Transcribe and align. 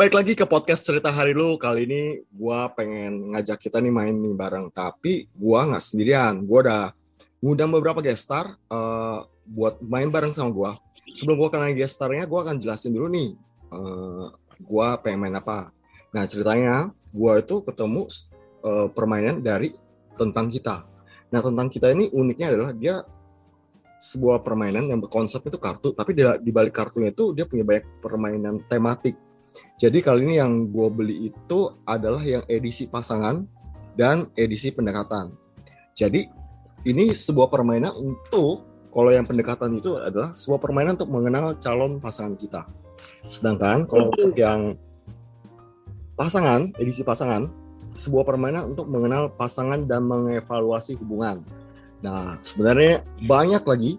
balik 0.00 0.16
lagi 0.16 0.32
ke 0.32 0.48
podcast 0.48 0.88
cerita 0.88 1.12
hari 1.12 1.36
lu. 1.36 1.60
Kali 1.60 1.84
ini 1.84 2.24
gua 2.32 2.72
pengen 2.72 3.36
ngajak 3.36 3.68
kita 3.68 3.84
nih 3.84 3.92
main 3.92 4.16
nih 4.16 4.32
bareng. 4.32 4.72
Tapi 4.72 5.28
gua 5.36 5.68
nggak 5.68 5.84
sendirian. 5.84 6.40
Gua 6.48 6.64
udah 6.64 6.84
ngundang 7.44 7.68
beberapa 7.68 8.00
guest 8.00 8.24
star 8.24 8.48
uh, 8.72 9.28
buat 9.44 9.76
main 9.84 10.08
bareng 10.08 10.32
sama 10.32 10.48
gua. 10.56 10.80
Sebelum 11.12 11.36
gua 11.36 11.52
kenal 11.52 11.76
guest 11.76 12.00
starnya, 12.00 12.24
gua 12.24 12.48
akan 12.48 12.56
jelasin 12.56 12.96
dulu 12.96 13.12
nih. 13.12 13.36
Uh, 13.68 14.32
gua 14.64 14.96
pengen 15.04 15.28
main 15.28 15.36
apa. 15.36 15.68
Nah 16.16 16.24
ceritanya, 16.24 16.96
gua 17.12 17.44
itu 17.44 17.60
ketemu 17.60 18.08
uh, 18.64 18.88
permainan 18.88 19.44
dari 19.44 19.76
tentang 20.16 20.48
kita. 20.48 20.80
Nah 21.28 21.44
tentang 21.44 21.68
kita 21.68 21.92
ini 21.92 22.08
uniknya 22.08 22.56
adalah 22.56 22.72
dia 22.72 23.04
sebuah 24.00 24.40
permainan 24.40 24.88
yang 24.88 24.96
berkonsep 24.96 25.44
itu 25.44 25.60
kartu, 25.60 25.92
tapi 25.92 26.16
di 26.16 26.48
balik 26.56 26.72
kartunya 26.72 27.12
itu 27.12 27.36
dia 27.36 27.44
punya 27.44 27.68
banyak 27.68 28.00
permainan 28.00 28.64
tematik 28.64 29.28
jadi 29.80 29.98
kali 30.04 30.28
ini 30.28 30.34
yang 30.36 30.68
gue 30.68 30.88
beli 30.92 31.32
itu 31.32 31.58
adalah 31.88 32.20
yang 32.20 32.44
edisi 32.46 32.84
pasangan 32.84 33.48
dan 33.96 34.28
edisi 34.36 34.70
pendekatan. 34.70 35.32
Jadi 35.96 36.28
ini 36.84 37.12
sebuah 37.12 37.48
permainan 37.48 37.92
untuk 37.96 38.64
kalau 38.90 39.08
yang 39.08 39.24
pendekatan 39.24 39.80
itu 39.80 39.96
adalah 39.96 40.36
sebuah 40.36 40.60
permainan 40.60 41.00
untuk 41.00 41.12
mengenal 41.12 41.56
calon 41.56 41.96
pasangan 41.96 42.34
kita. 42.36 42.62
Sedangkan 43.24 43.88
kalau 43.88 44.12
untuk 44.12 44.36
yang 44.36 44.76
pasangan, 46.12 46.76
edisi 46.76 47.00
pasangan, 47.00 47.48
sebuah 47.96 48.28
permainan 48.28 48.76
untuk 48.76 48.84
mengenal 48.90 49.32
pasangan 49.32 49.88
dan 49.88 50.04
mengevaluasi 50.04 51.00
hubungan. 51.00 51.40
Nah, 52.04 52.36
sebenarnya 52.44 53.04
banyak 53.24 53.64
lagi, 53.64 53.92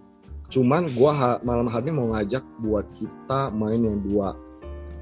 cuman 0.54 0.94
gue 0.94 1.12
malam 1.42 1.66
hari 1.70 1.90
ini 1.90 1.94
mau 1.98 2.14
ngajak 2.14 2.44
buat 2.62 2.86
kita 2.94 3.50
main 3.54 3.82
yang 3.82 3.98
dua 4.02 4.38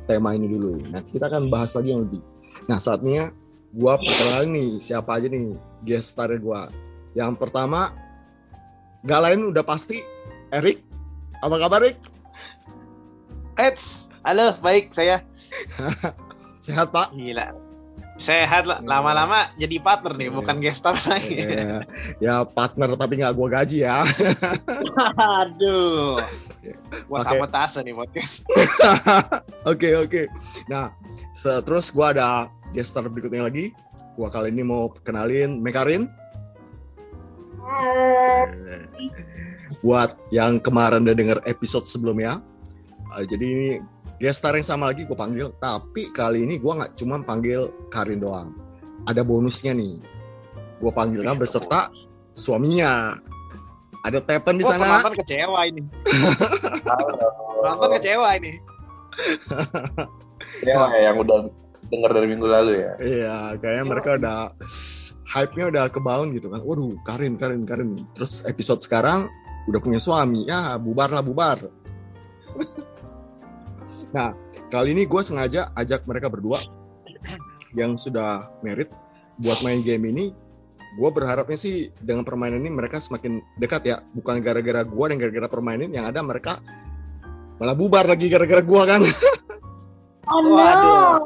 tema 0.09 0.33
ini 0.33 0.49
dulu. 0.49 0.89
Nanti 0.89 1.21
kita 1.21 1.29
akan 1.29 1.53
bahas 1.53 1.77
lagi 1.77 1.93
yang 1.93 2.02
lebih. 2.02 2.17
Nah 2.65 2.81
saatnya 2.81 3.29
gue 3.69 3.93
perkenalan 4.02 4.49
nih 4.49 4.69
siapa 4.81 5.21
aja 5.21 5.29
nih 5.29 5.53
guest 5.85 6.17
star 6.17 6.33
gue. 6.33 6.61
Yang 7.13 7.38
pertama 7.38 7.93
gak 9.05 9.21
lain 9.21 9.53
udah 9.53 9.61
pasti 9.61 10.02
Erik. 10.49 10.81
Apa 11.45 11.61
kabar 11.61 11.85
Erik? 11.85 12.02
Eds, 13.53 14.09
halo 14.25 14.57
baik 14.65 14.89
saya. 14.89 15.21
Sehat 16.65 16.89
Pak? 16.89 17.13
Gila 17.13 17.68
sehat 18.19 18.67
lah. 18.67 18.83
Iya. 18.83 18.89
lama-lama 18.91 19.47
jadi 19.55 19.79
partner 19.79 20.13
nih 20.19 20.29
bukan 20.29 20.55
iya. 20.59 20.63
guest 20.67 20.79
star 20.83 20.95
lagi. 21.07 21.39
Ya, 21.39 21.77
ya 22.25 22.35
partner 22.43 22.91
tapi 22.99 23.23
nggak 23.23 23.33
gua 23.33 23.47
gaji 23.47 23.87
ya. 23.87 24.03
Aduh. 25.39 26.19
Gua 27.07 27.17
okay. 27.23 27.31
sabotase 27.31 27.79
nih 27.81 27.95
podcast. 27.95 28.43
Oke 29.71 29.95
oke. 29.95 30.27
Nah 30.67 30.91
terus 31.63 31.95
gua 31.95 32.11
ada 32.11 32.51
guest 32.75 32.91
star 32.91 33.07
berikutnya 33.07 33.47
lagi. 33.47 33.71
Gua 34.19 34.27
kali 34.27 34.51
ini 34.51 34.67
mau 34.67 34.91
kenalin 34.91 35.63
Mekarin. 35.63 36.11
Buat 39.79 40.19
yang 40.35 40.59
kemarin 40.59 41.07
udah 41.07 41.15
denger 41.15 41.39
episode 41.47 41.87
sebelumnya 41.87 42.43
uh, 43.13 43.23
jadi 43.25 43.45
ini 43.45 43.69
gestar 44.19 44.51
yang 44.59 44.67
sama 44.67 44.91
lagi 44.91 45.07
gue 45.07 45.15
panggil 45.15 45.47
tapi 45.63 46.11
kali 46.11 46.43
ini 46.43 46.59
gue 46.59 46.67
nggak 46.67 46.99
cuma 46.99 47.23
panggil 47.23 47.71
Karin 47.87 48.19
doang. 48.19 48.52
Ada 49.07 49.23
bonusnya 49.23 49.71
nih. 49.71 50.03
Gue 50.77 50.91
panggilnya 50.91 51.33
beserta 51.39 51.87
suaminya. 52.35 53.15
Ada 54.03 54.19
Tepen 54.19 54.59
di 54.59 54.63
oh, 54.63 54.71
sana. 54.71 54.99
penonton 54.99 55.15
kecewa 55.23 55.59
ini. 55.67 55.83
Penonton 57.63 57.89
kecewa 57.99 58.29
ini. 58.39 58.52
Kecewa 60.59 60.87
ya 60.95 61.11
yang 61.11 61.19
udah 61.19 61.52
dengar 61.91 62.11
dari 62.15 62.27
minggu 62.31 62.47
lalu 62.47 62.71
ya. 62.79 62.93
Iya 62.99 63.37
kayaknya 63.59 63.83
mereka 63.87 64.09
udah 64.15 64.39
hype-nya 65.35 65.65
udah 65.67 65.83
kebaun 65.91 66.31
gitu 66.35 66.47
kan. 66.47 66.63
Waduh 66.63 66.95
Karin 67.03 67.35
Karin 67.35 67.63
Karin. 67.67 67.95
Terus 68.15 68.47
episode 68.47 68.79
sekarang 68.83 69.27
udah 69.67 69.79
punya 69.83 69.99
suami. 69.99 70.47
Ya 70.47 70.79
bubar 70.79 71.11
lah 71.11 71.23
bubar 71.23 71.59
Nah, 74.09 74.33
kali 74.73 74.97
ini 74.97 75.05
gue 75.05 75.21
sengaja 75.21 75.70
ajak 75.77 76.09
mereka 76.09 76.33
berdua 76.33 76.58
yang 77.77 77.93
sudah 77.93 78.49
merit 78.65 78.89
buat 79.37 79.61
main 79.61 79.86
game 79.86 80.09
ini. 80.09 80.25
Gue 80.97 81.09
berharapnya 81.14 81.53
sih 81.53 81.93
dengan 82.02 82.25
permainan 82.25 82.65
ini 82.65 82.73
mereka 82.73 82.97
semakin 82.97 83.37
dekat 83.61 83.81
ya. 83.86 83.97
Bukan 84.17 84.42
gara-gara 84.42 84.81
gue 84.81 85.05
dan 85.05 85.17
gara-gara 85.21 85.47
permainan 85.47 85.93
yang 85.93 86.09
ada 86.09 86.25
mereka 86.25 86.58
malah 87.61 87.77
bubar 87.77 88.09
lagi 88.09 88.25
gara-gara 88.31 88.61
gue 88.65 88.83
kan. 88.86 89.02
Oh 90.30 90.45
no. 90.45 90.61
Waduh. 90.61 91.26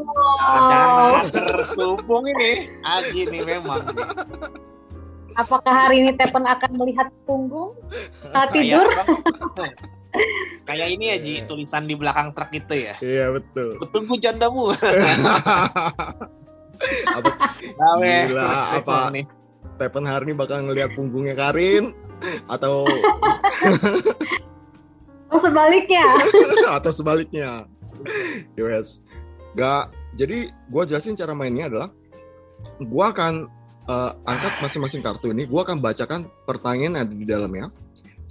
Jangan 0.71 1.43
terselubung 1.51 2.23
ini. 2.23 2.71
Aji 2.87 3.27
ini 3.27 3.43
memang. 3.43 3.83
Apakah 5.35 5.73
hari 5.75 6.07
ini 6.07 6.15
Tepen 6.15 6.47
akan 6.47 6.71
melihat 6.79 7.11
punggung 7.27 7.75
saat 8.31 8.55
tidur? 8.55 8.87
Kayak 10.63 10.87
ini 10.93 11.05
ya 11.09 11.17
Ji, 11.19 11.33
tulisan 11.49 11.89
di 11.89 11.97
belakang 11.97 12.31
truk 12.31 12.53
itu 12.53 12.73
ya. 12.87 12.95
Iya 13.01 13.33
betul. 13.33 13.81
Tunggu 13.89 14.15
candamu. 14.21 14.69
apa? 17.17 17.31
Gila, 17.97 18.47
apa? 18.61 18.97
Nih. 19.11 19.25
Tepen 19.75 20.05
hari 20.05 20.29
ini 20.29 20.33
bakal 20.37 20.63
ngeliat 20.69 20.93
punggungnya 20.93 21.33
Karin 21.33 21.91
atau 22.47 22.85
atau 25.33 25.39
sebaliknya 25.41 26.03
atau 26.77 26.91
sebaliknya 26.93 27.49
yes 28.53 29.09
gak 29.57 29.89
jadi 30.13 30.53
gue 30.53 30.83
jelasin 30.85 31.17
cara 31.17 31.33
mainnya 31.33 31.73
adalah 31.73 31.89
gue 32.77 33.05
akan 33.05 33.49
uh, 33.89 34.11
angkat 34.29 34.53
masing-masing 34.61 35.01
kartu 35.01 35.33
ini 35.33 35.49
gue 35.49 35.61
akan 35.61 35.81
bacakan 35.81 36.29
pertanyaan 36.45 37.01
yang 37.01 37.03
ada 37.09 37.13
di 37.17 37.25
dalamnya 37.25 37.65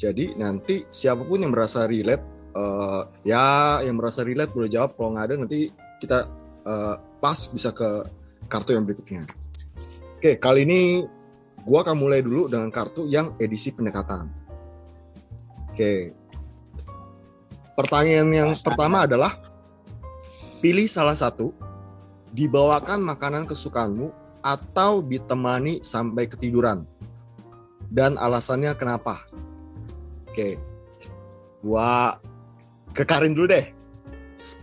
jadi 0.02 0.34
nanti 0.34 0.82
siapa 0.90 1.22
pun 1.22 1.38
yang 1.38 1.54
merasa 1.54 1.86
relate, 1.86 2.26
uh, 2.58 3.06
ya 3.22 3.78
yang 3.86 3.94
merasa 3.94 4.26
relate 4.26 4.50
boleh 4.50 4.66
jawab. 4.66 4.98
Kalau 4.98 5.14
nggak 5.14 5.26
ada 5.30 5.34
nanti 5.38 5.70
kita 6.02 6.26
uh, 6.66 6.98
pas 7.22 7.38
bisa 7.54 7.70
ke 7.70 7.86
kartu 8.50 8.74
yang 8.74 8.82
berikutnya. 8.82 9.22
Oke, 10.18 10.42
kali 10.42 10.66
ini 10.66 11.06
gua 11.62 11.86
akan 11.86 11.94
mulai 11.94 12.18
dulu 12.18 12.50
dengan 12.50 12.66
kartu 12.74 13.06
yang 13.06 13.38
edisi 13.38 13.70
pendekatan. 13.70 14.26
Oke. 15.70 16.10
Pertanyaan 17.78 18.28
yang 18.34 18.50
pertama 18.58 19.06
adalah 19.06 19.38
pilih 20.58 20.84
salah 20.90 21.14
satu 21.14 21.54
dibawakan 22.34 23.00
makanan 23.06 23.46
kesukaanmu 23.46 24.10
atau 24.42 24.98
ditemani 25.00 25.78
sampai 25.80 26.26
ketiduran. 26.26 26.84
Dan 27.92 28.18
alasannya 28.18 28.74
kenapa? 28.74 29.22
Oke. 30.32 30.56
Gua 31.60 32.16
ke 32.96 33.04
Karin 33.04 33.36
dulu 33.36 33.52
deh. 33.52 33.68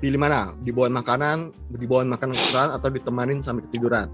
Pilih 0.01 0.17
mana? 0.17 0.57
Dibawain 0.65 0.91
makanan, 0.91 1.53
dibawain 1.69 2.09
makanan 2.09 2.33
kesukaan 2.33 2.73
atau 2.73 2.89
ditemanin 2.89 3.37
sampai 3.37 3.69
ketiduran? 3.69 4.09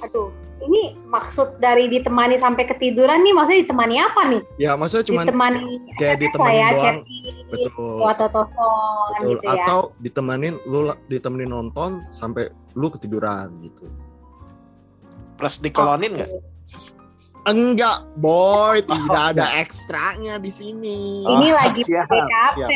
Aduh, 0.00 0.32
ini 0.64 0.96
maksud 1.04 1.60
dari 1.60 1.92
ditemani 1.92 2.40
sampai 2.40 2.64
ketiduran 2.64 3.20
nih 3.20 3.36
maksudnya 3.36 3.68
ditemani 3.68 3.96
apa 4.00 4.20
nih? 4.32 4.42
Ya, 4.56 4.72
maksudnya 4.80 5.04
cuma 5.06 5.22
ditemani 5.28 5.62
kayak 6.00 6.16
ditemani 6.24 6.56
ya, 6.56 6.68
doang. 6.72 6.98
betul. 7.52 7.98
Atau 8.08 8.26
telepon 8.32 9.06
betul. 9.12 9.28
gitu 9.28 9.44
ya. 9.44 9.52
Atau 9.60 9.80
ditemanin 10.00 10.54
lu 10.64 10.80
ditemenin 11.12 11.50
nonton 11.52 12.02
sampai 12.08 12.48
lu 12.72 12.88
ketiduran 12.88 13.52
gitu. 13.60 13.86
Plus 15.36 15.60
dikelonin 15.60 16.16
nggak? 16.16 16.30
Okay. 16.32 17.01
Enggak, 17.42 18.06
boy, 18.22 18.86
tidak 18.86 19.34
ada 19.34 19.58
ekstranya 19.58 20.38
di 20.38 20.46
sini. 20.46 21.26
Ini 21.26 21.48
oh, 21.50 21.50
lagi 21.50 21.82
PKP, 21.82 22.70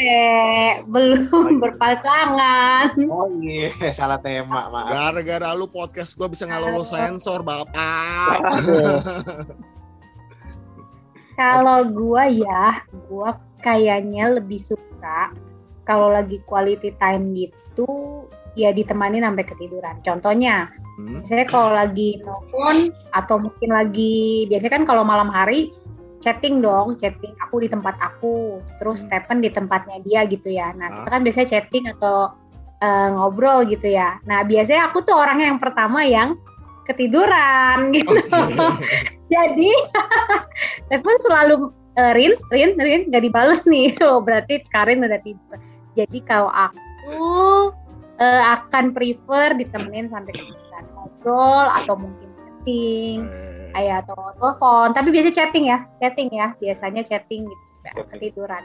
belum 0.91 1.31
oh, 1.31 1.47
iya. 1.47 1.59
berpasangan. 1.63 2.87
Oh 3.07 3.31
iya, 3.39 3.71
salah 3.99 4.19
tema, 4.19 4.67
maaf. 4.67 4.91
Gara-gara 4.91 5.55
lu 5.55 5.71
podcast 5.71 6.19
gue 6.19 6.27
bisa 6.27 6.51
nggak 6.51 6.63
lolos 6.67 6.91
sensor, 6.91 7.47
Bapak. 7.47 8.43
kalau 11.39 11.87
gue 11.87 12.43
ya, 12.43 12.83
gue 12.91 13.31
kayaknya 13.63 14.35
lebih 14.35 14.59
suka 14.59 15.31
kalau 15.87 16.11
lagi 16.11 16.43
quality 16.43 16.91
time 16.99 17.39
gitu, 17.39 18.27
ya 18.57 18.73
ditemani 18.73 19.21
sampai 19.21 19.45
ketiduran. 19.45 20.01
Contohnya, 20.01 20.73
Hmm. 20.97 21.21
Biasanya 21.21 21.47
kalau 21.53 21.71
lagi 21.77 22.25
nelfon 22.25 22.89
atau 23.13 23.37
mungkin 23.37 23.69
lagi 23.69 24.49
biasanya 24.49 24.81
kan 24.81 24.85
kalau 24.89 25.05
malam 25.05 25.29
hari 25.29 25.69
chatting 26.25 26.65
dong, 26.65 26.97
chatting 26.97 27.37
aku 27.45 27.61
di 27.61 27.69
tempat 27.69 28.01
aku, 28.01 28.65
terus 28.81 29.05
hmm. 29.05 29.13
Stephen 29.13 29.39
di 29.45 29.53
tempatnya 29.53 30.01
dia 30.01 30.25
gitu 30.25 30.49
ya. 30.49 30.73
Nah, 30.73 30.89
ah. 30.89 30.93
kita 31.05 31.09
kan 31.13 31.21
biasanya 31.23 31.49
chatting 31.53 31.85
atau 31.93 32.33
uh, 32.81 33.09
ngobrol 33.13 33.69
gitu 33.69 33.93
ya. 33.93 34.17
Nah, 34.25 34.41
biasanya 34.49 34.89
aku 34.89 35.05
tuh 35.05 35.13
orang 35.13 35.45
yang 35.45 35.61
pertama 35.61 36.01
yang 36.01 36.41
ketiduran 36.89 37.89
gitu. 37.97 38.17
Okay. 38.17 38.73
Jadi 39.29 39.73
Stephen 40.89 41.19
selalu 41.29 41.55
uh, 42.01 42.13
Rin, 42.17 42.33
Rin, 42.49 42.73
Rin 42.81 43.13
nggak 43.13 43.23
dibales 43.23 43.61
nih. 43.69 43.93
Oh, 44.09 44.25
berarti 44.25 44.65
Karin 44.73 45.05
udah 45.05 45.21
tidur. 45.21 45.61
Jadi 45.93 46.25
kalau 46.25 46.49
aku 46.49 47.69
eh, 48.17 48.43
akan 48.53 48.85
prefer 48.91 49.55
ditemenin 49.55 50.07
sampai 50.07 50.33
ketiduran 50.33 50.85
ngobrol 50.93 51.67
atau 51.71 51.95
mungkin 51.95 52.29
chatting 52.33 53.21
Eh, 53.23 53.71
kayak 53.75 53.97
atau 54.03 54.17
telepon 54.35 54.89
tapi 54.91 55.09
biasanya 55.11 55.37
chatting 55.37 55.65
ya 55.67 55.79
chatting 55.97 56.29
ya 56.31 56.49
biasanya 56.57 57.03
chatting 57.03 57.45
gitu 57.45 57.65
sampai 57.69 57.91
Chatting. 57.93 58.11
ketiduran 58.13 58.65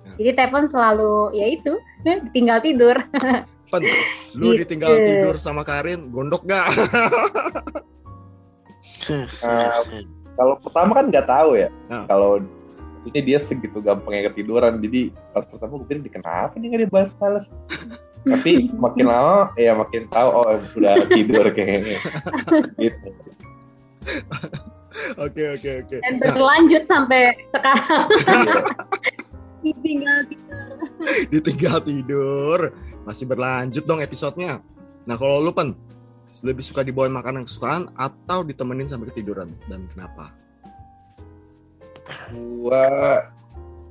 Ya. 0.00 0.12
jadi 0.16 0.30
telepon 0.34 0.64
selalu 0.66 1.12
ya 1.30 1.46
itu 1.46 1.72
tinggal 2.34 2.58
tidur 2.58 2.96
Pen, 3.68 3.82
lu 4.40 4.50
Gitu. 4.50 4.64
ditinggal 4.64 4.96
tidur 4.96 5.34
sama 5.36 5.60
Karin, 5.60 6.08
gondok 6.10 6.42
gak? 6.42 6.66
Nah, 9.44 9.78
kalau 10.38 10.54
pertama 10.58 10.96
kan 10.96 11.06
nggak 11.06 11.26
tahu 11.28 11.54
ya. 11.54 11.68
Ah. 11.86 12.02
Kalau 12.06 12.40
maksudnya 12.96 13.22
dia 13.22 13.38
segitu 13.38 13.78
gampangnya 13.78 14.30
ketiduran. 14.30 14.80
Jadi 14.80 15.12
pas 15.30 15.44
pertama 15.44 15.78
gue 15.78 15.86
pikir 15.86 15.96
"Ini 16.00 16.10
kenapa 16.12 16.54
nih 16.56 16.66
nggak 16.66 16.82
dibahas-balas. 16.88 17.44
Tapi 18.26 18.68
makin 18.76 19.06
lama 19.12 19.48
ya 19.56 19.72
makin 19.72 20.04
tahu 20.12 20.28
oh 20.34 20.56
sudah 20.72 21.08
tidur 21.08 21.46
kayaknya. 21.52 21.98
gitu. 22.76 23.08
Oke 25.16 25.42
oke 25.56 25.70
oke. 25.86 25.96
dan 26.02 26.14
berlanjut 26.20 26.84
sampai 26.84 27.32
sekarang 27.54 28.04
Iya. 29.64 29.76
tinggal 29.80 30.18
tidur 30.28 30.68
ditinggal 31.32 31.78
tidur, 31.84 32.58
masih 33.04 33.24
berlanjut 33.24 33.84
dong 33.84 34.00
episodenya. 34.04 34.60
Nah 35.08 35.16
kalau 35.16 35.40
lu 35.40 35.52
pen, 35.52 35.72
lebih 36.44 36.60
suka 36.64 36.84
dibawain 36.84 37.12
makanan 37.12 37.44
kesukaan 37.48 37.88
atau 37.96 38.44
ditemenin 38.44 38.88
sampai 38.88 39.08
ketiduran 39.12 39.52
dan 39.68 39.84
kenapa? 39.88 40.32
Gua 42.32 43.20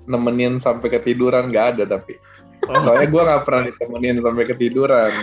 nemenin 0.09 0.57
sampai 0.57 0.89
ketiduran 0.89 1.49
nggak 1.49 1.65
ada 1.77 1.83
tapi. 1.97 2.17
Oh, 2.65 2.75
Soalnya 2.77 3.07
gua 3.07 3.21
nggak 3.25 3.43
pernah 3.43 3.63
ditemenin 3.65 4.17
sampai 4.19 4.45
ketiduran. 4.45 5.13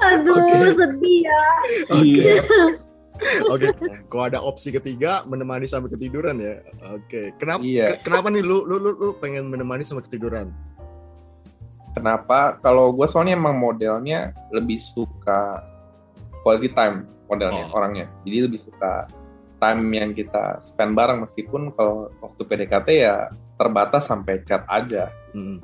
aduh 0.00 0.32
Oke. 0.32 0.56
sedih 0.72 1.18
ya 1.22 1.42
Oke. 1.92 2.30
Oke, 3.46 3.66
kalau 4.08 4.24
ada 4.24 4.40
opsi 4.40 4.72
ketiga 4.72 5.20
menemani 5.24 5.68
sampai 5.68 5.92
ketiduran 5.92 6.40
ya. 6.40 6.64
Oke, 6.90 7.36
kenapa? 7.36 7.60
Iya. 7.60 7.84
ke- 7.92 8.08
Kenapa 8.08 8.32
nih 8.32 8.40
lu, 8.40 8.64
lu 8.64 8.80
lu 8.80 8.96
lu 8.96 9.12
pengen 9.14 9.44
menemani 9.44 9.84
sampai 9.84 10.08
ketiduran? 10.08 10.48
Kenapa? 11.92 12.56
Kalau 12.58 12.88
gue 12.90 13.04
soalnya 13.04 13.36
emang 13.36 13.60
modelnya 13.60 14.32
lebih 14.48 14.80
suka 14.80 15.60
quality 16.40 16.72
time 16.72 17.04
modelnya 17.28 17.68
Oh. 17.68 17.76
orangnya. 17.76 18.08
Jadi 18.24 18.36
lebih 18.40 18.60
suka 18.64 19.04
time 19.60 19.82
yang 19.92 20.10
kita 20.10 20.56
spend 20.64 20.96
bareng 20.96 21.20
meskipun 21.20 21.68
kalau 21.70 22.08
waktu 22.18 22.40
PDKT 22.40 22.88
ya 22.96 23.28
terbatas 23.60 24.08
sampai 24.08 24.40
chat 24.40 24.64
aja. 24.64 25.12
Hmm. 25.30 25.60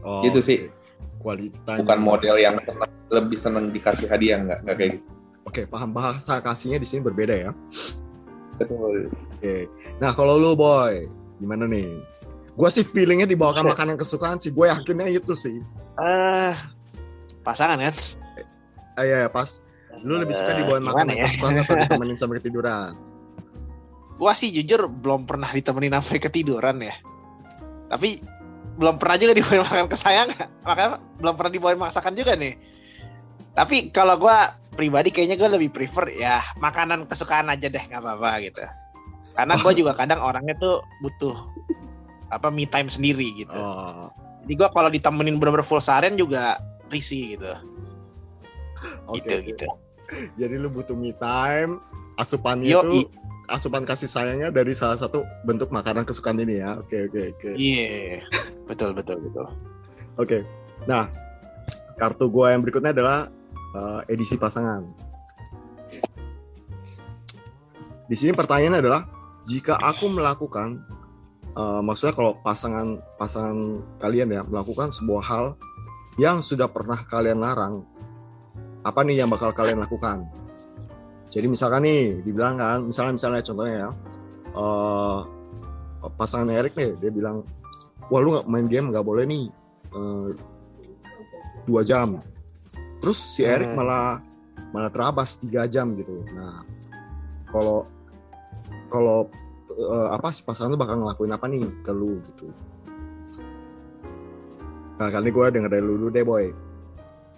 Oh, 0.00 0.20
Gitu 0.20 0.40
sih. 0.40 0.58
time. 1.58 1.80
Bukan 1.80 1.98
model 1.98 2.36
yang 2.36 2.56
seneng- 2.58 2.96
lebih 3.08 3.36
seneng 3.36 3.68
dikasih 3.68 4.04
hadiah 4.06 4.36
nggak 4.38 4.58
nggak 4.62 4.76
kayak 4.76 4.90
gitu. 4.94 5.08
Oke, 5.42 5.62
paham 5.64 5.90
bahasa 5.90 6.36
kasihnya 6.38 6.76
di 6.76 6.84
sini 6.84 7.00
berbeda 7.00 7.32
ya. 7.32 7.50
Betul. 8.56 9.08
Oke. 9.08 9.68
Nah, 9.96 10.12
kalau 10.12 10.36
lu 10.36 10.52
boy, 10.52 11.08
gimana 11.36 11.64
nih? 11.64 11.96
Gua 12.52 12.68
sih 12.68 12.84
feelingnya 12.84 13.24
dibawakan 13.24 13.64
makanan 13.66 13.96
kesukaan 13.96 14.36
sih. 14.36 14.52
Gue 14.52 14.68
yakinnya 14.68 15.08
itu 15.08 15.32
sih. 15.32 15.64
Eh, 15.96 16.52
pasangan 17.40 17.80
kan? 17.80 17.94
Ah, 18.94 19.02
iya, 19.02 19.16
iya, 19.24 19.28
pas. 19.28 19.64
Lu 20.00 20.16
lebih 20.16 20.32
suka 20.32 20.52
Eh, 20.52 20.60
dibawain 20.60 20.80
gimana 20.80 20.92
makanan 21.08 21.14
ya? 21.14 21.24
kesukaan 21.24 21.56
atau 21.58 21.74
ditemenin 21.74 22.16
sampai 22.20 22.36
ketiduran? 22.36 22.92
Gua 24.20 24.36
sih 24.36 24.52
jujur 24.52 24.92
belum 24.92 25.24
pernah 25.24 25.48
ditemenin 25.48 25.96
sampai 25.96 26.20
ketiduran 26.20 26.76
ya. 26.84 26.92
Tapi 27.88 28.20
belum 28.76 29.00
pernah 29.00 29.16
juga 29.16 29.32
dibawain 29.32 29.64
makan 29.64 29.88
kesayangan. 29.88 30.48
Makanya 30.60 30.90
belum 31.16 31.34
pernah 31.40 31.52
dibawain 31.56 31.80
masakan 31.80 32.12
juga 32.12 32.36
nih. 32.36 32.60
Tapi 33.56 33.88
kalau 33.88 34.20
gua 34.20 34.60
pribadi 34.70 35.10
kayaknya 35.10 35.36
gue 35.36 35.50
lebih 35.60 35.70
prefer 35.74 36.14
ya 36.14 36.38
makanan 36.62 37.04
kesukaan 37.04 37.50
aja 37.50 37.66
deh 37.66 37.82
nggak 37.84 38.00
apa-apa 38.00 38.30
gitu. 38.46 38.64
Karena 39.34 39.54
gue 39.58 39.72
juga 39.76 39.92
kadang 39.92 40.20
orangnya 40.22 40.54
tuh 40.56 40.80
butuh 41.02 41.36
apa 42.30 42.48
me 42.48 42.64
time 42.64 42.86
sendiri 42.86 43.44
gitu. 43.44 43.58
Oh, 43.58 44.08
Jadi 44.46 44.52
gue 44.56 44.68
kalau 44.70 44.88
ditemenin 44.88 45.36
bener-bener 45.36 45.66
full 45.66 45.82
seharian 45.82 46.14
juga 46.14 46.58
risih 46.88 47.36
gitu. 47.36 47.52
oke. 49.10 49.18
Gitu 49.20 49.34
gitu. 49.52 49.66
Jadi 50.38 50.54
lu 50.58 50.70
butuh 50.70 50.98
me 50.98 51.14
time, 51.14 51.78
asupannya 52.18 52.72
Yo, 52.72 52.80
itu 52.82 53.06
asupan 53.50 53.82
kasih 53.82 54.06
sayangnya 54.06 54.54
dari 54.54 54.70
salah 54.72 54.94
satu 54.94 55.26
bentuk 55.42 55.74
makanan 55.74 56.06
kesukaan 56.06 56.38
ini 56.38 56.62
ya. 56.62 56.78
Oke, 56.78 57.10
oke, 57.10 57.20
oke. 57.34 57.50
Iya. 57.58 58.22
betul 58.70 58.94
betul 58.94 59.18
betul. 59.18 59.46
Oke. 60.14 60.38
Nah, 60.86 61.10
kartu 61.98 62.30
gua 62.30 62.54
yang 62.54 62.62
berikutnya 62.62 62.94
adalah 62.94 63.26
eh, 63.74 64.14
edisi 64.14 64.38
pasangan. 64.38 64.86
Di 68.06 68.16
sini 68.18 68.34
pertanyaannya 68.34 68.80
adalah 68.80 69.02
jika 69.42 69.74
aku 69.76 70.06
melakukan 70.08 70.86
eh, 71.50 71.80
maksudnya 71.82 72.14
kalau 72.14 72.38
pasangan 72.40 73.02
pasangan 73.18 73.82
kalian 73.98 74.30
ya 74.30 74.42
melakukan 74.46 74.94
sebuah 74.94 75.24
hal 75.26 75.44
yang 76.18 76.38
sudah 76.38 76.70
pernah 76.70 77.00
kalian 77.06 77.40
larang, 77.40 77.82
apa 78.86 79.00
nih 79.04 79.24
yang 79.24 79.30
bakal 79.30 79.50
kalian 79.52 79.80
lakukan? 79.80 80.39
Jadi 81.30 81.46
misalkan 81.46 81.86
nih 81.86 82.26
dibilang 82.26 82.58
kan, 82.58 82.82
misalnya 82.82 83.14
misalnya 83.14 83.42
contohnya 83.46 83.74
ya, 83.86 83.90
eh 84.58 85.18
pasangan 86.18 86.50
Erik 86.50 86.74
nih 86.74 86.98
dia 86.98 87.10
bilang, 87.14 87.46
wah 88.10 88.18
lu 88.18 88.34
nggak 88.34 88.46
main 88.50 88.66
game 88.66 88.90
nggak 88.90 89.06
boleh 89.06 89.24
nih 89.30 89.46
eh, 89.94 90.28
dua 91.70 91.86
jam. 91.86 92.18
Terus 92.98 93.16
si 93.16 93.46
Erik 93.46 93.70
Hmm. 93.72 93.78
malah 93.78 94.18
malah 94.74 94.90
terabas 94.90 95.38
tiga 95.38 95.70
jam 95.70 95.94
gitu. 95.94 96.26
Nah 96.34 96.66
kalau 97.46 97.86
kalau 98.90 99.30
eh, 99.70 100.08
apa 100.10 100.34
si 100.34 100.42
pasangan 100.42 100.74
lu 100.74 100.78
bakal 100.82 100.98
ngelakuin 100.98 101.30
apa 101.30 101.46
nih 101.46 101.62
ke 101.86 101.92
lu 101.94 102.18
gitu. 102.26 102.50
Nah 104.98 105.08
kali 105.08 105.30
gue 105.30 105.46
denger 105.48 105.70
dari 105.70 105.84
lu 105.84 105.94
dulu 105.94 106.10
deh 106.10 106.26
boy. 106.26 106.50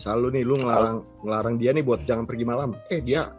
Selalu 0.00 0.40
nih 0.40 0.42
lu 0.48 0.54
ngelarang 0.58 0.98
ngelarang 1.22 1.54
dia 1.60 1.70
nih 1.76 1.84
buat 1.84 2.02
jangan 2.02 2.24
pergi 2.26 2.44
malam. 2.48 2.74
Eh 2.90 2.98
dia 2.98 3.30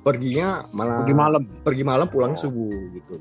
perginya 0.00 0.48
malah 0.70 1.00
Pergi 1.00 1.14
malam. 1.14 1.42
pergi 1.60 1.84
malam 1.84 2.06
pulang 2.06 2.32
subuh 2.32 2.66
gitu. 2.92 3.14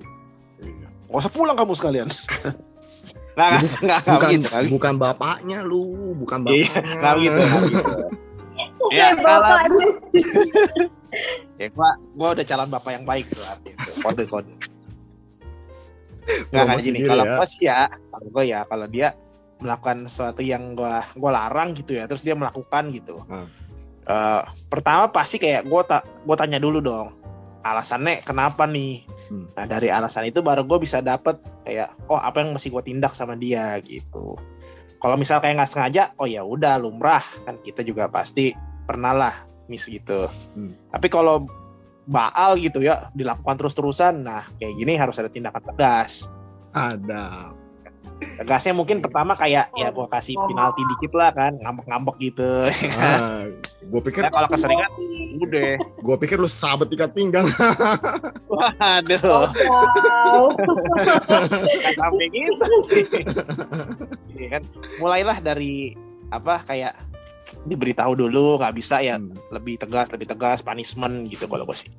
Gak 1.05 1.17
usah 1.17 1.29
pulang 1.29 1.53
kamu 1.53 1.73
sekalian. 1.73 2.07
Nggak, 2.07 3.49
nggak, 3.55 3.59
nggak, 3.79 3.99
nggak 3.99 3.99
bukan 4.09 4.29
nggak 4.35 4.53
begitu. 4.55 4.71
bukan 4.71 4.93
bapaknya 4.95 5.59
lu, 5.61 5.85
bukan 6.13 6.39
Iya, 6.41 6.45
bapaknya. 6.45 6.69
nggak 6.69 6.97
nggak 6.97 7.13
begitu. 7.15 7.41
Ya, 8.91 9.13
Kayak 9.13 9.23
kalau 9.23 9.55
ya 11.61 11.67
gua 11.71 11.89
gua 12.11 12.29
udah 12.33 12.45
calon 12.45 12.69
bapak 12.69 12.91
yang 12.91 13.05
baik 13.05 13.25
tuh 13.25 13.39
artinya 13.41 13.77
kode 13.97 14.23
kode 14.25 14.51
nggak 16.49 16.59
kan 16.59 16.65
Promosi 16.69 16.87
gini 16.89 16.99
kalau 17.05 17.23
ya. 17.23 17.33
gua 17.33 17.45
sih 17.45 17.61
ya 17.63 17.79
kalau 17.87 18.27
gua 18.29 18.43
ya 18.43 18.59
kalau 18.65 18.85
dia 18.85 19.07
melakukan 19.57 19.97
sesuatu 20.05 20.41
yang 20.41 20.73
gua 20.73 21.01
gua 21.13 21.31
larang 21.33 21.71
gitu 21.71 21.91
ya 21.93 22.03
terus 22.03 22.19
dia 22.19 22.33
melakukan 22.33 22.83
gitu 22.89 23.23
Hmm. 23.23 23.47
Eh, 24.09 24.41
pertama 24.73 25.05
pasti 25.13 25.37
kayak 25.37 25.69
gua 25.69 25.85
tak 25.85 26.01
gua 26.25 26.33
tanya 26.33 26.57
dulu 26.57 26.81
dong 26.81 27.13
alasannya 27.61 28.25
kenapa 28.25 28.65
nih 28.65 29.05
Hmm. 29.29 29.45
nah 29.53 29.69
dari 29.69 29.93
alasan 29.93 30.25
itu 30.25 30.41
baru 30.41 30.65
gua 30.65 30.81
bisa 30.81 30.97
dapet 30.97 31.37
kayak 31.61 31.93
oh 32.09 32.17
apa 32.17 32.41
yang 32.41 32.57
mesti 32.57 32.73
gua 32.73 32.81
tindak 32.81 33.13
sama 33.13 33.37
dia 33.37 33.77
gitu 33.85 34.33
kalau 34.97 35.13
misal 35.13 35.37
kayak 35.37 35.61
nggak 35.61 35.69
sengaja 35.69 36.03
oh 36.17 36.25
ya 36.25 36.41
udah 36.41 36.81
lumrah 36.81 37.21
kan 37.45 37.61
kita 37.61 37.85
juga 37.85 38.09
pasti 38.09 38.49
pernah 38.89 39.13
lah 39.13 39.35
miss 39.69 39.85
gitu 39.85 40.25
Hmm. 40.57 40.73
tapi 40.89 41.05
kalau 41.05 41.45
baal 42.09 42.57
gitu 42.57 42.81
ya 42.81 43.13
dilakukan 43.13 43.61
terus-terusan 43.61 44.25
nah 44.25 44.41
kayak 44.57 44.73
gini 44.73 44.97
harus 44.97 45.21
ada 45.21 45.29
tindakan 45.29 45.61
tegas 45.69 46.33
Ada. 46.73 47.53
Tegasnya 48.19 48.73
mungkin 48.73 48.99
pertama 48.99 49.31
kayak 49.31 49.71
ya 49.73 49.89
gua 49.89 50.05
kasih 50.05 50.35
penalti 50.37 50.83
dikit 50.85 51.11
lah 51.13 51.31
kan 51.31 51.55
ngambek-ngambek 51.55 52.15
gitu 52.21 52.51
Ah, 52.93 53.47
gue 53.81 54.01
pikir 54.03 54.21
Nah, 54.21 54.31
kalau 54.31 54.47
keseringan 54.47 54.91
udah 55.39 55.71
gue 55.79 56.15
pikir 56.19 56.35
lu 56.35 56.45
sahabat 56.45 56.89
ikat 56.89 57.11
pinggang. 57.11 57.47
waduh 58.51 59.47
Wow. 59.65 60.51
nggak 61.55 61.95
sampai 61.95 62.25
gitu 62.27 62.65
sih 62.85 63.03
Iya 64.35 64.47
kan 64.51 64.63
mulailah 64.97 65.37
dari 65.39 65.95
apa 66.27 66.61
kayak 66.63 66.93
diberitahu 67.61 68.13
dulu 68.15 68.57
nggak 68.57 68.75
bisa 68.75 68.99
ya 68.99 69.15
Hmm. 69.15 69.31
lebih 69.49 69.75
tegas 69.77 70.07
lebih 70.09 70.27
tegas 70.27 70.59
punishment 70.59 71.25
gitu 71.25 71.45
kalau 71.45 71.63
gue 71.63 71.77
sih 71.77 71.91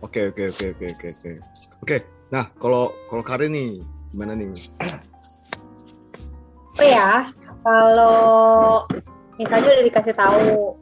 Oke 0.00 0.26
oke 0.28 0.50
oke 0.50 0.66
oke 0.74 0.86
oke 0.88 1.06
oke. 1.14 1.30
Oke. 1.78 1.96
Nah 2.28 2.50
kalau 2.52 2.90
kalau 3.06 3.22
Karin 3.22 3.54
nih 3.54 3.70
gimana 4.10 4.34
nih? 4.34 4.50
Oh 6.82 6.90
ya, 6.90 7.30
kalau 7.62 8.82
misalnya 9.38 9.70
udah 9.70 9.86
dikasih 9.86 10.18
tahu 10.18 10.74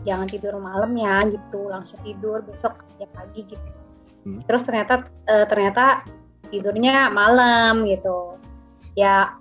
jangan 0.00 0.24
tidur 0.24 0.56
malam 0.56 0.96
ya 0.96 1.20
gitu, 1.28 1.68
langsung 1.68 2.00
tidur 2.00 2.40
besok 2.40 2.80
kerja 2.80 3.04
pagi 3.12 3.44
gitu. 3.44 3.68
Hmm. 4.24 4.40
Terus 4.48 4.64
ternyata 4.64 5.12
eh, 5.28 5.44
ternyata 5.44 6.08
tidurnya 6.48 7.12
malam 7.12 7.84
gitu. 7.84 8.40
Ya 8.96 9.36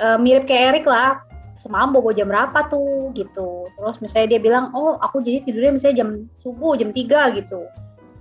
eh, 0.00 0.16
mirip 0.16 0.48
kayak 0.48 0.80
Erik 0.80 0.86
lah. 0.88 1.20
Semalam 1.60 1.92
bobo 1.92 2.16
jam 2.16 2.32
berapa 2.32 2.72
tuh 2.72 3.12
gitu. 3.12 3.68
Terus 3.76 4.00
misalnya 4.00 4.36
dia 4.36 4.40
bilang 4.40 4.72
oh 4.72 4.96
aku 5.04 5.20
jadi 5.20 5.44
tidurnya 5.44 5.76
misalnya 5.76 5.96
jam 6.00 6.08
subuh 6.40 6.80
jam 6.80 6.96
3 6.96 7.36
gitu. 7.36 7.68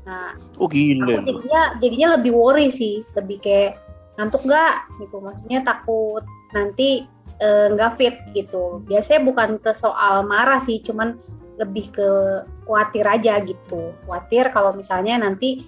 Nah 0.03 0.36
Oh 0.60 0.67
gila. 0.67 1.15
aku 1.15 1.31
jadinya 1.31 1.62
jadinya 1.79 2.07
lebih 2.19 2.36
worry 2.36 2.67
sih. 2.67 3.07
Lebih 3.15 3.39
kayak 3.39 3.79
ngantuk 4.19 4.43
nggak? 4.43 4.75
Gitu. 5.00 5.15
Maksudnya 5.24 5.63
takut 5.63 6.27
nanti 6.55 7.03
eh, 7.43 7.67
nggak 7.69 8.00
fit 8.00 8.15
gitu. 8.31 8.81
Biasanya 8.88 9.27
bukan 9.27 9.59
ke 9.59 9.75
soal 9.75 10.24
marah 10.24 10.63
sih 10.63 10.79
cuman 10.79 11.19
lebih 11.59 11.91
ke 11.91 12.09
khawatir 12.67 13.03
aja 13.03 13.43
gitu. 13.43 13.91
Khawatir 14.07 14.51
kalau 14.55 14.71
misalnya 14.71 15.19
nanti 15.19 15.63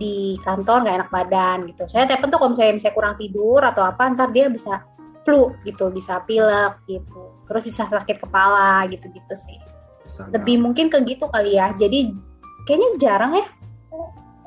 di 0.00 0.40
kantor 0.40 0.84
nggak 0.84 0.96
enak 1.04 1.10
badan 1.12 1.58
gitu. 1.68 1.84
Saya 1.84 2.08
tepen 2.08 2.32
tuh 2.32 2.40
kalau 2.40 2.56
misalnya 2.56 2.80
misalnya 2.80 2.96
kurang 2.96 3.14
tidur 3.20 3.60
atau 3.60 3.84
apa 3.84 4.02
ntar 4.16 4.32
dia 4.32 4.48
bisa 4.48 4.80
flu 5.28 5.52
gitu 5.68 5.92
bisa 5.92 6.24
pilek 6.24 6.80
gitu. 6.88 7.36
Terus 7.44 7.62
bisa 7.68 7.84
sakit 7.84 8.24
kepala 8.24 8.88
gitu 8.88 9.04
gitu 9.12 9.34
sih. 9.36 9.60
Sangat. 10.08 10.40
lebih 10.40 10.64
mungkin 10.64 10.88
ke 10.88 10.96
gitu 11.04 11.28
kali 11.28 11.60
ya. 11.60 11.76
Jadi 11.76 12.16
kayaknya 12.64 12.88
jarang 12.96 13.32
ya 13.36 13.46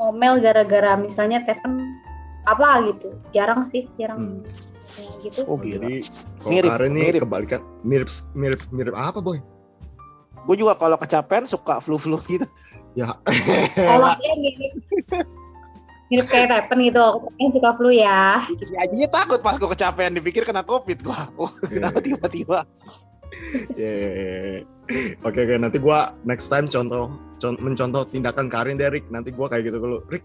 ngomel 0.02 0.42
gara-gara 0.42 0.98
misalnya 1.00 1.46
Tepen 1.46 2.03
apa 2.44 2.68
gitu 2.86 3.08
jarang 3.30 3.64
sih 3.68 3.88
jarang 3.96 4.20
Hmm. 4.20 4.40
ya, 4.94 5.08
gitu 5.22 5.40
Oh 5.48 5.56
gila. 5.56 5.80
Jadi 5.80 6.04
kalau 6.38 6.52
Mirip, 6.52 6.70
Karin 6.70 6.92
nih 6.92 7.04
mirip. 7.08 7.22
kebalikan 7.24 7.62
mirip 7.82 8.10
mirip 8.34 8.62
mirip 8.70 8.94
apa 8.94 9.20
boy? 9.20 9.40
Gue 10.44 10.56
juga 10.56 10.76
kalau 10.76 10.96
kecapean 10.96 11.44
suka 11.44 11.80
flu-flu 11.80 12.20
gitu. 12.26 12.44
Ya. 12.94 13.10
kalau 13.74 14.12
dia 14.18 14.34
mirip 14.36 14.76
mirip 16.06 16.28
kayak 16.28 16.46
Tepen 16.48 16.78
gitu 16.84 17.00
aku 17.00 17.26
pengen 17.32 17.52
suka 17.52 17.70
flu 17.74 17.90
ya 17.90 18.44
Si 18.60 18.76
Ajinya 18.76 19.10
takut 19.10 19.40
pas 19.40 19.56
gue 19.56 19.66
kecapean 19.68 20.14
dipikir 20.14 20.44
kena 20.44 20.62
covid 20.62 21.00
gue. 21.00 21.20
Oh, 21.36 21.50
kenapa 21.64 21.98
tiba-tiba? 22.00 22.68
Yeah. 23.74 24.62
Oke 25.24 25.40
oke 25.42 25.56
nanti 25.58 25.80
gua 25.80 26.14
next 26.22 26.48
time 26.48 26.68
contoh 26.68 27.10
con- 27.36 27.58
mencontoh 27.58 28.06
tindakan 28.06 28.46
Karin 28.46 28.76
deh 28.76 28.92
Rick. 28.92 29.10
Nanti 29.10 29.32
gua 29.32 29.48
kayak 29.48 29.64
gitu 29.66 29.80
ke 29.80 29.88
lu. 29.88 29.98
Rick 30.06 30.24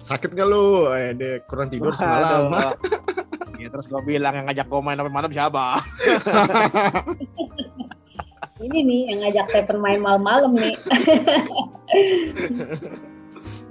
sakit 0.00 0.32
gak 0.32 0.48
lu? 0.48 0.88
Eh, 0.96 1.44
kurang 1.44 1.68
tidur 1.68 1.92
semalam. 1.92 2.48
Ya 3.60 3.68
terus 3.68 3.92
gue 3.92 4.00
bilang 4.00 4.32
yang 4.32 4.48
ngajak 4.48 4.72
gue 4.72 4.80
main 4.80 4.96
sampai 4.96 5.12
malam 5.12 5.28
siapa? 5.28 5.76
ini 8.64 8.78
nih 8.80 9.00
yang 9.12 9.28
ngajak 9.28 9.46
Tepen 9.52 9.84
main 9.84 10.00
malam-malam 10.00 10.56
nih 10.56 10.72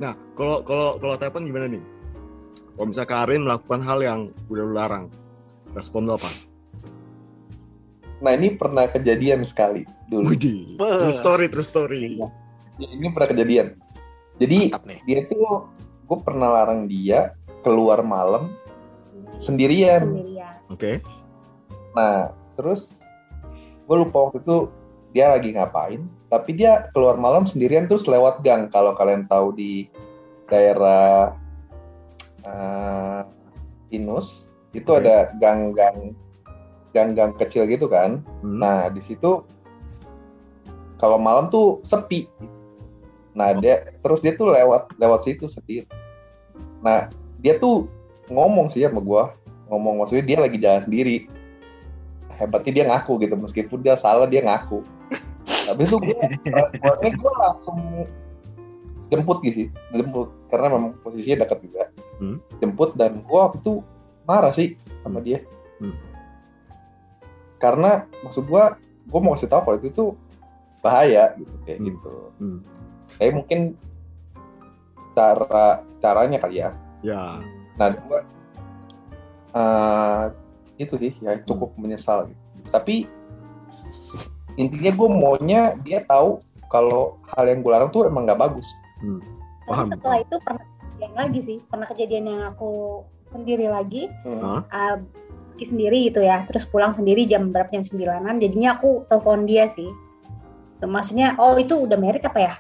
Nah, 0.02 0.14
kalau 0.38 0.62
kalau 0.62 1.02
kalau 1.02 1.16
Tepen 1.18 1.50
gimana 1.50 1.74
nih? 1.74 1.82
Kalau 2.78 2.86
misalnya 2.86 3.10
Karin 3.10 3.42
melakukan 3.50 3.82
hal 3.82 4.00
yang 4.06 4.20
udah 4.46 4.64
lu 4.70 4.74
larang, 4.78 5.10
respon 5.74 6.06
lu 6.06 6.14
apa? 6.14 6.30
Nah 8.22 8.38
ini 8.38 8.54
pernah 8.54 8.86
kejadian 8.94 9.42
sekali 9.42 9.90
dulu. 10.06 10.30
Widih, 10.30 10.78
Beuh. 10.78 11.02
true 11.02 11.18
story, 11.18 11.50
true 11.50 11.66
story. 11.66 12.14
Ini 12.78 13.10
pernah 13.10 13.34
kejadian. 13.34 13.74
Jadi 14.38 14.70
dia 15.10 15.26
tuh 15.26 15.66
gue 16.10 16.18
pernah 16.26 16.50
larang 16.50 16.90
dia 16.90 17.38
keluar 17.62 18.02
malam 18.02 18.58
sendirian. 19.38 20.10
sendirian 20.10 20.58
Oke. 20.74 21.06
Nah 21.94 22.34
terus 22.58 22.90
gue 23.86 23.96
lupa 23.96 24.30
waktu 24.30 24.42
itu 24.42 24.74
dia 25.14 25.30
lagi 25.30 25.54
ngapain. 25.54 26.02
Tapi 26.30 26.58
dia 26.58 26.90
keluar 26.94 27.18
malam 27.18 27.46
sendirian 27.46 27.86
terus 27.86 28.10
lewat 28.10 28.42
gang. 28.42 28.74
Kalau 28.74 28.98
kalian 28.98 29.30
tahu 29.30 29.54
di 29.54 29.90
daerah 30.50 31.34
eh, 32.46 33.22
Inus 33.94 34.46
itu 34.74 34.90
Oke. 34.90 35.02
ada 35.02 35.34
gang-gang 35.42 36.14
gang-gang 36.94 37.34
kecil 37.38 37.70
gitu 37.70 37.90
kan. 37.90 38.22
Hmm. 38.42 38.58
Nah, 38.62 38.90
di 38.90 39.02
situ 39.06 39.46
kalau 40.98 41.18
malam 41.18 41.48
tuh 41.50 41.80
sepi. 41.86 42.28
Nah, 43.40 43.56
dia 43.56 43.96
terus 44.04 44.20
dia 44.20 44.36
tuh 44.36 44.52
lewat 44.52 45.00
lewat 45.00 45.24
situ 45.24 45.48
sendiri. 45.48 45.88
Nah, 46.84 47.08
dia 47.40 47.56
tuh 47.56 47.88
ngomong 48.28 48.68
sih 48.68 48.84
sama 48.84 49.00
gua, 49.00 49.32
ngomong 49.72 50.04
maksudnya 50.04 50.28
dia 50.28 50.38
lagi 50.44 50.60
jalan 50.60 50.84
sendiri. 50.84 51.32
Hebatnya 52.36 52.72
dia 52.76 52.86
ngaku 52.92 53.24
gitu, 53.24 53.36
meskipun 53.40 53.80
dia 53.80 53.96
salah 53.96 54.28
dia 54.28 54.44
ngaku. 54.44 54.84
Tapi 55.72 55.82
itu 55.88 55.96
responnya 56.52 57.10
gua 57.16 57.32
langsung 57.48 57.80
jemput 59.08 59.40
gitu 59.42 59.66
sih, 59.66 59.68
jemput 59.96 60.36
karena 60.52 60.68
memang 60.76 61.00
posisinya 61.00 61.48
dekat 61.48 61.64
juga. 61.64 61.84
Hmm. 62.20 62.44
Jemput 62.60 63.00
dan 63.00 63.24
gua 63.24 63.48
waktu 63.48 63.64
itu 63.64 63.74
marah 64.28 64.52
sih 64.52 64.76
sama 65.08 65.24
dia. 65.24 65.48
Hmm. 65.80 65.96
Karena 67.56 68.04
maksud 68.20 68.44
gua, 68.52 68.76
gua 69.08 69.20
mau 69.24 69.36
kasih 69.40 69.48
tahu 69.48 69.62
kalau 69.64 69.78
itu 69.80 69.90
tuh 69.96 70.10
bahaya 70.84 71.36
gitu 71.40 71.56
kayak 71.64 71.80
Hmm. 71.80 71.88
gitu. 71.88 72.14
Hmm. 72.40 72.60
Tapi 73.18 73.32
mungkin 73.34 73.60
cara 75.18 75.82
caranya 76.00 76.38
kali 76.38 76.62
ya. 76.62 76.70
Ya. 77.02 77.42
Nah, 77.80 77.90
gua 78.06 78.22
eh, 79.56 80.24
itu 80.80 80.96
sih 80.96 81.12
ya 81.20 81.40
cukup 81.44 81.76
menyesal 81.76 82.30
gitu. 82.30 82.42
Tapi 82.70 82.96
intinya 84.60 84.92
gue 84.92 85.10
maunya 85.10 85.62
dia 85.84 86.04
tahu 86.04 86.40
kalau 86.70 87.18
hal 87.34 87.50
yang 87.50 87.66
gue 87.66 87.72
larang 87.72 87.92
tuh 87.92 88.06
emang 88.06 88.28
nggak 88.28 88.40
bagus. 88.40 88.68
Hmm. 89.02 89.20
Tapi 89.66 89.70
Paham, 89.70 89.88
setelah 89.94 90.20
itu 90.22 90.36
pernah 90.42 90.66
kejadian 90.66 91.14
lagi 91.16 91.40
sih, 91.46 91.58
pernah 91.70 91.88
kejadian 91.88 92.26
yang 92.26 92.42
aku 92.54 92.72
sendiri 93.30 93.66
lagi, 93.70 94.10
Hmm. 94.26 94.66
Uh, 94.70 94.98
sendiri 95.60 96.08
gitu 96.08 96.24
ya, 96.24 96.48
terus 96.48 96.64
pulang 96.64 96.96
sendiri 96.96 97.28
jam 97.28 97.52
berapa 97.52 97.68
jam 97.68 97.84
sembilanan, 97.84 98.40
jadinya 98.40 98.80
aku 98.80 99.04
telepon 99.12 99.44
dia 99.44 99.68
sih. 99.76 99.92
Maksudnya, 100.80 101.36
oh 101.36 101.60
itu 101.60 101.76
udah 101.76 102.00
merit 102.00 102.24
apa 102.24 102.40
ya? 102.40 102.54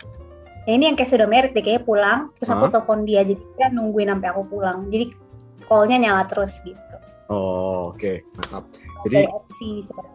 Ya 0.70 0.78
ini 0.78 0.86
yang 0.86 0.94
kayak 1.02 1.10
sudah 1.10 1.26
merit 1.26 1.58
deh, 1.58 1.66
kayaknya 1.66 1.82
pulang, 1.82 2.20
terus 2.38 2.54
aku 2.54 2.70
Hah? 2.70 2.72
telepon 2.78 3.02
dia, 3.02 3.26
jadi 3.26 3.42
dia 3.58 3.68
nungguin 3.74 4.14
sampai 4.14 4.30
aku 4.30 4.42
pulang. 4.54 4.86
Jadi 4.94 5.18
call-nya 5.66 5.98
nyala 5.98 6.30
terus 6.30 6.54
gitu. 6.62 6.78
Oh, 7.26 7.90
oke. 7.90 8.22
Mantap. 8.38 8.70
Jadi- 9.02 9.26
opsi, 9.34 9.70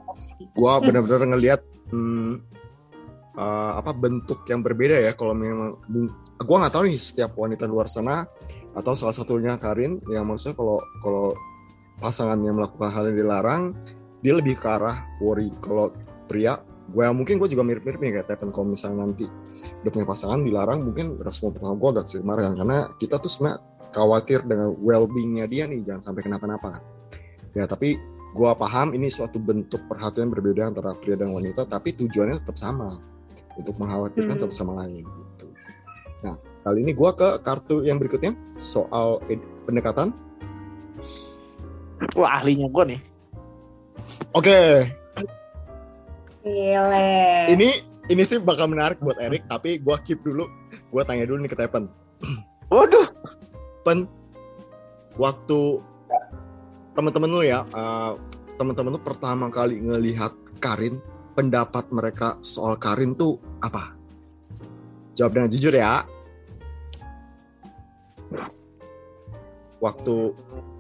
opsi. 0.06 0.46
gua 0.54 0.78
benar-benar 0.78 1.26
ngelihat 1.26 1.60
hmm, 1.90 2.38
eh, 3.34 3.72
apa 3.82 3.90
bentuk 3.90 4.46
yang 4.46 4.62
berbeda 4.62 5.02
ya 5.02 5.10
kalau 5.18 5.34
memang 5.34 5.74
gua 6.38 6.56
nggak 6.62 6.74
tahu 6.78 6.86
nih 6.86 7.02
setiap 7.02 7.34
wanita 7.34 7.66
luar 7.66 7.90
sana 7.90 8.22
atau 8.78 8.94
salah 8.94 9.10
satunya 9.10 9.58
Karin 9.58 9.98
yang 10.06 10.22
maksudnya 10.22 10.54
kalau 10.54 10.78
kalau 11.02 11.34
pasangannya 11.98 12.54
melakukan 12.54 12.94
hal 12.94 13.10
yang 13.10 13.18
dilarang 13.26 13.62
dia 14.22 14.38
lebih 14.38 14.54
ke 14.54 14.70
arah 14.70 15.02
worry 15.18 15.50
kalau 15.58 15.90
pria 16.30 16.62
gue 16.84 17.04
mungkin 17.16 17.40
gue 17.40 17.48
juga 17.48 17.64
mirip-mirip 17.64 17.96
nih 17.96 18.12
kayak 18.20 18.28
Tepen 18.28 18.52
kalau 18.52 18.68
misalnya 18.68 19.08
nanti 19.08 19.24
udah 19.80 19.90
punya 19.90 20.06
pasangan 20.06 20.40
dilarang 20.44 20.84
mungkin 20.84 21.16
respon 21.16 21.56
pertama 21.56 21.74
gue 21.80 21.88
agak 21.96 22.04
sedikit 22.12 22.26
marah 22.28 22.42
kan. 22.50 22.54
karena 22.60 22.78
kita 23.00 23.16
tuh 23.16 23.30
sebenarnya 23.32 23.58
khawatir 23.94 24.42
dengan 24.44 24.74
well-beingnya 24.82 25.46
dia 25.48 25.64
nih 25.64 25.80
jangan 25.86 26.12
sampai 26.12 26.22
kenapa-napa 26.26 26.76
kan 26.76 26.82
ya 27.54 27.64
tapi 27.70 27.96
gua 28.34 28.58
paham 28.58 28.98
ini 28.98 29.06
suatu 29.08 29.38
bentuk 29.38 29.86
perhatian 29.86 30.26
berbeda 30.26 30.66
antara 30.74 30.98
pria 30.98 31.14
dan 31.14 31.30
wanita 31.30 31.62
tapi 31.70 31.94
tujuannya 31.94 32.42
tetap 32.42 32.58
sama 32.58 32.98
untuk 33.54 33.78
mengkhawatirkan 33.78 34.34
Hmm. 34.34 34.42
satu 34.42 34.50
sama 34.50 34.82
lain 34.82 35.06
gitu. 35.06 35.46
Nah, 36.26 36.34
kali 36.66 36.82
ini 36.82 36.90
gua 36.90 37.14
ke 37.14 37.38
kartu 37.46 37.86
yang 37.86 38.02
berikutnya 38.02 38.34
soal 38.58 39.22
pendekatan. 39.62 40.10
Wah 42.18 42.42
ahlinya 42.42 42.66
gue 42.66 42.84
nih. 42.90 43.00
Oke, 44.34 44.58
Gile. 46.44 47.08
ini 47.48 47.68
ini 48.12 48.22
sih 48.22 48.36
bakal 48.36 48.68
menarik 48.68 49.00
buat 49.00 49.16
Erik 49.16 49.48
tapi 49.48 49.80
gua 49.80 49.96
keep 50.04 50.20
dulu. 50.20 50.44
Gua 50.92 51.08
tanya 51.08 51.24
dulu 51.24 51.40
nih 51.40 51.50
ke 51.50 51.56
Tepen. 51.56 51.88
Waduh. 52.72 53.08
Pen 53.80 54.04
waktu 55.16 55.80
teman-teman 56.92 57.28
lu 57.32 57.42
ya, 57.42 57.64
eh, 57.64 58.12
teman-teman 58.60 58.94
lu 58.94 59.00
pertama 59.00 59.48
kali 59.48 59.80
ngelihat 59.80 60.32
Karin, 60.60 61.00
pendapat 61.32 61.90
mereka 61.90 62.38
soal 62.40 62.76
Karin 62.76 63.16
tuh 63.16 63.40
apa? 63.60 63.96
Jawab 65.16 65.32
dengan 65.36 65.50
jujur 65.50 65.74
ya. 65.74 66.06
Waktu 69.82 70.14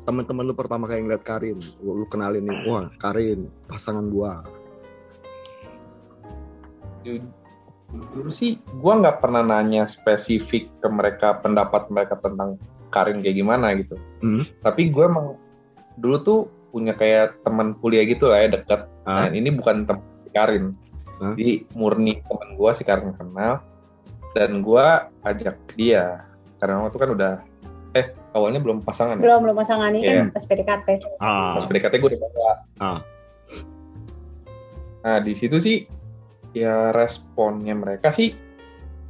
teman-teman 0.08 0.44
lu 0.48 0.54
pertama 0.56 0.88
kali 0.88 1.04
ngeliat 1.04 1.24
Karin, 1.24 1.58
lu, 1.84 2.04
lu 2.04 2.06
kenalin 2.08 2.44
nih, 2.46 2.58
wah 2.68 2.88
Karin, 2.96 3.48
pasangan 3.68 4.06
gua. 4.08 4.44
Jujur 7.04 8.26
sih, 8.32 8.58
gue 8.58 8.92
nggak 8.96 9.22
pernah 9.22 9.44
nanya 9.44 9.86
spesifik 9.86 10.66
ke 10.82 10.88
mereka 10.90 11.38
pendapat 11.38 11.86
mereka 11.92 12.18
tentang 12.18 12.58
Karin 12.90 13.22
kayak 13.22 13.36
gimana 13.38 13.74
gitu. 13.76 13.94
Hmm. 14.18 14.42
Tapi 14.62 14.90
gue 14.90 15.04
emang 15.04 15.38
dulu 15.94 16.16
tuh 16.22 16.38
punya 16.74 16.90
kayak 16.90 17.38
teman 17.46 17.78
kuliah 17.78 18.02
gitu 18.02 18.26
lah 18.26 18.42
ya 18.42 18.48
deket. 18.50 18.90
Ah. 19.06 19.26
Nah, 19.26 19.30
ini 19.30 19.50
bukan 19.54 19.86
teman 19.86 20.02
si 20.26 20.30
Karin. 20.32 20.64
Hah? 21.22 21.34
Jadi 21.38 21.70
murni 21.78 22.18
teman 22.26 22.58
gue 22.58 22.70
si 22.74 22.82
Karin 22.82 23.14
kenal 23.14 23.62
dan 24.34 24.66
gue 24.66 24.86
ajak 25.22 25.54
dia 25.78 26.26
karena 26.58 26.82
waktu 26.82 26.90
itu 26.90 26.98
kan 26.98 27.10
udah 27.14 27.32
eh 27.94 28.10
awalnya 28.34 28.58
belum 28.58 28.82
pasangan 28.82 29.22
ya. 29.22 29.22
belum 29.22 29.46
belum 29.46 29.54
pasangan 29.54 29.94
ini 29.94 30.02
Iya. 30.02 30.14
kan 30.26 30.34
pas 30.34 30.44
PDKT 30.50 30.88
Ah. 31.22 31.54
Pas 31.54 31.64
PDKT 31.70 31.94
gue 32.02 32.08
udah 32.10 32.20
bawa. 32.26 32.52
Ah. 32.82 32.98
Nah 35.04 35.18
di 35.22 35.32
situ 35.38 35.62
sih 35.62 35.86
ya 36.54 36.90
responnya 36.90 37.74
mereka 37.74 38.08
sih 38.08 38.32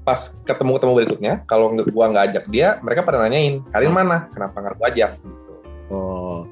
pas 0.01 0.33
ketemu 0.45 0.77
ketemu 0.77 0.93
berikutnya 0.95 1.33
kalau 1.45 1.73
gua 1.89 2.09
nggak 2.09 2.25
ajak 2.33 2.45
dia 2.49 2.77
mereka 2.81 3.01
pada 3.01 3.21
nanyain 3.21 3.65
kalian 3.69 3.93
Ah. 3.93 3.97
mana 3.97 4.17
kenapa 4.33 4.57
nggak 4.59 4.75
gua 4.77 4.87
ajak 4.91 5.11
gitu. 5.17 5.53
Oh. 5.89 6.45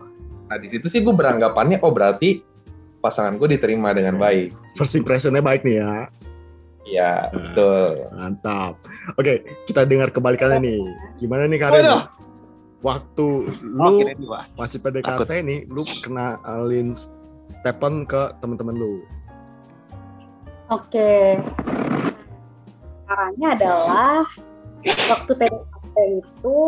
Nah 0.49 0.56
di 0.56 0.68
situ 0.68 0.87
sih 0.87 1.00
gue 1.00 1.12
beranggapannya 1.12 1.80
oh 1.80 1.88
berarti 1.88 2.44
pasangan 3.00 3.34
gue 3.34 3.49
diterima 3.50 3.90
dengan 3.90 4.16
baik. 4.16 4.52
First 4.72 4.94
impressionnya 4.94 5.40
baik 5.40 5.64
nih 5.64 5.80
ya. 5.80 5.92
Iya 6.82 7.12
Ah. 7.25 7.32
betul. 7.32 7.88
Mantap. 8.12 8.72
Oke, 9.16 9.32
kita 9.64 9.84
dengar 9.84 10.12
kebalikannya 10.12 10.61
nih. 10.61 10.80
Gimana 11.16 11.49
nih 11.49 11.58
Karin? 11.58 11.80
Waduh. 11.80 12.02
Waktu 12.82 13.26
Oh, 13.78 13.90
lu 13.94 14.26
gua. 14.26 14.42
masih 14.54 14.82
PDKT 14.82 15.30
nih, 15.40 15.61
lu 15.70 15.87
kenalin 16.02 16.90
Stephen 16.92 18.02
ke 18.04 18.22
teman-teman 18.42 18.75
lu. 18.75 19.06
Oke. 20.73 21.37
Caranya 23.05 23.49
adalah 23.52 24.25
waktu 24.83 25.33
PDKT 25.37 25.97
itu 26.25 26.59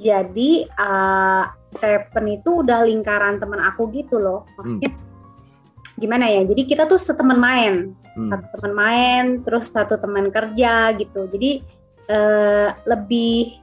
jadi 0.00 0.50
uh, 0.80 1.44
itu 2.24 2.50
udah 2.64 2.88
lingkaran 2.88 3.36
teman 3.36 3.60
aku 3.60 3.92
gitu 3.92 4.16
loh. 4.16 4.48
Maksudnya 4.56 4.90
gimana 6.00 6.26
ya? 6.30 6.42
Jadi 6.48 6.62
kita 6.64 6.88
tuh 6.88 6.98
seteman 6.98 7.38
main, 7.38 7.74
Hmm. 8.14 8.30
satu 8.30 8.46
teman 8.54 8.74
main, 8.78 9.24
terus 9.42 9.74
satu 9.74 9.98
teman 9.98 10.30
kerja 10.30 10.94
gitu. 10.94 11.26
Jadi 11.34 11.66
eh, 12.06 12.68
lebih 12.86 13.58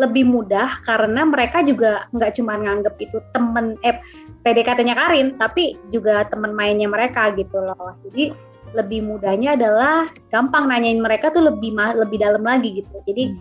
lebih 0.00 0.24
mudah 0.24 0.80
karena 0.88 1.28
mereka 1.28 1.60
juga 1.60 2.08
nggak 2.16 2.40
cuma 2.40 2.56
nganggep 2.56 2.96
itu 2.96 3.20
temen 3.36 3.76
eh 3.84 4.00
PDKT-nya 4.40 4.96
Karin, 4.96 5.36
tapi 5.36 5.76
juga 5.92 6.24
teman 6.32 6.56
mainnya 6.56 6.88
mereka 6.88 7.28
gitu 7.36 7.60
loh. 7.60 7.92
Jadi 8.08 8.32
lebih 8.70 9.02
mudahnya 9.02 9.58
adalah 9.58 10.10
gampang 10.30 10.70
nanyain 10.70 11.02
mereka 11.02 11.34
tuh 11.34 11.42
lebih 11.42 11.74
lebih 11.74 12.18
dalam 12.22 12.42
lagi 12.46 12.82
gitu. 12.82 12.94
Jadi 13.06 13.34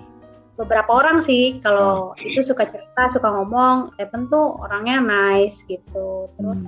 beberapa 0.60 0.92
orang 0.92 1.24
sih 1.24 1.62
kalau 1.64 2.18
itu 2.20 2.44
suka 2.44 2.68
cerita, 2.68 3.08
suka 3.08 3.32
ngomong, 3.32 3.96
Stephen 3.96 4.28
tuh 4.28 4.60
orangnya 4.60 5.00
nice 5.00 5.64
gitu. 5.72 6.28
Terus 6.36 6.68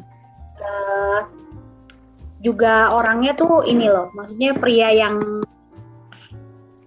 eh, 0.62 1.20
juga 2.42 2.96
orangnya 2.96 3.36
tuh 3.36 3.68
ini 3.68 3.92
loh, 3.92 4.10
maksudnya 4.16 4.56
pria 4.56 4.96
yang 4.96 5.44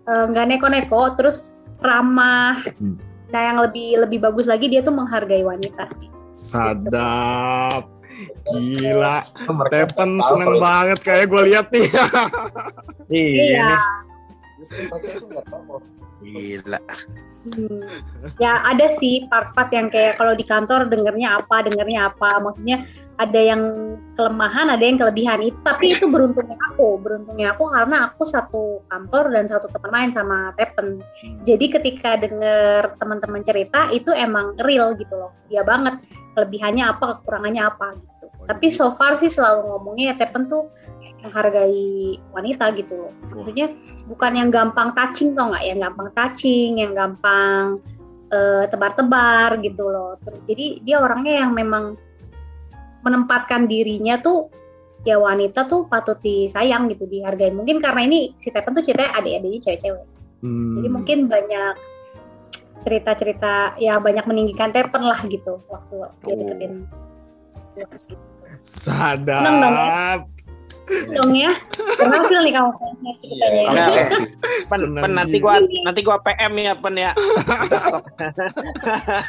eh, 0.09 0.25
nggak 0.31 0.47
neko-neko, 0.57 1.13
terus 1.19 1.53
ramah. 1.85 2.65
Hmm. 2.81 2.97
Nah 3.35 3.41
yang 3.53 3.59
lebih 3.61 4.01
lebih 4.09 4.19
bagus 4.25 4.47
lagi 4.49 4.71
dia 4.71 4.81
tuh 4.81 4.95
menghargai 4.95 5.45
wanita 5.45 5.91
sih. 6.01 6.09
Sadap. 6.35 7.94
Gila. 8.55 9.19
Tahu 10.19 10.29
seneng 10.29 10.51
kalau- 10.57 10.63
banget 10.63 10.99
kayak 11.03 11.27
gue 11.31 11.43
lihat 11.51 11.67
nih. 11.75 11.89
Iya. 13.11 13.79
Kalau 14.89 15.81
Gila. 16.25 16.81
Hmm. 17.45 17.85
Ya 18.41 18.65
ada 18.65 18.89
sih 18.97 19.29
part-part 19.29 19.69
yang 19.69 19.93
kayak 19.93 20.17
kalau 20.17 20.33
di 20.33 20.49
kantor 20.49 20.89
dengernya 20.89 21.45
apa, 21.45 21.69
dengernya 21.69 22.09
apa. 22.09 22.41
Maksudnya 22.41 22.89
ada 23.15 23.41
yang 23.41 23.63
kelemahan, 24.19 24.75
ada 24.75 24.83
yang 24.83 24.99
kelebihan. 24.99 25.39
Itu 25.43 25.59
tapi 25.63 25.95
itu 25.95 26.11
beruntungnya 26.11 26.59
aku, 26.75 26.99
beruntungnya 26.99 27.55
aku 27.55 27.71
karena 27.71 27.97
aku 28.11 28.23
satu 28.27 28.83
kantor 28.91 29.25
dan 29.31 29.45
satu 29.47 29.67
teman 29.71 29.91
main 29.95 30.11
sama 30.11 30.51
Tepen. 30.59 30.99
Jadi 31.47 31.67
ketika 31.71 32.19
denger 32.19 32.99
teman-teman 32.99 33.43
cerita 33.47 33.87
itu 33.95 34.11
emang 34.11 34.59
real 34.67 34.99
gitu 34.99 35.15
loh. 35.15 35.31
Dia 35.47 35.63
banget 35.63 36.03
kelebihannya 36.35 36.85
apa, 36.91 37.23
kekurangannya 37.23 37.63
apa 37.63 37.95
gitu. 37.95 38.27
Tapi 38.45 38.67
so 38.69 38.93
far 38.99 39.15
sih 39.15 39.31
selalu 39.31 39.71
ngomongnya 39.71 40.15
ya 40.15 40.27
Tepen 40.27 40.51
tuh 40.51 40.71
menghargai 41.23 42.19
wanita 42.35 42.75
gitu 42.75 42.95
loh. 42.99 43.13
Maksudnya 43.31 43.71
bukan 44.11 44.33
yang 44.37 44.51
gampang 44.53 44.93
touching 44.93 45.33
tau 45.33 45.55
nggak 45.55 45.65
yang 45.65 45.79
gampang 45.81 46.09
touching 46.13 46.71
yang 46.77 46.93
gampang 46.93 47.81
eh, 48.29 48.65
tebar-tebar 48.69 49.57
gitu 49.65 49.89
loh 49.89 50.21
Terus, 50.21 50.41
jadi 50.45 50.67
dia 50.85 50.97
orangnya 51.01 51.45
yang 51.45 51.53
memang 51.57 51.97
menempatkan 53.05 53.69
dirinya 53.69 54.19
tuh 54.19 54.49
ya 55.05 55.21
wanita 55.21 55.69
tuh 55.69 55.85
patut 55.85 56.17
disayang 56.19 56.89
gitu 56.89 57.05
dihargai 57.05 57.53
mungkin 57.53 57.77
karena 57.77 58.09
ini 58.09 58.33
si 58.41 58.49
Tepen 58.49 58.73
tuh 58.73 58.81
ceritanya 58.81 59.21
adik-adiknya 59.21 59.61
cewek-cewek 59.63 60.07
Hmm. 60.41 60.77
jadi 60.77 60.89
mungkin 60.93 61.19
banyak 61.25 61.75
cerita-cerita 62.85 63.81
ya 63.81 63.97
banyak 63.97 64.25
meninggikan 64.29 64.73
Tepen 64.73 65.05
lah 65.05 65.21
gitu 65.25 65.61
waktu 65.69 65.95
dia 66.21 66.33
Oh. 66.33 66.37
deketin 66.37 66.73
Sadap. 68.65 69.41
Seneng 69.41 69.57
dong 69.61 69.77
dong 70.85 71.33
ya 71.33 71.53
berhasil 71.97 72.39
nih 72.41 72.53
kamu 72.53 72.71
ceritanya 72.75 73.13
Iya, 73.25 73.65
Oke, 73.65 73.73
iya. 73.73 73.87
oke. 73.89 74.19
Pen, 74.65 74.81
pen 74.95 75.13
nanti 75.13 75.37
gua 75.39 75.55
nanti 75.59 76.01
gua 76.01 76.17
PM 76.21 76.53
ya 76.55 76.73
pen 76.75 76.95
ya. 76.95 77.11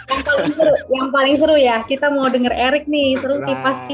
Yang 0.05 0.21
paling 0.25 0.51
seru 0.51 0.73
yang 0.89 1.07
paling 1.09 1.35
seru 1.35 1.55
ya 1.55 1.77
kita 1.83 2.07
mau 2.09 2.27
denger 2.27 2.51
Erik 2.51 2.85
nih 2.85 3.15
seru 3.15 3.39
nih 3.39 3.51
Nah. 3.51 3.63
pasti 3.63 3.93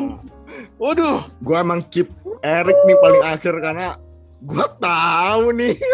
Waduh. 0.75 1.21
Gue 1.39 1.55
emang 1.55 1.79
keep 1.87 2.09
Eric 2.41 2.77
nih 2.83 2.97
paling 2.97 3.23
akhir 3.23 3.53
karena 3.55 3.95
gue 4.37 4.65
tahu 4.77 5.45
nih 5.53 5.75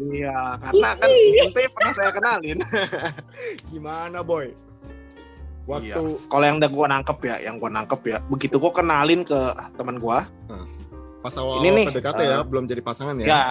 Iya, 0.00 0.56
karena 0.56 0.96
kan 0.96 1.10
ente 1.12 1.60
pernah 1.68 1.92
saya 1.92 2.08
kenalin. 2.08 2.56
gimana 3.70 4.24
boy. 4.24 4.48
Iya. 4.48 4.56
Waktu 6.00 6.02
Kalau 6.24 6.40
yang 6.42 6.56
udah 6.56 6.70
gua 6.72 6.86
nangkep 6.88 7.18
ya, 7.20 7.36
yang 7.44 7.60
gua 7.60 7.68
nangkep 7.68 8.00
ya, 8.08 8.18
begitu 8.24 8.56
gua 8.56 8.72
kenalin 8.72 9.20
ke 9.22 9.36
teman 9.76 10.00
gua, 10.00 10.24
pas 11.20 11.34
awal 11.36 11.60
Ini 11.60 11.68
nih, 11.72 11.86
PDKT 11.92 12.20
ya, 12.24 12.38
belum 12.44 12.64
jadi 12.64 12.80
pasangan 12.80 13.16
ya. 13.20 13.26
ya. 13.28 13.42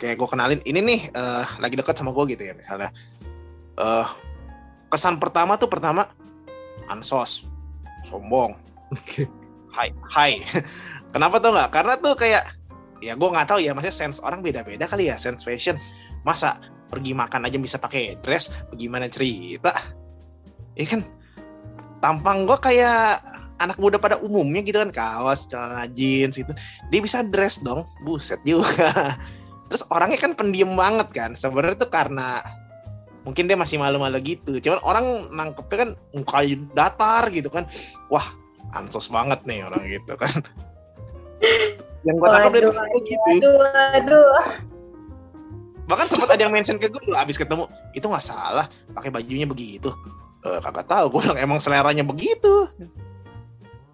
Kayak 0.00 0.16
gue 0.16 0.28
kenalin, 0.28 0.60
ini 0.64 0.80
nih 0.80 1.00
eh, 1.12 1.46
lagi 1.60 1.76
dekat 1.76 1.94
sama 1.96 2.10
gue 2.16 2.36
gitu 2.36 2.42
ya 2.44 2.56
misalnya. 2.56 2.90
eh 3.80 4.08
kesan 4.90 5.16
pertama 5.22 5.54
tuh 5.56 5.70
pertama 5.70 6.10
ansos, 6.90 7.46
sombong, 8.02 8.58
hai, 9.70 9.94
hai. 10.10 10.32
Kenapa 11.14 11.38
tuh 11.38 11.54
nggak? 11.54 11.70
Karena 11.70 11.94
tuh 11.96 12.18
kayak 12.18 12.44
ya 13.00 13.14
gue 13.16 13.28
nggak 13.30 13.46
tahu 13.48 13.58
ya, 13.62 13.72
maksudnya 13.72 13.96
sense 13.96 14.18
orang 14.20 14.42
beda-beda 14.42 14.90
kali 14.90 15.08
ya, 15.08 15.16
sense 15.16 15.46
fashion. 15.46 15.78
Masa 16.26 16.58
pergi 16.90 17.14
makan 17.14 17.46
aja 17.46 17.56
bisa 17.56 17.78
pakai 17.78 18.18
dress, 18.18 18.66
bagaimana 18.68 19.06
cerita? 19.06 19.70
Ya 20.74 20.84
kan, 20.90 21.06
tampang 22.02 22.44
gue 22.44 22.58
kayak 22.58 23.22
anak 23.60 23.76
muda 23.76 24.00
pada 24.00 24.16
umumnya 24.24 24.64
gitu 24.64 24.80
kan 24.80 24.88
kaos 24.88 25.44
celana 25.44 25.84
jeans 25.92 26.40
itu 26.40 26.52
dia 26.88 27.00
bisa 27.04 27.20
dress 27.20 27.60
dong. 27.60 27.84
Buset 28.00 28.40
juga. 28.42 28.88
Terus 29.68 29.84
orangnya 29.92 30.18
kan 30.18 30.32
pendiam 30.32 30.72
banget 30.72 31.08
kan. 31.12 31.30
Sebenarnya 31.36 31.76
tuh 31.76 31.92
karena 31.92 32.40
mungkin 33.22 33.44
dia 33.44 33.54
masih 33.54 33.76
malu-malu 33.76 34.18
gitu. 34.24 34.56
Cuman 34.64 34.80
orang 34.82 35.06
nangkepnya 35.30 35.76
kan 35.76 35.90
mukanya 36.16 36.56
datar 36.72 37.28
gitu 37.28 37.52
kan. 37.52 37.68
Wah 38.08 38.24
ansos 38.72 39.12
banget 39.12 39.44
nih 39.44 39.68
orang 39.68 39.84
gitu 39.84 40.16
kan. 40.16 40.32
Yang 42.08 42.16
gue 42.16 42.28
tangkap 42.32 42.52
dari 42.56 42.64
temen 42.64 42.80
gua 42.80 43.00
gitu. 43.04 43.28
aduh 43.28 43.60
aduh 43.92 44.32
bahkan 45.90 46.06
sempat 46.06 46.30
ada 46.38 46.46
yang 46.46 46.54
mention 46.54 46.78
ke 46.78 46.86
gue 46.86 47.02
abis 47.18 47.34
ketemu 47.34 47.66
itu 47.98 48.06
nggak 48.06 48.22
salah 48.22 48.70
pakai 48.94 49.10
bajunya 49.10 49.42
begitu. 49.42 49.90
Eh, 50.46 50.58
kagak 50.62 50.86
tahu 50.86 51.18
gue 51.18 51.20
bilang 51.26 51.36
emang 51.42 51.58
seleranya 51.58 52.06
begitu 52.06 52.70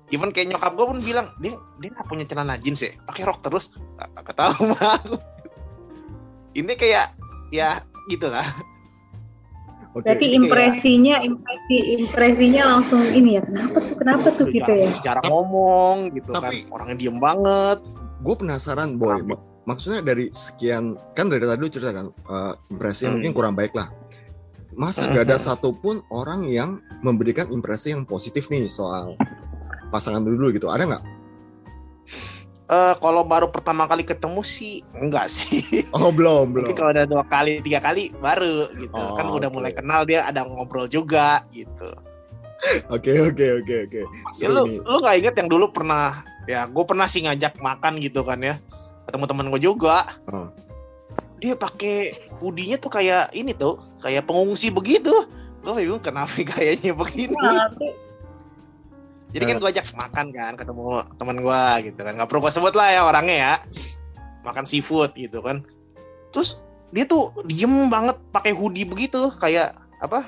even 0.09 0.31
kayak 0.31 0.49
nyokap 0.49 0.73
gue 0.73 0.87
pun 0.87 0.99
bilang 0.99 1.27
dia 1.37 1.53
dia 1.77 1.89
nggak 1.91 2.07
punya 2.07 2.25
celana 2.25 2.55
jeans 2.57 2.81
ya? 2.81 2.95
Pakai 3.03 3.23
rok 3.23 3.41
terus. 3.41 3.75
"Ah, 3.97 4.09
mah 4.63 4.99
ini 6.59 6.73
kayak 6.73 7.13
ya 7.51 7.81
gitu 8.07 8.27
lah 8.27 8.47
Oke. 9.93 10.05
berarti 10.05 10.37
impresinya 10.37 11.21
impresi 11.21 11.77
impresinya 11.97 12.63
langsung 12.77 13.01
ini 13.09 13.41
ya 13.41 13.43
kenapa 13.45 13.77
tuh 13.81 13.95
kenapa 13.97 14.27
tuh? 14.31 14.47
Gitu 14.47 14.73
ya. 14.73 14.91
Jarang 15.01 15.25
ngomong 15.25 15.97
gitu 16.13 16.31
Tapi- 16.31 16.69
kan 16.69 16.73
orangnya 16.73 16.97
diem 16.99 17.17
banget. 17.17 17.79
gue 18.17 18.33
penasaran 18.35 18.97
boy. 18.97 19.13
Kenapa? 19.21 19.37
Mak- 19.37 19.45
maksudnya 19.67 20.01
dari 20.01 20.33
sekian 20.33 20.97
kan 21.13 21.29
dari 21.29 21.45
tadi 21.45 21.61
lu 21.61 21.69
cerita 21.69 21.93
kan 21.93 22.07
eh, 22.09 22.53
impresi 22.71 23.05
yang 23.05 23.13
Hmm. 23.13 23.21
mungkin 23.21 23.33
kurang 23.33 23.55
baik 23.55 23.73
lah. 23.73 23.89
Masa 24.73 25.09
gak 25.09 25.25
ada 25.25 25.37
satupun 25.37 26.05
orang 26.09 26.45
yang 26.45 26.71
memberikan 27.01 27.49
impresi 27.49 27.97
yang 27.97 28.05
positif 28.05 28.49
nih 28.49 28.69
soal 28.69 29.17
pasangan 29.89 30.21
lu 30.21 30.35
dulu 30.35 30.51
gitu 30.51 30.67
ada 30.67 30.85
nggak 30.85 31.05
Eh 32.67 32.95
kalau 32.99 33.23
baru 33.23 33.47
pertama 33.47 33.87
kali 33.87 34.03
ketemu 34.03 34.43
sih 34.43 34.83
enggak 34.91 35.31
sih 35.31 35.87
oh 35.95 36.11
belum 36.11 36.51
belum 36.51 36.67
Mungkin 36.67 36.75
kalau 36.75 36.91
udah 36.91 37.07
dua 37.07 37.23
kali, 37.23 37.63
tiga 37.63 37.79
kali 37.79 38.11
baru 38.19 38.67
gitu. 38.75 38.91
Oh, 38.91 39.15
kan 39.15 39.31
udah 39.31 39.47
mulai 39.47 39.71
kenal 39.71 40.03
dia 40.03 40.27
ada 40.27 40.43
ngobrol 40.43 40.91
juga 40.91 41.47
gitu. 41.55 41.95
oke 42.91 43.07
oke 43.31 43.47
oke 43.63 43.75
oke 43.87 44.01
Ya, 44.35 44.51
lu 44.51 44.67
nih. 44.67 44.83
lu 44.83 44.97
nggak 44.99 45.15
inget 45.17 45.35
yang 45.39 45.47
dulu 45.47 45.71
pernah 45.71 46.19
ya 46.43 46.67
gue 46.67 46.83
pernah 46.83 47.07
sih 47.07 47.23
ngajak 47.23 47.55
makan 47.57 48.03
gitu 48.03 48.27
kan 48.27 48.43
ya 48.43 48.59
ketemu 49.07 49.25
teman 49.25 49.47
gue 49.47 49.61
juga. 49.63 50.03
Oh. 50.27 50.51
dia 51.39 51.55
pakai 51.55 52.19
hoodie-nya 52.43 52.83
tuh 52.83 52.91
kayak 52.91 53.31
ini 53.31 53.55
tuh 53.55 53.79
kayak 54.03 54.27
pengungsi 54.27 54.75
begitu 54.75 55.15
gue 55.63 55.71
bingung 55.73 56.03
kenapa 56.03 56.35
kayaknya 56.51 56.91
begini 56.91 57.31
Tapi 57.31 57.95
jadi 59.37 59.53
kan 59.53 59.57
gue 59.61 59.69
ajak 59.69 59.87
makan 59.93 60.27
kan 60.33 60.53
ketemu 60.57 61.05
teman 61.21 61.37
gue 61.45 61.65
gitu 61.93 62.01
kan. 62.01 62.13
Nggak 62.17 62.29
perlu 62.33 62.41
gue 62.49 62.53
sebut 62.57 62.73
lah 62.73 62.89
ya 62.89 63.01
orangnya 63.05 63.37
ya. 63.37 63.55
Makan 64.49 64.65
seafood 64.65 65.13
gitu 65.13 65.45
kan. 65.45 65.61
Terus 66.33 66.65
dia 66.89 67.05
tuh 67.05 67.37
diem 67.45 67.93
banget 67.93 68.17
pakai 68.33 68.57
hoodie 68.57 68.89
begitu. 68.89 69.29
Kayak 69.37 69.77
apa 70.01 70.25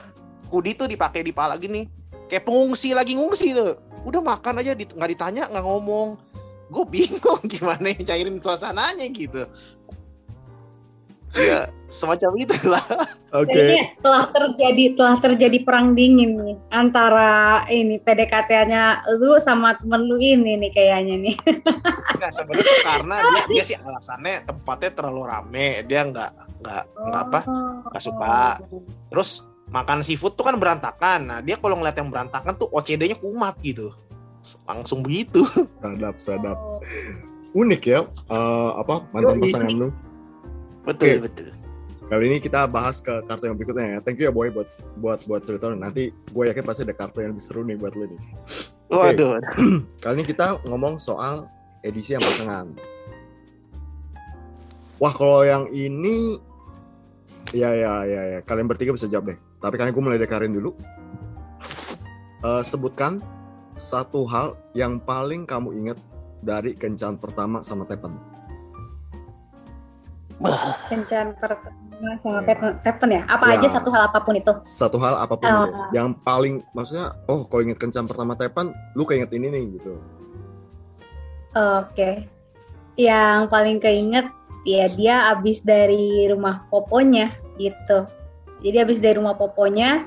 hoodie 0.53 0.77
tuh 0.77 0.85
dipakai 0.85 1.25
di 1.25 1.33
pala 1.33 1.57
gini. 1.57 1.89
Kayak 2.29 2.45
pengungsi 2.45 2.93
lagi 2.93 3.17
ngungsi 3.17 3.57
tuh. 3.57 3.81
Udah 4.05 4.21
makan 4.21 4.61
aja 4.61 4.77
nggak 4.77 5.11
ditanya 5.17 5.49
nggak 5.49 5.65
ngomong. 5.65 6.21
Gue 6.69 6.85
bingung 6.85 7.41
gimana 7.53 7.97
cairin 8.05 8.37
suasananya 8.37 9.09
gitu 9.09 9.49
ya 11.37 11.69
semacam 11.89 12.37
itulah 12.37 12.85
Oke. 13.33 13.53
kayaknya 13.53 13.85
telah 14.01 14.25
terjadi 14.29 14.85
telah 14.93 15.17
terjadi 15.21 15.59
perang 15.65 15.97
dingin 15.97 16.37
nih 16.37 16.57
antara 16.69 17.65
ini 17.73 17.97
PDKT-nya 18.01 19.09
lu 19.17 19.41
sama 19.41 19.77
temen 19.81 20.05
lu 20.05 20.21
ini 20.21 20.57
nih 20.61 20.71
kayaknya 20.73 21.17
nih. 21.17 21.37
Nggak 22.21 22.33
sebenarnya 22.33 22.77
karena 22.85 23.15
dia 23.33 23.43
dia 23.49 23.65
sih 23.65 23.77
alasannya 23.81 24.45
tempatnya 24.45 24.91
terlalu 24.93 25.23
rame 25.25 25.69
dia 25.89 26.05
nggak 26.05 26.31
nggak 26.61 26.85
nggak 26.93 27.23
apa 27.29 27.41
nggak 27.89 28.03
suka. 28.05 28.41
terus 29.09 29.49
makan 29.69 30.01
seafood 30.05 30.37
tuh 30.37 30.45
kan 30.49 30.57
berantakan 30.57 31.21
nah 31.29 31.39
dia 31.41 31.57
kalau 31.61 31.77
ngeliat 31.81 31.97
yang 31.97 32.09
berantakan 32.13 32.57
tuh 32.57 32.69
OCD-nya 32.73 33.17
kumat 33.21 33.57
gitu 33.61 33.93
langsung 34.65 35.05
begitu 35.05 35.45
Sadap, 35.81 36.17
sadap. 36.21 36.57
Oh. 36.57 36.81
Unik 37.57 37.83
ya, 37.85 38.01
eh, 38.05 38.71
apa 38.77 39.09
mantan 39.13 39.41
pasangan 39.41 39.73
lu. 39.73 39.89
Betul 40.89 41.21
Oke. 41.21 41.29
betul 41.29 41.49
Kali 42.09 42.25
ini 42.25 42.41
kita 42.41 42.65
bahas 42.65 43.05
ke 43.05 43.13
kartu 43.29 43.53
yang 43.53 43.57
berikutnya 43.61 43.85
ya. 43.85 43.99
Thank 44.01 44.25
you 44.25 44.25
ya 44.25 44.33
boy 44.33 44.49
buat 44.49 44.65
buat 44.97 45.21
buat 45.29 45.45
cerita. 45.45 45.69
Nanti 45.69 46.09
gue 46.09 46.45
yakin 46.49 46.65
pasti 46.65 46.89
ada 46.89 46.97
kartu 46.97 47.21
yang 47.21 47.37
lebih 47.37 47.45
seru 47.45 47.61
nih 47.69 47.77
buat 47.77 47.93
lu 47.93 48.09
nih. 48.09 48.21
waduh 48.89 49.37
Kali 50.03 50.15
ini 50.17 50.25
kita 50.25 50.65
ngomong 50.65 50.97
soal 50.97 51.45
edisi 51.85 52.17
yang 52.17 52.25
pasangan. 52.25 52.73
Wah 54.97 55.13
kalau 55.13 55.45
yang 55.45 55.69
ini 55.69 56.41
ya 57.53 57.77
ya 57.77 58.09
ya 58.09 58.23
ya 58.25 58.39
kalian 58.49 58.65
bertiga 58.65 58.97
bisa 58.97 59.05
jawab 59.05 59.37
deh. 59.37 59.39
Tapi 59.61 59.77
kalian 59.77 59.93
gue 59.93 60.01
mulai 60.01 60.17
dari 60.17 60.33
Karin 60.33 60.57
dulu. 60.57 60.73
Eh, 62.41 62.63
sebutkan 62.65 63.21
satu 63.77 64.25
hal 64.33 64.57
yang 64.73 64.97
paling 64.97 65.45
kamu 65.45 65.77
ingat 65.85 65.99
dari 66.41 66.73
kencan 66.73 67.21
pertama 67.21 67.61
sama 67.61 67.85
Tepen. 67.85 68.38
Kencan 70.87 71.35
pertama 71.35 71.75
sama 72.23 72.41
Tepen, 72.47 72.71
Tepen 72.81 73.11
ya? 73.11 73.23
Apa 73.27 73.45
Ya. 73.51 73.55
aja 73.59 73.69
satu 73.81 73.91
hal 73.91 74.07
apa 74.07 74.19
pun 74.23 74.39
itu? 74.39 74.53
Satu 74.63 74.97
hal 75.03 75.19
apa 75.19 75.35
pun 75.35 75.47
Oh. 75.47 75.67
itu. 75.67 75.75
Yang 75.91 76.09
paling 76.23 76.55
maksudnya 76.71 77.11
oh 77.27 77.43
kalau 77.45 77.67
inget 77.67 77.79
kencan 77.79 78.07
pertama 78.07 78.39
Tepen, 78.39 78.71
lu 78.95 79.03
keinget 79.03 79.35
ini 79.35 79.51
nih 79.51 79.65
gitu. 79.77 79.99
Oke. 81.53 82.29
Yang 82.95 83.41
paling 83.51 83.79
keinget 83.79 84.27
ya 84.63 84.87
dia 84.91 85.33
abis 85.33 85.59
dari 85.63 86.29
rumah 86.31 86.67
poponya 86.71 87.35
gitu. 87.59 88.07
Jadi 88.63 88.77
abis 88.79 88.99
dari 88.99 89.19
rumah 89.19 89.35
poponya, 89.35 90.07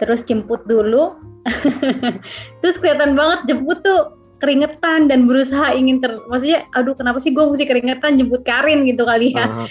terus 0.00 0.24
jemput 0.24 0.64
dulu. 0.64 1.16
terus 2.60 2.76
kelihatan 2.76 3.16
banget 3.16 3.48
jemput 3.48 3.80
tuh 3.80 4.12
keringetan 4.40 5.06
dan 5.06 5.28
berusaha 5.28 5.76
ingin 5.76 6.00
ter 6.00 6.16
maksudnya 6.26 6.66
aduh 6.72 6.96
kenapa 6.96 7.20
sih 7.20 7.30
gue 7.30 7.44
mesti 7.44 7.68
keringetan? 7.68 8.16
Jemput 8.16 8.42
Karin 8.42 8.88
gitu 8.88 9.04
kali 9.04 9.36
ya. 9.36 9.46
Ah, 9.46 9.68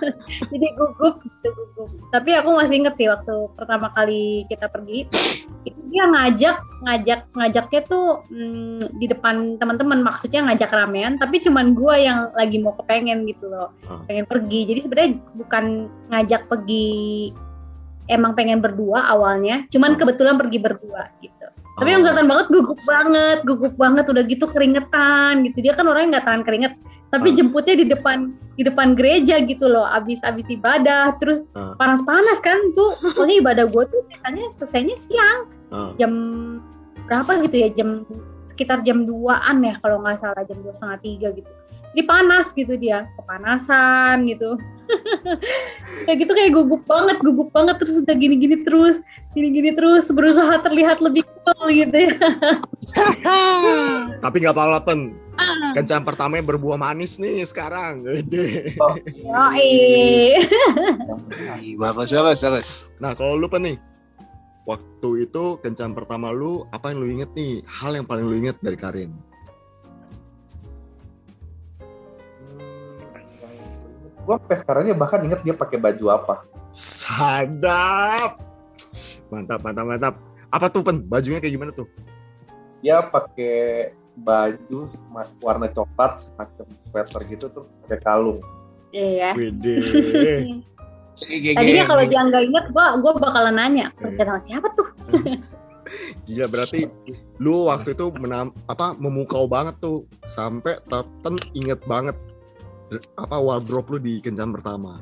jadi 0.54 0.66
gugup 0.78 1.20
gitu 1.20 1.48
gugup. 1.50 1.90
Tapi 2.14 2.30
aku 2.38 2.54
masih 2.54 2.80
inget 2.80 2.94
sih 2.94 3.10
waktu 3.10 3.34
pertama 3.58 3.90
kali 3.92 4.46
kita 4.46 4.70
pergi 4.70 5.10
itu 5.66 5.80
dia 5.90 6.04
ngajak 6.10 6.56
ngajak 6.84 7.20
ngajaknya 7.38 7.80
tuh 7.90 8.06
mm, 8.30 8.98
di 9.02 9.06
depan 9.10 9.58
teman-teman. 9.58 10.00
Maksudnya 10.00 10.46
ngajak 10.46 10.70
ramean 10.70 11.18
tapi 11.18 11.42
cuman 11.42 11.74
gua 11.74 11.98
yang 11.98 12.18
lagi 12.38 12.62
mau 12.62 12.78
kepengen 12.78 13.26
gitu 13.26 13.50
loh. 13.50 13.74
Ah. 13.90 14.00
pengen 14.06 14.24
pergi. 14.24 14.70
Jadi 14.70 14.80
sebenarnya 14.86 15.10
bukan 15.34 15.64
ngajak 16.14 16.46
pergi 16.46 16.94
emang 18.08 18.36
pengen 18.36 18.60
berdua 18.60 19.08
awalnya 19.08 19.64
cuman 19.72 19.96
kebetulan 19.96 20.36
pergi 20.36 20.58
berdua 20.60 21.08
gitu 21.24 21.43
tapi 21.74 21.88
yang 21.90 22.02
kelihatan 22.02 22.26
banget 22.26 22.46
gugup 22.50 22.80
banget 22.84 23.38
gugup 23.42 23.74
banget 23.74 24.04
udah 24.06 24.22
gitu 24.24 24.44
keringetan 24.46 25.42
gitu 25.42 25.58
dia 25.58 25.72
kan 25.74 25.84
orangnya 25.84 26.18
nggak 26.18 26.26
tahan 26.26 26.42
keringet 26.42 26.72
tapi 27.10 27.30
Ah. 27.30 27.34
jemputnya 27.34 27.74
di 27.74 27.86
depan 27.86 28.18
di 28.54 28.62
depan 28.62 28.94
gereja 28.94 29.38
gitu 29.42 29.66
loh 29.66 29.86
abis 29.86 30.22
abis 30.22 30.46
ibadah 30.48 31.14
terus 31.18 31.50
Ah. 31.54 31.74
panas-panas 31.74 32.38
kan 32.40 32.58
tuh 32.74 32.94
pokoknya 32.94 33.34
ibadah 33.42 33.66
gue 33.66 33.84
tuh 33.86 34.00
biasanya 34.06 34.44
selesainya 34.58 34.96
siang 35.06 35.40
Ah. 35.70 35.90
jam 35.98 36.12
berapa 37.04 37.42
gitu 37.42 37.56
ya 37.58 37.68
jam 37.74 38.06
sekitar 38.46 38.86
jam 38.86 39.02
2an 39.02 39.58
ya 39.60 39.74
kalau 39.82 39.98
nggak 39.98 40.22
salah 40.22 40.46
jam 40.46 40.58
dua 40.62 40.72
setengah 40.72 40.98
tiga 41.02 41.28
gitu 41.34 41.50
jadi 41.94 42.02
panas 42.06 42.46
gitu 42.54 42.74
dia 42.74 43.06
kepanasan 43.18 44.26
gitu 44.30 44.54
kayak 46.04 46.16
gitu 46.20 46.32
kayak 46.32 46.52
gugup 46.52 46.82
banget 46.84 47.16
gugup 47.20 47.48
banget 47.50 47.76
terus 47.80 47.94
udah 48.00 48.16
gini-gini 48.16 48.56
terus 48.62 49.00
gini-gini 49.34 49.74
terus 49.74 50.06
berusaha 50.12 50.54
terlihat 50.62 51.02
lebih 51.02 51.26
cool 51.44 51.68
gitu 51.72 51.96
ya 51.96 52.14
Tapi 54.24 54.36
nggak 54.40 54.56
apa-apa 54.56 54.80
pen. 54.88 55.20
Kencan 55.76 56.06
pertamanya 56.06 56.54
berbuah 56.54 56.78
manis 56.78 57.20
nih 57.20 57.44
sekarang. 57.44 58.06
Gede. 58.06 58.72
Ih, 61.60 61.74
bagus 61.76 62.14
bagus 62.14 62.40
bagus 62.40 62.70
Nah 63.02 63.12
kalau 63.12 63.36
lu 63.36 63.50
pen 63.50 63.68
nih, 63.68 63.76
waktu 64.64 65.28
itu 65.28 65.60
kencan 65.60 65.92
pertama 65.92 66.32
lu 66.32 66.64
apa 66.72 66.94
yang 66.94 67.02
lu 67.02 67.08
inget 67.10 67.30
nih? 67.36 67.60
Hal 67.66 67.98
yang 67.98 68.06
paling 68.06 68.24
lu 68.24 68.38
inget 68.38 68.56
dari 68.62 68.78
Karin? 68.78 69.12
Gue 74.24 74.34
sampai 74.40 74.58
sekarang 74.60 74.82
aja 74.88 74.96
bahkan 74.96 75.20
inget 75.22 75.40
dia 75.44 75.54
pakai 75.54 75.76
baju 75.76 76.04
apa. 76.16 76.34
Sadap. 76.72 78.40
Mantap, 79.28 79.60
mantap, 79.60 79.84
mantap. 79.84 80.14
Apa 80.48 80.66
tuh 80.72 80.80
pen? 80.80 81.04
Bajunya 81.04 81.38
kayak 81.38 81.54
gimana 81.54 81.70
tuh? 81.76 81.86
Dia 82.80 83.04
pakai 83.04 83.92
baju 84.14 84.86
mas 85.10 85.34
warna 85.42 85.66
coklat 85.68 86.22
semacam 86.22 86.66
sweater 86.86 87.20
gitu 87.26 87.46
tuh 87.50 87.64
pakai 87.84 87.98
kalung. 88.00 88.38
iya 88.94 89.34
Wede. 89.34 89.82
tadinya 91.54 91.84
kalau 91.86 92.04
dia 92.06 92.20
nggak 92.26 92.42
inget 92.46 92.64
gua 92.74 92.98
gua 92.98 93.12
bakalan 93.18 93.54
nanya 93.54 93.90
kerja 93.98 94.22
sama 94.26 94.40
siapa 94.42 94.68
tuh 94.74 94.88
Gila 96.24 96.48
berarti 96.48 96.80
lu 97.36 97.68
waktu 97.68 97.92
itu 97.92 98.08
menam, 98.16 98.56
apa 98.64 98.96
memukau 98.96 99.44
banget 99.44 99.76
tuh 99.84 100.08
sampai 100.24 100.80
Tepen 100.88 101.36
inget 101.52 101.76
banget 101.84 102.16
apa 103.14 103.36
wardrobe 103.36 103.96
lu 103.96 103.98
di 103.98 104.18
kencan 104.18 104.50
pertama. 104.50 104.98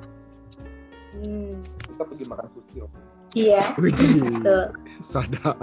Hmm, 1.12 1.60
Kita 1.60 2.02
pergi 2.02 2.24
makan 2.26 2.46
sushi. 2.50 2.78
Iya 3.32 3.62
Widih, 3.80 4.44
tuh 4.44 4.64
sadap. 5.00 5.56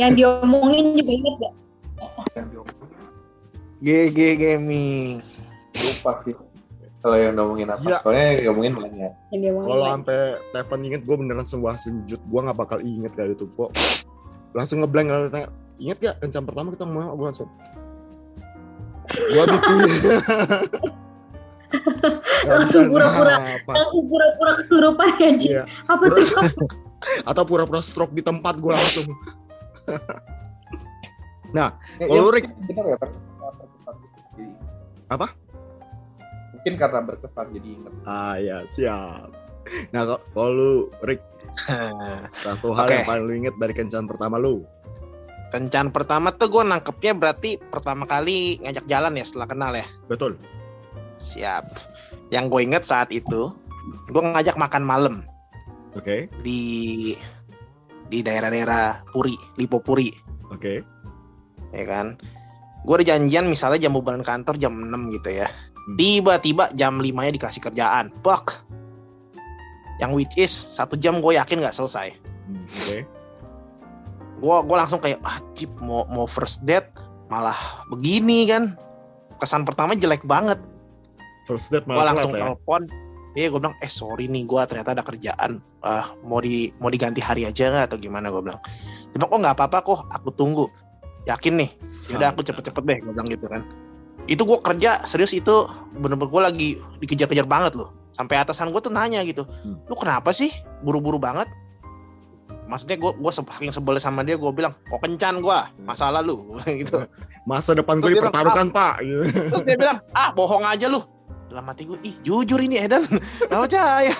yang 0.00 0.12
diomongin 0.12 0.96
juga 0.96 1.12
inget 1.12 1.34
gak 1.36 1.54
Yang 2.32 2.46
diomongin, 2.52 3.00
GG 3.80 4.18
Gaming 4.36 5.14
lupa 5.74 6.12
sih. 6.24 6.34
Kalau 7.04 7.16
yang 7.20 7.36
ngomongin 7.36 7.68
apa? 7.68 7.84
Gila. 7.84 7.98
Soalnya 8.00 8.26
yang 8.32 8.44
ngomongin 8.48 8.72
banyak. 8.80 9.12
yang 9.28 9.40
diomongin 9.44 9.68
Kalau 9.68 9.84
sampai 9.84 10.18
Tepen 10.48 10.80
inget 10.80 11.02
gue 11.04 11.16
beneran 11.20 11.44
sebuah 11.44 11.74
sujud 11.76 12.20
gue 12.24 12.40
nggak 12.40 12.56
bakal 12.56 12.78
inget 12.80 13.12
kali 13.12 13.36
itu 13.36 13.44
kok. 13.52 13.70
Langsung 14.56 14.80
ngeblank 14.80 15.08
lalu 15.12 15.28
tanya, 15.28 15.48
inget 15.76 15.98
gak 16.00 16.16
kencan 16.22 16.44
pertama 16.48 16.72
kita 16.72 16.88
ngomong 16.88 17.04
apa 17.04 17.14
gue 17.14 17.26
langsung. 17.28 17.50
Gak 22.44 22.58
bisa 22.60 22.78
Langsung 22.78 22.84
pura-pura. 22.88 23.34
napas. 23.36 23.74
langsung 23.74 24.04
pura-pura 24.06 24.52
kesurupan 24.54 25.08
ya 25.16 25.30
Ji 25.34 25.48
Iya. 25.50 25.62
apa 25.84 26.02
Pura- 26.04 26.14
tuh 26.16 26.68
Atau 27.28 27.42
pura-pura 27.44 27.80
stroke 27.80 28.12
di 28.12 28.20
tempat 28.20 28.56
gue 28.56 28.70
langsung. 28.70 29.08
Ya, 31.52 31.70
Kalau 32.00 32.26
ya, 32.26 32.34
Rick? 32.34 32.44
mungkin 32.48 32.66
Benar 32.66 32.84
ya, 32.84 32.96
terkesan 32.98 33.94
gitu. 33.94 34.18
Jadi, 34.28 34.44
Apa? 35.06 35.26
Mungkin 36.52 36.74
karena 36.74 36.98
berkesan 37.00 37.46
jadi 37.52 37.68
inget. 37.70 37.92
Ah 38.02 38.34
ya 38.36 38.58
siap. 38.64 39.30
Nah 39.88 40.02
kok- 40.04 40.24
kalau 40.28 40.50
lu 40.50 40.72
Rick 41.00 41.22
satu 42.28 42.74
hal 42.74 42.84
Oke. 42.84 42.92
yang 42.92 43.06
paling 43.06 43.22
lu 43.22 43.34
inget 43.36 43.54
dari 43.54 43.70
kencan 43.70 44.02
pertama 44.04 44.34
lu. 44.34 44.66
Kencan 45.54 45.94
pertama 45.94 46.34
tuh 46.34 46.50
gue 46.50 46.62
nangkepnya 46.66 47.14
berarti 47.14 47.62
pertama 47.62 48.10
kali 48.10 48.58
ngajak 48.58 48.90
jalan 48.90 49.14
ya 49.14 49.22
setelah 49.22 49.46
kenal 49.46 49.70
ya 49.70 49.86
Betul. 50.10 50.34
siap 51.22 51.62
yang 52.34 52.50
gue 52.50 52.66
inget 52.66 52.82
saat 52.82 53.14
itu 53.14 53.54
gue 54.10 54.22
ngajak 54.22 54.58
makan 54.58 54.82
malam 54.82 55.16
Oke. 55.94 56.26
di 56.42 57.14
di 58.10 58.18
daerah-daerah 58.26 59.06
Puri 59.14 59.38
Lipo 59.54 59.78
Puri 59.78 60.10
Oke. 60.50 60.82
ya 61.70 61.84
kan 61.86 62.18
gue 62.82 62.94
ada 62.98 63.14
janjian 63.14 63.46
misalnya 63.46 63.86
jam 63.86 63.94
bubaran 63.94 64.26
kantor 64.26 64.58
jam 64.58 64.74
6 64.74 65.14
gitu 65.14 65.30
ya 65.30 65.46
Hmm. 65.84 66.00
Tiba-tiba 66.00 66.72
jam 66.72 66.96
5 66.96 67.12
nya 67.12 67.32
dikasih 67.32 67.60
kerjaan. 67.60 68.08
Bak. 68.24 68.64
Yang 70.00 70.10
which 70.16 70.34
is 70.40 70.52
satu 70.52 70.96
jam 70.96 71.20
gue 71.20 71.36
yakin 71.36 71.60
nggak 71.60 71.76
selesai. 71.76 72.16
Hmm, 72.48 72.64
Oke. 72.64 72.98
Gue 74.44 74.56
gue 74.60 74.76
langsung 74.76 75.00
kayak 75.00 75.24
ah 75.24 75.40
cip 75.56 75.72
mau 75.80 76.04
mau 76.04 76.28
first 76.28 76.68
date 76.68 76.92
malah 77.32 77.56
begini 77.88 78.44
kan. 78.44 78.76
Kesan 79.40 79.64
pertama 79.64 79.96
jelek 79.96 80.20
banget. 80.28 80.60
First 81.48 81.72
date 81.72 81.88
Gue 81.88 81.96
malah 81.96 82.12
langsung 82.12 82.28
telat 82.28 82.44
ya. 82.44 82.46
telepon. 82.52 82.82
Iya 83.34 83.46
gue 83.48 83.58
bilang 83.58 83.76
eh 83.80 83.88
sorry 83.88 84.28
nih 84.28 84.44
gue 84.44 84.60
ternyata 84.68 84.92
ada 84.92 85.00
kerjaan. 85.00 85.64
Ah 85.80 86.12
mau 86.20 86.44
di 86.44 86.68
mau 86.76 86.92
diganti 86.92 87.24
hari 87.24 87.48
aja 87.48 87.72
nggak 87.72 87.88
atau 87.88 87.96
gimana 87.96 88.28
gue 88.28 88.44
bilang. 88.44 88.60
Dia 89.08 89.16
bilang 89.16 89.32
oh 89.32 89.38
nggak 89.40 89.56
apa-apa 89.56 89.78
kok 89.80 90.00
aku 90.12 90.28
tunggu. 90.36 90.68
Yakin 91.24 91.56
nih 91.56 91.70
Yaudah 92.12 92.36
aku 92.36 92.44
cepet-cepet 92.44 92.82
deh 92.84 92.98
gue 93.00 93.12
bilang 93.16 93.24
gitu 93.24 93.48
kan 93.48 93.64
Itu 94.28 94.44
gue 94.44 94.60
kerja 94.60 95.08
serius 95.08 95.32
itu 95.32 95.64
Bener-bener 95.96 96.28
gue 96.28 96.42
lagi 96.44 96.68
dikejar-kejar 97.00 97.48
banget 97.48 97.80
loh 97.80 97.96
Sampai 98.12 98.36
atasan 98.36 98.68
gue 98.68 98.80
tuh 98.84 98.92
nanya 98.92 99.24
gitu 99.24 99.48
Hmm. 99.64 99.80
Lu 99.88 99.96
kenapa 99.96 100.36
sih 100.36 100.52
buru-buru 100.84 101.16
banget 101.16 101.48
Maksudnya 102.64 102.96
gue 102.96 103.12
gue 103.12 103.32
saking 103.32 103.68
sebel 103.68 104.00
sama 104.00 104.24
dia 104.24 104.40
Gue 104.40 104.48
bilang 104.48 104.72
kok 104.88 104.96
kencan 104.96 105.44
gue 105.44 105.58
Masalah 105.84 106.24
lu. 106.24 106.56
Gitu. 106.80 106.96
Masa 107.44 107.76
depan 107.76 108.00
gue 108.00 108.16
bilang, 108.16 108.30
dipertaruhkan 108.30 108.72
pak. 108.72 109.04
Gitu. 109.04 109.22
Terus 109.52 109.64
dia 109.64 109.76
bilang 109.76 109.98
ah 110.16 110.32
bohong 110.32 110.64
aja 110.64 110.88
lu. 110.88 111.00
Dalam 111.52 111.64
hati 111.70 111.86
gue 111.86 111.98
ih 112.02 112.14
jujur 112.24 112.58
ini 112.58 112.80
Edan. 112.80 113.04
Gak 113.50 113.60
percaya. 113.68 114.16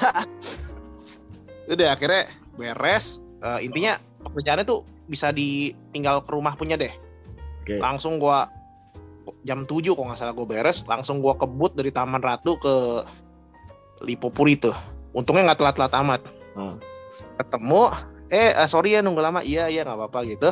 Udah 1.73 1.89
akhirnya 1.97 2.29
beres. 2.55 3.25
Eh, 3.41 3.69
Intinya 3.69 3.97
pekerjaannya 4.25 4.65
tuh 4.69 4.85
bisa 5.09 5.33
ditinggal 5.33 6.25
ke 6.25 6.31
rumah 6.33 6.57
punya 6.57 6.77
deh. 6.77 6.93
Oke. 7.65 7.81
langsung 7.81 8.21
gua 8.21 8.53
jam 9.41 9.65
7 9.65 9.97
kok 9.97 10.05
nggak 10.05 10.21
salah 10.21 10.37
gue 10.37 10.45
beres 10.45 10.85
langsung 10.85 11.25
gua 11.25 11.33
kebut 11.33 11.73
dari 11.73 11.89
Taman 11.89 12.21
Ratu 12.21 12.61
ke 12.61 12.75
Lipopuri 14.05 14.61
tuh. 14.61 14.77
Untungnya 15.17 15.49
nggak 15.49 15.59
telat-telat 15.65 15.93
amat. 16.05 16.21
Ah. 16.55 16.77
ketemu 17.41 17.91
eh 18.35 18.51
eh, 18.51 18.67
sorry 18.67 18.99
ya 18.99 19.01
nunggu 19.01 19.23
lama. 19.23 19.41
Iya 19.47 19.71
iya 19.71 19.87
nggak 19.87 19.95
apa-apa 19.95 20.27
gitu. 20.27 20.51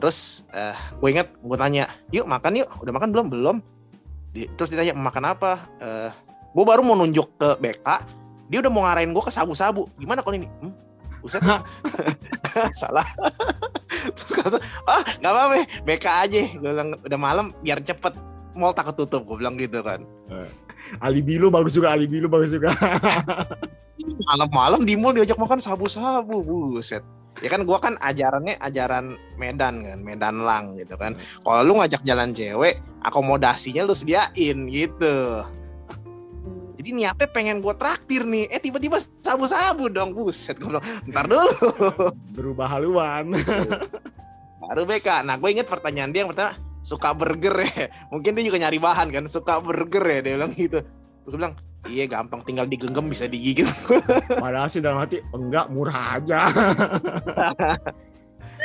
Terus 0.00 0.48
eh 0.56 0.76
gue 0.96 1.08
inget 1.12 1.28
gue 1.36 1.56
tanya 1.60 1.84
yuk 2.08 2.24
makan 2.24 2.64
yuk. 2.64 2.68
Udah 2.80 2.92
makan 2.96 3.08
belum? 3.12 3.26
Belum. 3.28 3.56
Di- 4.32 4.48
terus 4.56 4.72
ditanya 4.72 4.96
makan 4.96 5.24
apa? 5.36 5.52
Eh 5.76 6.10
gue 6.56 6.64
baru 6.64 6.80
mau 6.80 6.96
nunjuk 6.96 7.36
ke 7.36 7.48
BK 7.60 8.16
dia 8.48 8.58
udah 8.64 8.72
mau 8.72 8.82
ngarahin 8.88 9.12
gue 9.12 9.20
ke 9.20 9.32
sabu-sabu. 9.32 9.92
Gimana 10.00 10.24
kalau 10.24 10.40
ini? 10.40 10.48
Hmm, 10.64 10.72
buset. 11.20 11.44
Salah. 12.80 13.04
Terus 14.16 14.32
kata 14.32 14.58
ah 14.88 15.04
nggak 15.20 15.32
apa-apa 15.32 15.54
BK 15.84 16.06
aja. 16.08 16.40
Gue 16.56 16.72
udah 17.04 17.20
malam 17.20 17.52
biar 17.60 17.84
cepet 17.84 18.16
mall 18.58 18.74
takut 18.74 18.98
tutup 18.98 19.22
gue 19.22 19.38
bilang 19.38 19.54
gitu 19.54 19.80
kan. 19.86 20.02
Alibi 20.98 21.38
lu 21.38 21.48
bagus 21.48 21.78
juga, 21.78 21.94
alibi 21.94 22.18
lu 22.18 22.26
bagus 22.26 22.50
juga. 22.50 22.74
malam-malam 24.28 24.82
di 24.82 24.94
mall 24.98 25.14
diajak 25.14 25.38
makan 25.38 25.62
sabu-sabu 25.62 26.42
buset. 26.42 27.02
Ya 27.38 27.48
kan 27.54 27.62
gua 27.62 27.78
kan 27.78 27.94
ajarannya 28.02 28.58
ajaran 28.58 29.14
Medan 29.38 29.86
kan 29.86 29.98
Medan 30.02 30.42
lang 30.42 30.74
gitu 30.74 30.98
kan. 30.98 31.14
Kalau 31.14 31.62
lu 31.62 31.78
ngajak 31.78 32.02
jalan 32.02 32.34
cewek 32.34 32.82
akomodasinya 33.06 33.86
lu 33.86 33.94
sediain 33.94 34.58
gitu. 34.66 35.46
Jadi 36.78 36.90
niatnya 36.94 37.28
pengen 37.30 37.62
gua 37.62 37.78
traktir 37.78 38.26
nih. 38.26 38.50
Eh 38.50 38.58
tiba-tiba 38.58 38.98
sabu-sabu 39.22 39.86
dong 39.86 40.18
buset. 40.18 40.58
Gua 40.58 40.78
bilang 40.78 40.86
ntar 41.06 41.30
dulu. 41.30 41.54
Berubah 42.34 42.66
haluan. 42.74 43.30
baru 44.68 44.84
BK 44.84 45.24
nah 45.24 45.40
gue 45.40 45.48
inget 45.48 45.64
pertanyaan 45.64 46.12
dia 46.12 46.20
yang 46.20 46.28
pertama 46.28 46.52
suka 46.80 47.12
burger 47.12 47.54
ya 47.58 47.86
mungkin 48.12 48.32
dia 48.34 48.44
juga 48.44 48.58
nyari 48.60 48.78
bahan 48.78 49.08
kan 49.10 49.24
suka 49.26 49.58
burger 49.58 50.04
ya 50.04 50.18
dia 50.20 50.32
bilang 50.36 50.52
gitu 50.52 50.78
gue 51.26 51.32
bilang 51.32 51.54
iya 51.86 52.04
gampang 52.04 52.42
tinggal 52.42 52.64
digenggam 52.64 53.06
bisa 53.06 53.24
digigit 53.24 53.68
Padahal 54.42 54.66
sih 54.66 54.80
dalam 54.80 54.98
hati 54.98 55.22
enggak 55.30 55.70
murah 55.70 56.18
aja. 56.18 56.48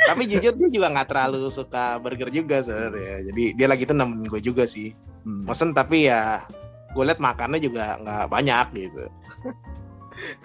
tapi 0.04 0.26
jujur 0.26 0.52
dia 0.52 0.68
juga 0.70 0.90
nggak 0.90 1.08
terlalu 1.08 1.48
suka 1.48 1.96
burger 1.96 2.28
juga 2.28 2.60
sebenarnya 2.60 3.30
jadi 3.30 3.44
dia 3.54 3.66
lagi 3.66 3.82
tuh 3.84 3.94
nemenin 3.94 4.26
gue 4.26 4.40
juga 4.40 4.66
sih 4.66 4.92
Hmm. 5.24 5.48
pesen 5.48 5.72
tapi 5.72 6.04
ya 6.04 6.44
gue 6.92 7.00
liat 7.00 7.16
makannya 7.16 7.56
juga 7.56 7.96
nggak 7.96 8.28
banyak 8.28 8.66
gitu 8.76 9.04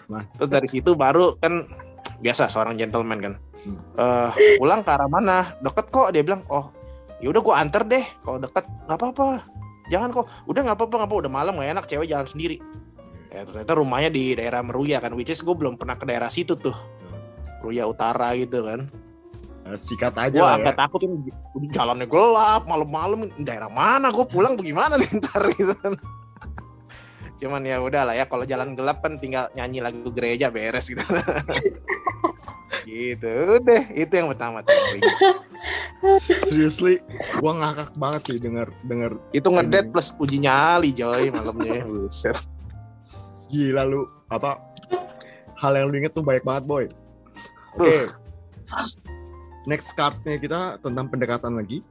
Nah. 0.08 0.24
terus 0.34 0.48
dari 0.48 0.72
situ 0.72 0.96
baru 0.96 1.36
kan 1.36 1.68
biasa 2.18 2.48
seorang 2.48 2.80
gentleman 2.80 3.20
kan 3.20 3.34
Hmm. 3.60 3.76
Eh, 4.00 4.56
pulang 4.56 4.80
ke 4.80 4.88
arah 4.88 5.12
mana 5.12 5.52
deket 5.60 5.92
kok 5.92 6.16
dia 6.16 6.24
bilang 6.24 6.48
oh 6.48 6.72
ya 7.20 7.28
udah 7.32 7.42
gue 7.44 7.56
anter 7.56 7.84
deh 7.84 8.06
kalau 8.24 8.38
deket 8.40 8.66
nggak 8.88 8.98
apa-apa. 9.00 9.28
Jangan 9.90 10.10
kok. 10.14 10.26
Udah 10.46 10.62
nggak 10.64 10.78
apa-apa 10.78 10.96
nggak 11.02 11.10
apa 11.10 11.18
udah 11.26 11.32
malam 11.32 11.54
gak 11.58 11.70
enak. 11.74 11.86
Cewek 11.90 12.08
jalan 12.08 12.28
sendiri. 12.30 12.58
Ya 13.30 13.46
ternyata 13.46 13.78
rumahnya 13.78 14.10
di 14.10 14.34
daerah 14.34 14.62
Meruya 14.66 14.98
kan 14.98 15.14
which 15.14 15.30
is 15.30 15.42
gue 15.42 15.54
belum 15.54 15.78
pernah 15.78 15.98
ke 15.98 16.06
daerah 16.06 16.30
situ 16.30 16.58
tuh. 16.58 16.76
Meruya 17.62 17.86
Utara 17.90 18.34
gitu 18.38 18.66
kan. 18.66 18.90
Eh, 19.70 19.78
Sikat 19.78 20.16
aja 20.18 20.34
gue 20.34 20.42
lah 20.42 20.56
agak 20.58 20.76
ya. 20.76 20.80
takut 20.88 21.02
ini 21.04 21.18
jalannya 21.70 22.08
gelap 22.10 22.64
malam-malam. 22.66 23.30
Daerah 23.42 23.70
mana 23.70 24.10
gue 24.10 24.26
pulang 24.26 24.56
bagaimana 24.58 24.98
nih 24.98 25.10
ntar 25.22 25.44
gitu 25.54 25.74
kan. 25.78 25.94
Cuman 27.40 27.64
ya 27.64 27.80
udah 27.80 28.04
lah 28.04 28.16
ya 28.20 28.28
kalau 28.28 28.44
jalan 28.44 28.76
gelap 28.76 29.00
kan 29.00 29.16
tinggal 29.16 29.48
nyanyi 29.56 29.80
lagu 29.80 30.12
gereja 30.12 30.52
beres 30.52 30.92
gitu 30.92 31.00
gitu 32.86 33.58
deh 33.62 33.84
itu 33.98 34.14
yang 34.14 34.30
pertama 34.32 34.62
tuh 34.62 34.74
Seriously, 36.00 37.04
gua 37.44 37.60
ngakak 37.60 37.92
banget 38.00 38.22
sih 38.32 38.38
denger 38.40 38.72
denger 38.88 39.20
itu 39.36 39.48
ngedet 39.52 39.92
plus 39.92 40.16
uji 40.16 40.40
nyali 40.40 40.96
Joy 40.96 41.28
malamnya 41.36 41.84
buset 41.84 42.40
gila 43.52 43.84
lu 43.84 44.08
apa 44.32 44.70
hal 45.60 45.76
yang 45.76 45.92
lu 45.92 45.96
inget 46.00 46.16
tuh 46.16 46.24
banyak 46.24 46.46
banget 46.46 46.64
boy. 46.64 46.86
Oke. 47.76 48.08
Next 49.68 49.92
cardnya 49.94 50.40
kita 50.40 50.80
tentang 50.80 51.12
pendekatan 51.12 51.60
lagi. 51.60 51.84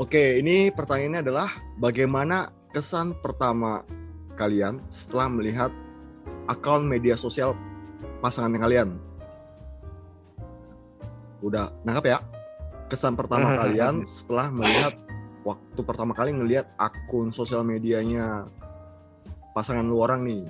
Oke, 0.00 0.40
ini 0.40 0.72
pertanyaannya 0.72 1.20
adalah 1.20 1.50
bagaimana 1.76 2.48
kesan 2.72 3.12
pertama 3.20 3.84
kalian 4.38 4.80
setelah 4.88 5.28
melihat 5.28 5.68
akun 6.48 6.88
media 6.88 7.18
sosial 7.18 7.52
pasangan 8.20 8.52
kalian? 8.52 8.94
Udah 11.40 11.72
nangkap 11.82 12.04
ya? 12.06 12.18
Kesan 12.86 13.16
pertama 13.16 13.52
kalian 13.60 14.04
setelah 14.04 14.52
melihat 14.52 14.94
waktu 15.42 15.80
pertama 15.82 16.12
kali 16.12 16.36
ngelihat 16.36 16.68
akun 16.76 17.32
sosial 17.32 17.64
medianya 17.64 18.46
pasangan 19.56 19.82
lu 19.82 19.98
orang 19.98 20.22
nih. 20.28 20.44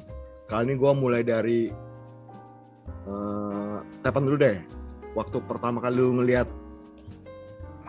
Kali 0.51 0.67
ini 0.67 0.75
gue 0.75 0.93
mulai 0.93 1.23
dari 1.23 1.71
eh 3.07 3.79
Tepan 4.03 4.27
dulu 4.27 4.37
deh. 4.37 4.59
Waktu 5.15 5.39
pertama 5.47 5.79
kali 5.79 5.95
lu 6.03 6.19
ngelihat 6.19 6.49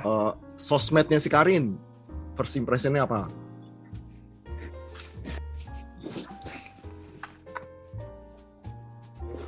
eh, 0.06 0.32
sosmednya 0.54 1.18
si 1.18 1.28
Karin, 1.28 1.74
first 2.38 2.54
impressionnya 2.56 3.10
apa? 3.10 3.41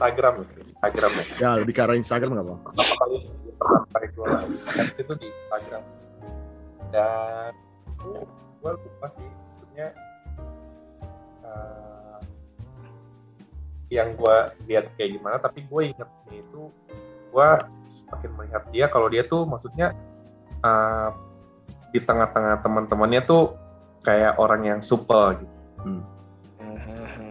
Instagram 0.03 0.33
ya, 0.43 0.63
Instagram 0.67 1.11
ya. 1.15 1.23
Ya 1.39 1.49
lebih 1.55 1.71
ke 1.71 1.79
arah 1.79 1.95
Instagram 1.95 2.31
nggak 2.35 2.43
apa? 2.43 2.55
Pertama 2.59 2.93
kali 2.99 3.15
pertama 3.55 3.85
kali 3.87 4.07
gue 4.11 4.25
lihat 4.27 4.91
itu 4.99 5.13
di 5.15 5.27
Instagram 5.31 5.83
dan 6.91 7.51
gue 8.59 8.71
lupa 8.75 9.07
sih 9.15 9.29
maksudnya 9.31 9.87
eh, 11.47 12.19
yang 13.95 14.11
gue 14.19 14.37
lihat 14.67 14.91
kayak 14.99 15.15
gimana 15.15 15.39
tapi 15.39 15.63
gue 15.63 15.81
ingetnya 15.95 16.35
itu 16.35 16.67
gue 17.31 17.49
semakin 17.87 18.31
melihat 18.35 18.63
dia 18.75 18.85
kalau 18.91 19.07
dia 19.07 19.23
tuh 19.23 19.47
maksudnya 19.47 19.95
eh, 20.59 21.09
di 21.95 22.03
tengah-tengah 22.03 22.59
teman-temannya 22.59 23.23
tuh 23.23 23.55
kayak 24.03 24.35
orang 24.35 24.67
yang 24.67 24.79
supel 24.83 25.39
gitu 25.39 25.55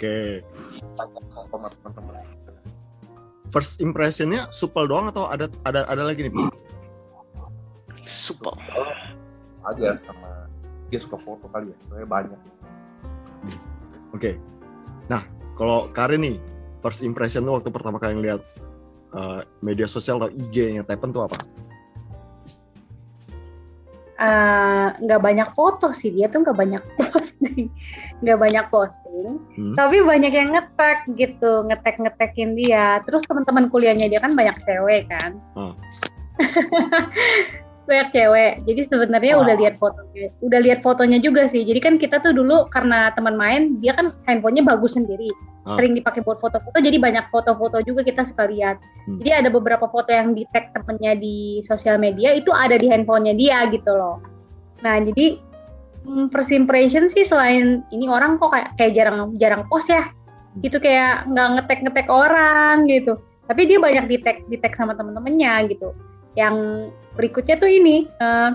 Oke. 0.00 0.16
Banyak 0.16 0.40
sama 0.40 0.49
teman-teman 0.94 2.14
First 3.50 3.82
impressionnya 3.82 4.46
supel 4.54 4.86
doang 4.86 5.10
atau 5.10 5.26
ada 5.26 5.50
ada 5.66 5.82
ada 5.90 6.02
lagi 6.06 6.30
nih? 6.30 6.34
super 8.00 8.56
aja 9.60 10.00
sama 10.02 10.48
dia 10.88 10.98
suka 10.98 11.20
foto 11.20 11.46
kali 11.52 11.70
ya 11.70 11.76
soalnya 11.86 12.08
banyak 12.08 12.40
Oke. 14.10 14.34
Nah, 15.06 15.22
kalau 15.54 15.86
Karin 15.94 16.18
nih, 16.18 16.36
first 16.82 17.06
impression 17.06 17.46
lu 17.46 17.54
waktu 17.54 17.70
pertama 17.70 18.02
kali 18.02 18.18
ngeliat 18.18 18.42
uh, 19.14 19.46
media 19.62 19.86
sosial 19.86 20.18
atau 20.18 20.34
IG-nya 20.34 20.82
Tepen 20.82 21.14
tuh 21.14 21.30
apa? 21.30 21.38
Eh, 24.20 24.86
nggak 25.00 25.16
banyak 25.24 25.48
foto 25.56 25.96
sih 25.96 26.12
dia 26.12 26.28
tuh 26.28 26.44
nggak 26.44 26.52
banyak 26.52 26.82
posting 27.00 27.72
nggak 28.20 28.38
banyak 28.38 28.64
posting 28.68 29.00
Hmm? 29.10 29.74
tapi 29.74 30.00
banyak 30.06 30.32
yang 30.32 30.54
ngetek 30.54 31.02
gitu 31.18 31.66
ngetek 31.66 31.98
ngetekin 31.98 32.54
dia 32.56 33.02
terus 33.04 33.26
teman-teman 33.26 33.66
kuliahnya 33.68 34.06
dia 34.06 34.22
kan 34.22 34.32
banyak 34.32 34.54
cewek 34.64 35.10
kan 35.10 35.34
Hmm. 35.52 35.74
banyak 37.90 38.08
cewek. 38.14 38.52
Jadi 38.62 38.80
sebenarnya 38.86 39.34
Wah. 39.34 39.42
udah 39.42 39.56
lihat 39.58 39.74
fotonya, 39.82 40.30
udah 40.46 40.60
lihat 40.62 40.78
fotonya 40.86 41.18
juga 41.18 41.50
sih. 41.50 41.66
Jadi 41.66 41.80
kan 41.82 41.94
kita 41.98 42.22
tuh 42.22 42.30
dulu 42.30 42.70
karena 42.70 43.10
teman 43.18 43.34
main, 43.34 43.82
dia 43.82 43.90
kan 43.98 44.14
handphonenya 44.30 44.62
bagus 44.62 44.94
sendiri, 44.94 45.34
Ah. 45.66 45.74
sering 45.74 45.98
dipakai 45.98 46.22
buat 46.22 46.38
foto-foto. 46.38 46.78
Jadi 46.78 47.02
banyak 47.02 47.26
foto-foto 47.34 47.82
juga 47.82 48.06
kita 48.06 48.22
suka 48.22 48.46
lihat. 48.46 48.78
Hmm. 49.10 49.18
Jadi 49.18 49.30
ada 49.34 49.48
beberapa 49.50 49.90
foto 49.90 50.08
yang 50.14 50.38
di 50.38 50.46
tag 50.54 50.70
temennya 50.70 51.18
di 51.18 51.58
sosial 51.66 51.98
media 51.98 52.30
itu 52.30 52.54
ada 52.54 52.78
di 52.78 52.86
handphonenya 52.86 53.34
dia 53.34 53.58
gitu 53.74 53.90
loh. 53.90 54.22
Nah 54.86 55.02
jadi 55.02 55.36
hmm, 56.06 56.30
first 56.30 56.54
impression 56.54 57.10
sih 57.10 57.26
selain 57.26 57.82
ini 57.90 58.06
orang 58.06 58.38
kok 58.38 58.54
kayak, 58.54 58.70
kayak 58.78 58.92
jarang 58.94 59.34
jarang 59.36 59.66
post 59.66 59.90
ya, 59.90 60.08
gitu 60.62 60.78
kayak 60.78 61.26
nggak 61.26 61.48
ngetek 61.58 61.80
ngetek 61.82 62.08
orang 62.08 62.86
gitu. 62.86 63.18
Tapi 63.50 63.66
dia 63.66 63.82
banyak 63.82 64.06
di 64.06 64.16
tag 64.22 64.46
di 64.46 64.56
tag 64.56 64.78
sama 64.78 64.94
temen-temennya 64.94 65.66
gitu 65.66 65.90
yang 66.38 66.88
berikutnya 67.18 67.58
tuh 67.58 67.70
ini 67.70 68.06
eh, 68.06 68.50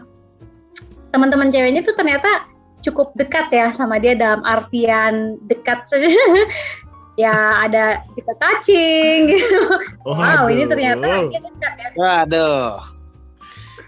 teman-teman 1.11 1.51
ceweknya 1.51 1.81
tuh 1.83 1.95
ternyata 1.95 2.47
cukup 2.83 3.15
dekat 3.17 3.49
ya 3.49 3.73
sama 3.73 3.97
dia 3.97 4.13
dalam 4.13 4.45
artian 4.45 5.41
dekat 5.49 5.87
saja 5.89 6.05
ya 7.21 7.33
ada 7.65 8.03
kita 8.13 8.33
touching 8.37 9.31
gitu. 9.31 9.59
wow 10.03 10.45
ini 10.51 10.67
ternyata 10.67 11.31
dia 11.31 11.41
dekat 11.41 11.73
ya 11.79 11.89
Waduh. 11.95 12.83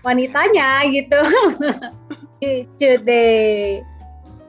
wanitanya 0.02 0.88
gitu 0.88 1.20
lucu 2.42 2.92
deh 3.04 3.84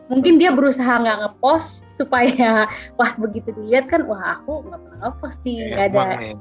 mungkin 0.08 0.40
dia 0.40 0.54
berusaha 0.54 0.88
nggak 1.02 1.18
ngepost 1.26 1.84
supaya 1.92 2.70
wah 2.98 3.12
begitu 3.18 3.52
dilihat 3.52 3.90
kan 3.90 4.06
wah 4.08 4.38
aku 4.38 4.64
nggak 4.64 4.80
pernah 4.80 4.98
ngepost 5.08 5.38
nih 5.44 5.56
nggak 5.74 5.86
ada 5.92 5.98
Emang 5.98 6.10
nih. 6.22 6.34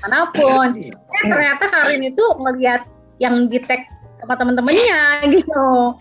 Mana 0.00 0.30
pun 0.32 0.68
eh, 0.80 1.24
ternyata 1.28 1.64
Karin 1.68 2.02
itu 2.08 2.24
ngelihat 2.40 2.88
yang 3.20 3.46
di 3.46 3.60
tag 3.60 3.84
sama 4.22 4.34
temen-temennya 4.38 5.28
gitu 5.28 5.96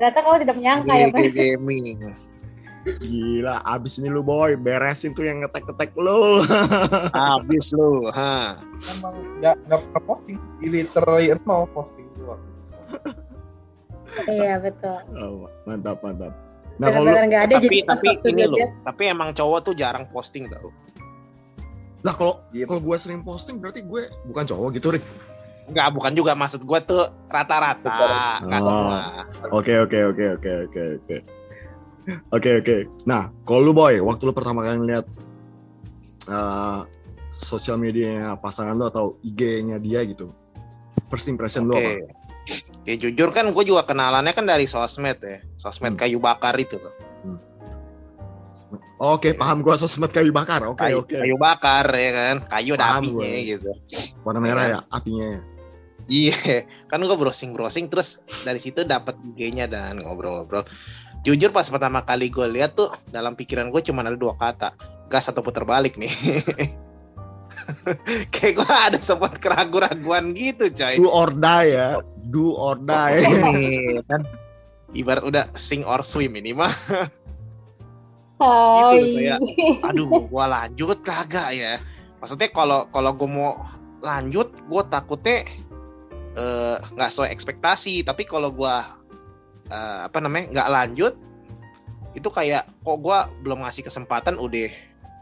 ternyata 0.00 0.18
kalau 0.24 0.36
tidak 0.40 0.56
menyangka 0.56 0.92
ya. 0.96 1.06
GG 1.12 1.28
gaming. 1.36 2.00
Gila, 2.80 3.60
abis 3.60 4.00
ini 4.00 4.08
lu 4.08 4.24
boy, 4.24 4.56
beresin 4.56 5.12
tuh 5.12 5.28
yang 5.28 5.44
ngetek-ngetek 5.44 5.92
lu. 6.00 6.40
Habis 7.12 7.76
lu, 7.76 8.08
ha. 8.08 8.56
Emang 8.96 9.14
nggak 9.36 9.56
nggak 9.68 9.80
pernah 9.84 10.02
posting, 10.08 10.38
literally 10.64 11.28
nol 11.44 11.68
posting 11.76 12.08
doang. 12.16 12.40
iya 14.26 14.56
betul 14.58 14.96
Oh, 15.20 15.46
mantap, 15.68 16.00
mantap. 16.00 16.32
Nah, 16.80 16.88
kalau 16.88 17.12
lu, 17.12 17.12
ada 17.12 17.44
tapi 17.44 17.54
jadi 17.68 17.78
tapi 17.84 18.06
waktu 18.16 18.28
ini 18.32 18.44
loh, 18.48 18.68
tapi 18.88 19.02
emang 19.12 19.36
cowok 19.36 19.58
tuh 19.60 19.74
jarang 19.76 20.08
posting 20.08 20.48
tau. 20.48 20.72
Lah 22.00 22.14
kalau 22.14 22.40
Iya. 22.50 22.64
kalau 22.64 22.80
gue 22.80 22.96
sering 22.96 23.20
posting 23.20 23.56
berarti 23.56 23.80
gue 23.82 24.08
bukan 24.24 24.44
cowok 24.44 24.68
gitu, 24.72 24.88
Rik. 24.90 25.04
Enggak, 25.68 25.88
bukan 25.94 26.12
juga 26.12 26.32
maksud 26.34 26.62
gue 26.62 26.78
tuh 26.82 26.98
rata-rata, 27.26 27.94
nggak 28.42 28.60
Oh. 28.60 28.66
semua. 28.66 28.98
Oke, 29.52 29.72
oke, 29.78 29.98
oke, 30.08 30.24
oke, 30.34 30.50
oke, 30.66 30.82
oke. 30.98 31.16
Oke, 32.28 32.50
oke. 32.58 32.76
Nah, 33.04 33.30
kalau 33.44 33.60
lu 33.62 33.72
boy, 33.72 34.02
waktu 34.02 34.22
lu 34.24 34.32
pertama 34.32 34.66
kali 34.66 34.82
ngeliat 34.82 35.06
uh, 36.26 36.82
sosial 37.30 37.78
medianya 37.78 38.34
pasangan 38.34 38.74
lu 38.74 38.84
atau 38.84 39.14
IG-nya 39.22 39.78
dia 39.78 40.02
gitu, 40.02 40.34
first 41.06 41.30
impression 41.30 41.64
lu 41.64 41.76
Oke. 41.76 41.84
apa? 41.84 42.18
Ya 42.82 42.94
jujur 42.98 43.30
kan 43.30 43.46
gue 43.46 43.64
juga 43.64 43.84
kenalannya 43.84 44.32
kan 44.32 44.42
dari 44.42 44.66
sosmed 44.66 45.22
ya. 45.22 45.38
Sosmed 45.54 45.94
Hmm. 45.94 46.00
kayu 46.00 46.18
bakar 46.18 46.56
itu 46.58 46.74
tuh. 46.74 46.90
Oke, 49.00 49.32
paham 49.32 49.64
gua 49.64 49.80
sosmed 49.80 50.12
kayu 50.12 50.28
bakar. 50.28 50.60
Oke, 50.68 50.84
kayu, 50.84 51.00
oke. 51.00 51.16
kayu 51.16 51.36
bakar 51.40 51.88
ya 51.88 52.10
kan. 52.12 52.36
Kayu 52.52 52.76
ada 52.76 52.84
Paham 52.84 53.08
apinya 53.08 53.28
gue. 53.32 53.48
gitu. 53.56 53.70
Warna 54.20 54.40
merah 54.44 54.64
ya, 54.68 54.78
apinya 54.92 55.24
ya. 55.24 55.40
Iya, 56.10 56.36
kan 56.92 57.00
gue 57.00 57.16
browsing-browsing 57.16 57.88
terus 57.88 58.20
dari 58.44 58.60
situ 58.60 58.84
dapat 58.84 59.16
IG-nya 59.32 59.72
dan 59.72 60.04
ngobrol-ngobrol. 60.04 60.68
Jujur 61.24 61.48
pas 61.48 61.64
pertama 61.64 62.04
kali 62.04 62.28
gue 62.28 62.44
lihat 62.44 62.76
tuh 62.76 62.92
dalam 63.08 63.32
pikiran 63.32 63.72
gue 63.72 63.80
cuma 63.80 64.04
ada 64.04 64.20
dua 64.20 64.36
kata, 64.36 64.68
gas 65.08 65.32
atau 65.32 65.40
puter 65.40 65.64
balik 65.64 65.96
nih. 65.96 66.10
Kayak 68.36 68.52
gue 68.52 68.68
ada 68.68 68.98
sempat 69.00 69.40
keraguan-raguan 69.40 70.36
gitu, 70.36 70.68
coy. 70.76 71.00
Do 71.00 71.08
or 71.08 71.32
die 71.32 71.72
ya. 71.72 72.04
Do 72.28 72.52
or 72.52 72.76
die. 72.76 73.24
Kan 74.04 74.28
ibarat 75.00 75.24
udah 75.24 75.48
sing 75.56 75.88
or 75.88 76.04
swim 76.04 76.36
ini 76.36 76.52
mah. 76.52 76.68
Oh, 78.40 78.92
gitu, 78.96 79.20
iya. 79.20 79.36
Aduh, 79.88 80.08
gua 80.26 80.48
lanjut 80.48 80.98
kagak 81.04 81.54
ya. 81.54 81.78
Maksudnya 82.20 82.48
kalau 82.52 82.88
kalau 82.92 83.12
gue 83.16 83.28
mau 83.28 83.60
lanjut, 84.00 84.52
gue 84.52 84.82
takutnya 84.88 85.44
eh, 86.36 86.76
nggak 86.80 87.10
sesuai 87.12 87.30
ekspektasi. 87.32 88.02
Tapi 88.02 88.24
kalau 88.24 88.50
gua 88.52 88.84
eh, 89.68 90.00
apa 90.08 90.18
namanya 90.20 90.50
nggak 90.52 90.70
lanjut, 90.72 91.14
itu 92.16 92.28
kayak 92.32 92.64
kok 92.80 92.98
gua 92.98 93.28
belum 93.44 93.62
ngasih 93.64 93.84
kesempatan 93.86 94.40
udah 94.40 94.68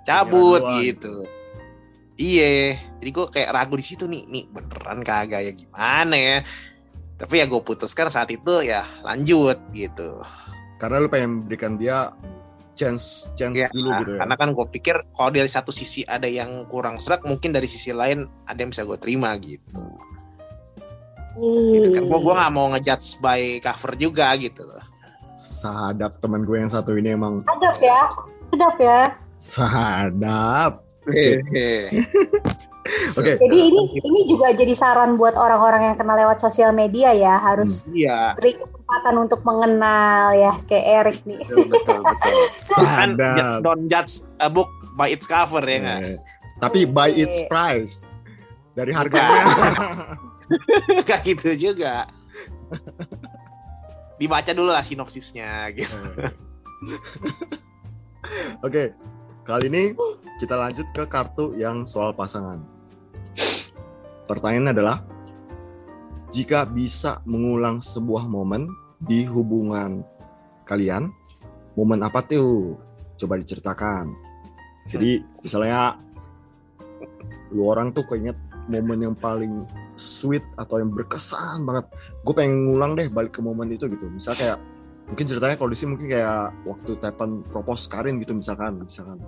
cabut 0.09 0.63
gitu. 0.81 1.29
Iya, 2.19 2.75
jadi 2.99 3.11
gue 3.15 3.27
kayak 3.31 3.51
ragu 3.55 3.79
di 3.79 3.85
situ 3.87 4.11
nih, 4.11 4.27
nih 4.27 4.51
beneran 4.51 5.07
kagak 5.07 5.39
ya 5.39 5.53
gimana 5.55 6.19
ya. 6.19 6.39
Tapi 7.15 7.35
ya 7.39 7.47
gue 7.47 7.63
putuskan 7.63 8.11
saat 8.11 8.27
itu 8.35 8.67
ya 8.67 8.83
lanjut 9.07 9.55
gitu. 9.71 10.27
Karena 10.83 10.99
lu 10.99 11.07
pengen 11.07 11.47
berikan 11.47 11.79
dia 11.79 12.11
chance 12.79 13.35
chance 13.35 13.59
Ya, 13.59 13.67
dulu 13.75 13.91
gitu 13.99 14.11
ya. 14.15 14.23
Karena 14.23 14.35
kan 14.39 14.55
gue 14.55 14.67
pikir 14.71 14.95
kalau 15.11 15.35
dari 15.35 15.51
satu 15.51 15.75
sisi 15.75 16.07
ada 16.07 16.31
yang 16.31 16.63
kurang 16.71 17.03
serak, 17.03 17.27
mungkin 17.27 17.51
dari 17.51 17.67
sisi 17.67 17.91
lain 17.91 18.31
ada 18.47 18.59
yang 18.63 18.71
bisa 18.71 18.87
gue 18.87 18.95
terima 19.03 19.35
gitu. 19.43 19.83
Gitu 21.75 21.89
kan. 21.91 22.03
Gue 22.07 22.19
gue 22.23 22.35
nggak 22.39 22.53
mau 22.55 22.71
ngejudge 22.71 23.19
by 23.19 23.59
cover 23.59 23.99
juga 23.99 24.31
gitu. 24.39 24.63
Sadap 25.35 26.23
teman 26.23 26.47
gue 26.47 26.63
yang 26.63 26.71
satu 26.71 26.95
ini 26.95 27.15
emang 27.15 27.43
sedap 27.47 27.79
ya 27.83 28.01
sedap 28.51 28.77
ya 28.79 29.01
sadap. 29.39 30.73
Oke. 32.89 33.21
Oke. 33.21 33.33
jadi 33.37 33.57
ini 33.69 33.83
ini 34.01 34.21
juga 34.25 34.57
jadi 34.57 34.73
saran 34.73 35.21
buat 35.21 35.37
orang-orang 35.37 35.93
yang 35.93 35.97
kenal 36.01 36.17
lewat 36.17 36.41
sosial 36.41 36.73
media 36.73 37.13
ya 37.13 37.37
harus 37.37 37.85
Iya, 37.89 38.33
beri 38.35 38.57
kesempatan 38.57 39.15
untuk 39.21 39.45
mengenal 39.45 40.33
ya 40.33 40.53
kayak 40.65 40.85
Erik 41.05 41.19
nih 41.29 41.41
betul 41.45 41.69
betul. 41.69 42.01
betul. 42.01 42.41
Sadap. 42.81 43.61
don't 43.61 43.87
judge 43.87 44.25
a 44.41 44.49
book 44.49 44.73
by 44.97 45.13
its 45.13 45.29
cover 45.29 45.61
ya 45.61 45.79
nggak? 45.79 46.01
Eh, 46.01 46.19
Tapi 46.59 46.89
by 46.89 47.13
its 47.13 47.45
price. 47.47 48.09
Dari 48.75 48.91
harganya. 48.91 49.47
Kayak 51.07 51.23
gitu 51.29 51.71
juga. 51.71 52.09
Dibaca 54.17 54.51
dulu 54.51 54.71
lah 54.73 54.83
sinopsisnya 54.83 55.71
gitu. 55.77 55.95
Oke. 58.63 58.95
Kali 59.47 59.67
ini 59.73 59.95
kita 60.37 60.55
lanjut 60.55 60.85
ke 60.93 61.09
kartu 61.09 61.57
yang 61.57 61.89
soal 61.89 62.13
pasangan. 62.13 62.61
Pertanyaan 64.29 64.77
adalah 64.77 65.01
jika 66.29 66.69
bisa 66.69 67.25
mengulang 67.25 67.81
sebuah 67.81 68.29
momen 68.29 68.69
di 69.01 69.25
hubungan 69.25 70.05
kalian, 70.69 71.09
momen 71.73 72.05
apa 72.05 72.21
tuh? 72.21 72.77
Coba 73.17 73.41
diceritakan. 73.41 74.13
Jadi 74.85 75.25
misalnya 75.41 75.97
lu 77.51 77.65
orang 77.65 77.97
tuh 77.97 78.05
keinget 78.05 78.37
momen 78.69 79.09
yang 79.11 79.17
paling 79.17 79.65
sweet 79.97 80.45
atau 80.55 80.79
yang 80.79 80.93
berkesan 80.93 81.65
banget. 81.65 81.89
Gue 82.23 82.35
pengen 82.37 82.69
ngulang 82.69 82.95
deh 82.95 83.09
balik 83.09 83.35
ke 83.35 83.41
momen 83.41 83.73
itu 83.73 83.89
gitu. 83.89 84.07
Misal 84.13 84.37
kayak 84.37 84.61
mungkin 85.09 85.25
ceritanya 85.25 85.57
kalau 85.57 85.71
di 85.73 85.79
sini 85.79 85.89
mungkin 85.97 86.09
kayak 86.13 86.53
waktu 86.69 86.91
Tepan 87.01 87.31
propose 87.49 87.89
Karin 87.89 88.21
gitu 88.21 88.37
misalkan, 88.37 88.81
misalkan. 88.85 89.19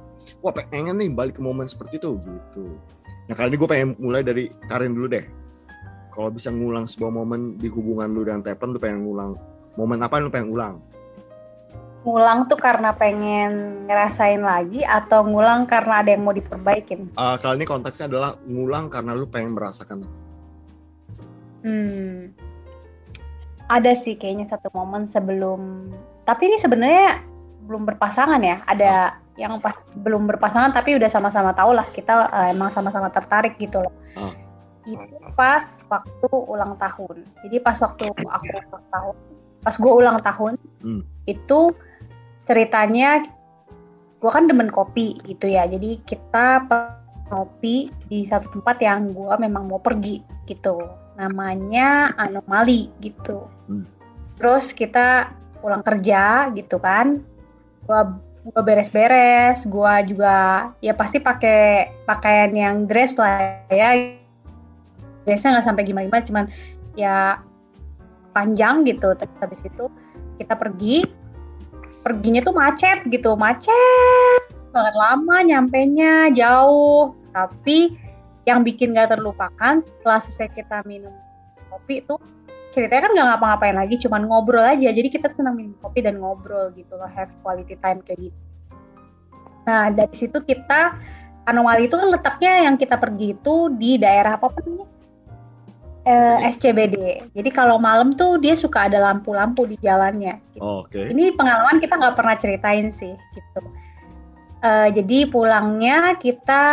Wah 0.45 0.53
pengen 0.53 1.01
nih 1.01 1.11
balik 1.13 1.41
ke 1.41 1.43
momen 1.43 1.65
seperti 1.67 1.97
itu 1.97 2.21
gitu. 2.21 2.65
Nah 3.27 3.35
kali 3.35 3.53
ini 3.53 3.57
gue 3.57 3.69
pengen 3.69 3.89
mulai 3.97 4.21
dari 4.21 4.53
Karin 4.69 4.93
dulu 4.93 5.09
deh. 5.09 5.25
Kalau 6.11 6.29
bisa 6.29 6.53
ngulang 6.53 6.85
sebuah 6.85 7.11
momen 7.11 7.57
di 7.57 7.71
hubungan 7.73 8.11
lu 8.13 8.27
dan 8.27 8.45
Tepan, 8.45 8.77
lu 8.77 8.79
pengen 8.83 9.09
ngulang 9.09 9.35
momen 9.79 9.99
apa 10.05 10.21
yang 10.21 10.29
lu 10.29 10.33
pengen 10.33 10.51
ulang? 10.53 10.77
ngulang 12.01 12.49
tuh 12.49 12.57
karena 12.57 12.97
pengen 12.97 13.85
ngerasain 13.85 14.41
lagi 14.41 14.81
atau 14.81 15.21
ngulang 15.21 15.69
karena 15.69 16.01
ada 16.01 16.17
yang 16.17 16.25
mau 16.25 16.33
diperbaikin 16.33 17.13
Eh, 17.13 17.37
kali 17.37 17.61
ini 17.61 17.67
konteksnya 17.69 18.09
adalah 18.09 18.33
ngulang 18.49 18.89
karena 18.89 19.13
lu 19.13 19.29
pengen 19.29 19.53
merasakan. 19.53 20.01
Hmm. 21.61 22.33
Ada 23.71 23.95
sih 24.03 24.19
kayaknya 24.19 24.51
satu 24.51 24.67
momen 24.75 25.07
sebelum 25.15 25.95
tapi 26.27 26.51
ini 26.51 26.59
sebenarnya 26.59 27.23
belum 27.71 27.87
berpasangan 27.87 28.43
ya. 28.43 28.67
Ada 28.67 29.15
yang 29.39 29.63
pas 29.63 29.79
belum 30.03 30.27
berpasangan 30.27 30.75
tapi 30.75 30.99
udah 30.99 31.07
sama-sama 31.07 31.55
tahu 31.55 31.79
lah 31.79 31.87
kita 31.95 32.29
eh, 32.35 32.49
emang 32.51 32.75
sama-sama 32.75 33.09
tertarik 33.15 33.55
gitu 33.63 33.79
loh. 33.79 33.95
Ah. 34.19 34.35
Itu 34.83 35.23
pas 35.39 35.63
waktu 35.87 36.29
ulang 36.29 36.75
tahun. 36.83 37.23
Jadi 37.47 37.57
pas 37.63 37.79
waktu 37.79 38.11
aku 38.11 38.51
ulang 38.51 38.87
tahun, 38.91 39.15
pas 39.63 39.75
gue 39.79 39.93
ulang 39.93 40.19
tahun 40.21 40.55
Hmm. 40.81 41.05
itu 41.29 41.77
ceritanya 42.49 43.21
gue 44.19 44.31
kan 44.33 44.49
demen 44.49 44.73
kopi 44.73 45.21
gitu 45.29 45.47
ya. 45.47 45.69
Jadi 45.71 46.01
kita 46.09 46.67
ngopi 47.31 47.93
di 48.11 48.27
satu 48.27 48.51
tempat 48.51 48.83
yang 48.83 49.15
gue 49.15 49.35
memang 49.39 49.71
mau 49.71 49.79
pergi 49.79 50.21
gitu. 50.51 50.81
Namanya 51.21 52.17
anomali 52.17 52.89
gitu. 53.05 53.45
Hmm. 53.69 53.85
Terus 54.41 54.73
kita 54.73 55.37
pulang 55.61 55.85
kerja 55.85 56.49
gitu 56.57 56.81
kan, 56.81 57.21
gua 57.85 58.17
gua 58.49 58.63
beres-beres, 58.65 59.61
gua 59.69 60.01
juga 60.01 60.73
ya 60.81 60.97
pasti 60.97 61.21
pakai 61.21 61.93
pakaian 62.09 62.57
yang 62.57 62.77
dress 62.89 63.13
lah 63.21 63.61
ya. 63.69 64.17
Dressnya 65.29 65.61
nggak 65.61 65.67
sampai 65.69 65.85
gimana-gimana, 65.85 66.25
cuman 66.25 66.45
ya 66.97 67.45
panjang 68.33 68.89
gitu. 68.89 69.13
Terus 69.13 69.37
habis 69.45 69.61
itu 69.61 69.93
kita 70.41 70.57
pergi, 70.57 71.05
perginya 72.01 72.41
tuh 72.41 72.57
macet 72.57 73.05
gitu, 73.13 73.37
macet 73.37 74.43
banget 74.73 74.95
lama 74.97 75.37
nyampenya 75.45 76.33
jauh. 76.33 77.13
Tapi 77.37 77.95
yang 78.51 78.67
bikin 78.67 78.93
gak 78.93 79.15
terlupakan 79.15 79.81
setelah 79.81 80.19
selesai 80.27 80.49
kita 80.53 80.83
minum 80.85 81.15
kopi 81.71 82.03
itu 82.03 82.19
ceritanya 82.71 83.03
kan 83.07 83.13
gak 83.15 83.29
ngapa-ngapain 83.35 83.77
lagi 83.79 83.95
cuman 83.99 84.27
ngobrol 84.27 84.63
aja. 84.63 84.91
Jadi 84.91 85.09
kita 85.11 85.31
senang 85.31 85.59
minum 85.59 85.75
kopi 85.83 86.03
dan 86.03 86.19
ngobrol 86.19 86.71
gitu 86.75 86.95
loh 86.99 87.11
have 87.11 87.31
quality 87.43 87.79
time 87.79 88.03
kayak 88.03 88.31
gitu. 88.31 88.41
Nah 89.67 89.91
dari 89.91 90.15
situ 90.15 90.39
kita 90.43 90.99
anomali 91.47 91.91
itu 91.91 91.99
kan 91.99 92.09
letaknya 92.11 92.71
yang 92.71 92.77
kita 92.79 92.99
pergi 92.99 93.39
itu 93.39 93.71
di 93.75 93.99
daerah 93.99 94.39
apa 94.39 94.51
namanya? 94.63 94.89
Eh, 96.01 96.49
SCBD 96.57 97.29
jadi 97.37 97.51
kalau 97.53 97.77
malam 97.77 98.09
tuh 98.17 98.41
dia 98.41 98.57
suka 98.57 98.89
ada 98.89 99.05
lampu-lampu 99.05 99.69
di 99.69 99.77
jalannya 99.85 100.41
gitu. 100.57 100.65
Oh, 100.65 100.81
Oke. 100.89 101.13
ini 101.13 101.37
pengalaman 101.37 101.77
kita 101.77 102.01
nggak 102.01 102.17
pernah 102.17 102.35
ceritain 102.41 102.89
sih 102.97 103.13
gitu. 103.37 103.61
Eh, 104.65 104.89
jadi 104.97 105.29
pulangnya 105.29 106.17
kita 106.17 106.65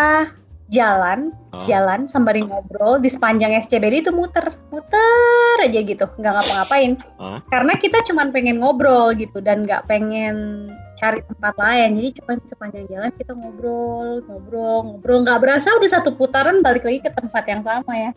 jalan 0.68 1.32
Ah. 1.56 1.64
jalan 1.64 2.12
sembari 2.12 2.44
ngobrol 2.44 3.00
di 3.00 3.08
sepanjang 3.08 3.56
SCBD 3.56 4.04
itu 4.04 4.12
muter 4.12 4.52
muter 4.68 5.58
aja 5.64 5.80
gitu 5.80 6.06
nggak 6.06 6.34
ngapa-ngapain. 6.38 7.00
Ah. 7.18 7.40
karena 7.48 7.74
kita 7.80 8.04
cuma 8.04 8.28
pengen 8.30 8.60
ngobrol 8.60 9.16
gitu 9.16 9.40
dan 9.40 9.64
nggak 9.64 9.88
pengen 9.88 10.68
cari 10.98 11.22
tempat 11.24 11.54
lain. 11.56 11.90
Jadi 11.96 12.10
cuma 12.20 12.32
sepanjang 12.50 12.86
jalan 12.90 13.12
kita 13.16 13.32
ngobrol 13.38 14.26
ngobrol 14.26 14.78
ngobrol. 14.84 15.20
Nggak 15.24 15.40
berasa 15.40 15.70
udah 15.78 15.90
satu 15.90 16.10
putaran 16.18 16.66
balik 16.66 16.84
lagi 16.84 17.00
ke 17.06 17.14
tempat 17.14 17.44
yang 17.46 17.62
sama 17.62 17.94
ya. 17.94 18.12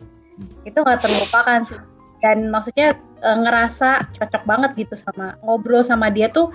Itu 0.65 0.81
nggak 0.81 0.99
terlupakan 0.99 1.59
sih. 1.69 1.79
Dan 2.21 2.49
maksudnya 2.49 2.97
eh, 3.21 3.37
ngerasa 3.37 4.11
cocok 4.17 4.43
banget 4.49 4.71
gitu 4.75 4.95
sama 4.97 5.37
ngobrol 5.45 5.85
sama 5.85 6.09
dia 6.09 6.27
tuh 6.33 6.49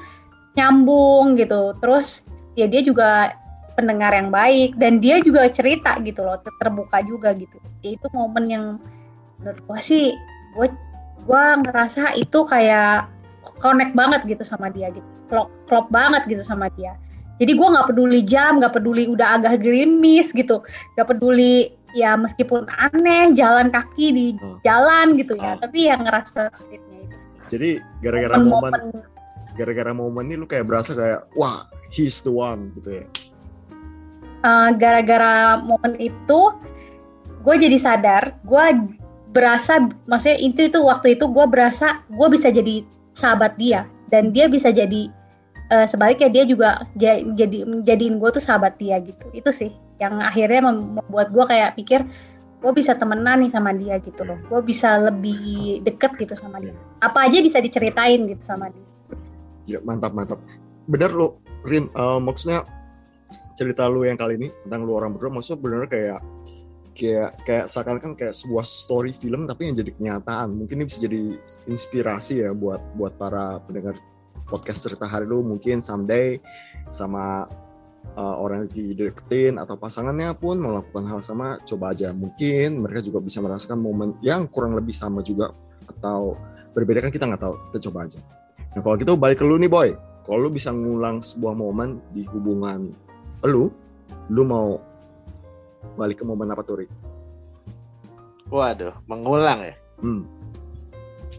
nyambung 0.58 1.38
gitu. 1.38 1.72
Terus 1.78 2.26
ya 2.58 2.66
dia 2.66 2.82
juga 2.82 3.32
pendengar 3.76 4.10
yang 4.10 4.32
baik 4.32 4.74
dan 4.80 4.98
dia 4.98 5.20
juga 5.20 5.46
cerita 5.46 6.00
gitu 6.00 6.24
loh 6.24 6.40
ter- 6.40 6.56
terbuka 6.58 7.04
juga 7.04 7.36
gitu 7.36 7.60
ya 7.84 7.94
itu 7.94 8.06
momen 8.10 8.44
yang 8.48 8.64
menurut 9.38 9.60
gua 9.68 9.78
sih 9.78 10.16
gue 10.56 10.68
gua 11.22 11.60
ngerasa 11.60 12.16
itu 12.16 12.42
kayak 12.42 13.06
connect 13.60 13.92
banget 13.92 14.24
gitu 14.24 14.42
sama 14.42 14.72
dia 14.72 14.88
gitu 14.90 15.04
klop, 15.28 15.52
klop 15.68 15.86
banget 15.92 16.24
gitu 16.26 16.40
sama 16.40 16.72
dia 16.74 16.96
jadi 17.36 17.52
gua 17.52 17.68
nggak 17.76 17.88
peduli 17.92 18.20
jam 18.24 18.56
nggak 18.56 18.72
peduli 18.72 19.04
udah 19.06 19.36
agak 19.36 19.60
gerimis 19.60 20.32
gitu 20.32 20.64
nggak 20.96 21.06
peduli 21.06 21.76
ya 21.92 22.16
meskipun 22.16 22.64
aneh 22.72 23.32
jalan 23.32 23.68
kaki 23.68 24.06
di 24.08 24.26
Hmm. 24.36 24.56
jalan 24.60 25.16
gitu 25.16 25.36
ya 25.36 25.54
Ah. 25.54 25.60
tapi 25.60 25.88
yang 25.88 26.04
ngerasa 26.04 26.52
sweetnya 26.52 26.98
itu 27.04 27.16
sih. 27.16 27.30
Jadi 27.46 27.70
gara-gara 28.00 28.36
momen 28.36 28.50
Momen-momen 28.50 28.82
gara-gara 29.56 29.92
momen 29.92 30.24
ini 30.28 30.36
lu 30.36 30.44
kayak 30.44 30.68
berasa 30.68 30.92
kayak 30.92 31.24
wah 31.32 31.64
he's 31.88 32.20
the 32.20 32.28
one 32.28 32.68
gitu 32.76 33.00
ya. 33.00 33.04
Uh, 34.44 34.70
gara-gara 34.76 35.60
momen 35.60 35.96
itu 36.00 36.40
gue 37.46 37.54
jadi 37.54 37.78
sadar 37.78 38.34
gue 38.42 38.64
berasa 39.30 39.86
maksudnya 40.08 40.40
itu 40.40 40.66
itu 40.72 40.80
waktu 40.82 41.14
itu 41.14 41.28
gue 41.28 41.46
berasa 41.46 42.00
gue 42.10 42.28
bisa 42.32 42.50
jadi 42.50 42.82
sahabat 43.16 43.56
dia. 43.56 43.88
Dan 44.06 44.30
dia 44.30 44.46
bisa 44.46 44.70
jadi 44.70 45.10
uh, 45.74 45.86
sebaliknya 45.88 46.30
dia 46.30 46.44
juga 46.46 46.86
ja- 46.94 47.22
jadi 47.34 47.66
jadiin 47.82 48.22
gue 48.22 48.30
tuh 48.30 48.42
sahabat 48.42 48.78
dia 48.78 49.02
gitu. 49.02 49.26
Itu 49.34 49.50
sih 49.50 49.74
yang 49.98 50.14
akhirnya 50.14 50.70
mem- 50.70 51.00
membuat 51.00 51.32
gue 51.34 51.44
kayak 51.48 51.74
pikir 51.74 52.06
gue 52.56 52.72
bisa 52.72 52.96
temenan 52.96 53.42
nih 53.44 53.50
sama 53.50 53.74
dia 53.74 53.98
gitu 54.00 54.22
loh. 54.22 54.38
Gue 54.46 54.62
bisa 54.62 54.98
lebih 54.98 55.82
deket 55.82 56.14
gitu 56.22 56.38
sama 56.38 56.62
dia. 56.62 56.76
Apa 57.02 57.26
aja 57.26 57.42
bisa 57.42 57.58
diceritain 57.58 58.30
gitu 58.30 58.42
sama 58.42 58.70
dia. 58.70 58.86
Gila, 59.66 59.80
mantap 59.82 60.14
mantap. 60.14 60.38
Bener 60.86 61.10
lu 61.10 61.34
Rin. 61.66 61.90
Eh, 61.90 62.18
maksudnya 62.22 62.62
cerita 63.56 63.88
lu 63.88 64.04
yang 64.04 64.20
kali 64.20 64.36
ini 64.36 64.48
tentang 64.60 64.84
lu 64.84 64.92
orang 64.92 65.16
berdua 65.16 65.32
maksudnya 65.32 65.58
bener 65.64 65.88
kayak 65.88 66.20
kayak 66.96 67.30
kayak 67.44 67.66
seakan-akan 67.68 68.16
kayak 68.16 68.32
sebuah 68.32 68.64
story 68.64 69.12
film 69.12 69.44
tapi 69.44 69.68
yang 69.68 69.76
jadi 69.76 69.92
kenyataan. 69.92 70.56
Mungkin 70.56 70.80
ini 70.80 70.84
bisa 70.88 70.98
jadi 71.04 71.36
inspirasi 71.68 72.48
ya 72.48 72.50
buat 72.56 72.80
buat 72.96 73.20
para 73.20 73.60
pendengar 73.68 73.94
podcast 74.48 74.88
cerita 74.88 75.04
hari 75.04 75.28
lu. 75.28 75.44
Mungkin 75.44 75.84
someday 75.84 76.40
sama 76.88 77.44
eh, 78.16 78.36
orang 78.40 78.66
yang 78.66 78.72
dideketin 78.72 79.60
atau 79.60 79.76
pasangannya 79.76 80.32
pun 80.40 80.56
melakukan 80.56 81.04
hal 81.04 81.20
sama 81.20 81.60
coba 81.68 81.92
aja. 81.92 82.16
Mungkin 82.16 82.80
mereka 82.80 83.04
juga 83.04 83.20
bisa 83.20 83.44
merasakan 83.44 83.76
momen 83.76 84.16
yang 84.24 84.48
kurang 84.48 84.72
lebih 84.72 84.96
sama 84.96 85.20
juga 85.20 85.52
atau 85.86 86.34
berbeda 86.72 87.04
kan 87.04 87.12
kita 87.12 87.28
nggak 87.28 87.44
tahu. 87.44 87.54
Kita 87.70 87.78
coba 87.92 88.08
aja. 88.08 88.24
Nah 88.72 88.80
kalau 88.80 88.96
gitu 88.96 89.12
balik 89.20 89.36
ke 89.36 89.44
lu 89.44 89.60
nih 89.60 89.68
boy. 89.68 89.92
Kalau 90.26 90.42
lu 90.42 90.50
bisa 90.50 90.74
ngulang 90.74 91.22
sebuah 91.22 91.54
momen 91.54 92.02
di 92.10 92.26
hubungan 92.26 92.90
lu 93.46 93.70
lu 94.30 94.42
mau 94.42 94.78
balik 95.94 96.22
ke 96.22 96.24
momen 96.26 96.50
apa 96.50 96.62
tuh? 96.66 96.84
Waduh, 98.50 98.94
mengulang 99.10 99.62
ya. 99.62 99.74
Hmm. 100.02 100.26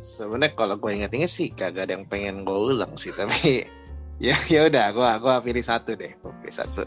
Sebenarnya 0.03 0.55
kalau 0.55 0.75
gue 0.79 0.91
inget-inget 0.91 1.31
sih 1.31 1.47
kagak 1.51 1.87
ada 1.87 1.95
yang 1.95 2.07
pengen 2.07 2.43
gue 2.43 2.55
ulang 2.55 2.95
sih, 2.95 3.11
tapi 3.11 3.63
ya 4.23 4.35
ya 4.47 4.67
udah, 4.67 4.91
gue 4.91 5.07
gua 5.23 5.39
pilih 5.39 5.63
satu 5.63 5.95
deh, 5.95 6.15
gue 6.15 6.31
pilih 6.43 6.55
satu. 6.55 6.83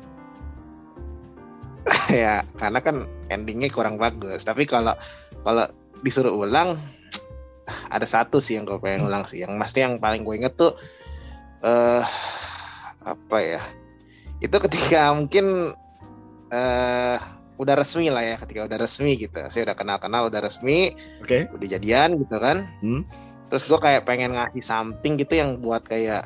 ya, 2.13 2.45
karena 2.61 2.81
kan 2.85 3.09
endingnya 3.33 3.73
kurang 3.73 3.97
bagus. 3.97 4.45
Tapi 4.45 4.69
kalau 4.69 4.93
kalau 5.41 5.65
disuruh 6.05 6.37
ulang, 6.37 6.77
ada 7.95 8.05
satu 8.05 8.41
sih 8.41 8.61
yang 8.61 8.69
gue 8.69 8.77
pengen 8.81 9.09
ulang 9.09 9.25
sih. 9.25 9.41
Yang 9.41 9.57
pasti 9.57 9.79
yang 9.81 9.97
paling 9.97 10.25
gue 10.25 10.35
inget 10.37 10.55
tuh 10.57 10.77
eh 11.65 12.05
apa 13.05 13.39
ya? 13.41 13.61
Itu 14.41 14.57
ketika 14.57 15.13
mungkin 15.19 15.77
eh 16.51 17.19
udah 17.61 17.75
resmi 17.77 18.09
lah 18.09 18.25
ya, 18.25 18.37
ketika 18.41 18.65
udah 18.65 18.79
resmi 18.81 19.21
gitu. 19.21 19.37
Saya 19.53 19.69
udah 19.69 19.77
kenal-kenal, 19.77 20.33
udah 20.33 20.41
resmi, 20.41 20.97
oke. 21.21 21.53
udah 21.53 21.67
jadian 21.69 22.17
gitu 22.17 22.37
kan. 22.41 22.67
Hmm. 22.81 23.05
terus 23.51 23.67
gue 23.67 23.83
kayak 23.83 24.07
pengen 24.07 24.39
ngasih 24.39 24.63
something 24.63 25.19
gitu 25.19 25.35
yang 25.35 25.59
buat 25.59 25.83
kayak 25.83 26.23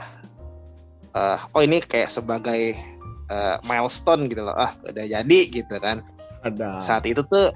eh 1.16 1.40
oh 1.56 1.64
ini 1.64 1.80
kayak 1.80 2.12
sebagai 2.12 2.76
eh, 3.32 3.56
milestone 3.64 4.28
gitu 4.28 4.44
loh. 4.44 4.52
Ah 4.52 4.76
udah 4.84 5.08
jadi 5.08 5.40
gitu 5.48 5.74
kan. 5.80 6.04
Ada. 6.44 6.84
Saat 6.84 7.08
itu 7.08 7.24
tuh 7.24 7.48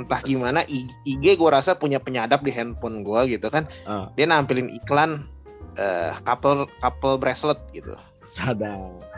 entah 0.00 0.20
gimana 0.24 0.64
IG 0.66 1.36
gue 1.36 1.50
rasa 1.52 1.76
punya 1.76 2.00
penyadap 2.00 2.40
di 2.40 2.56
handphone 2.56 3.04
gue 3.04 3.36
gitu 3.36 3.52
kan. 3.52 3.68
Ah. 3.84 4.08
dia 4.16 4.24
nampilin 4.24 4.72
iklan 4.72 5.28
eh 5.76 6.16
couple 6.24 6.64
couple 6.80 7.20
bracelet 7.20 7.60
gitu. 7.76 7.92
Sadar 8.24 9.13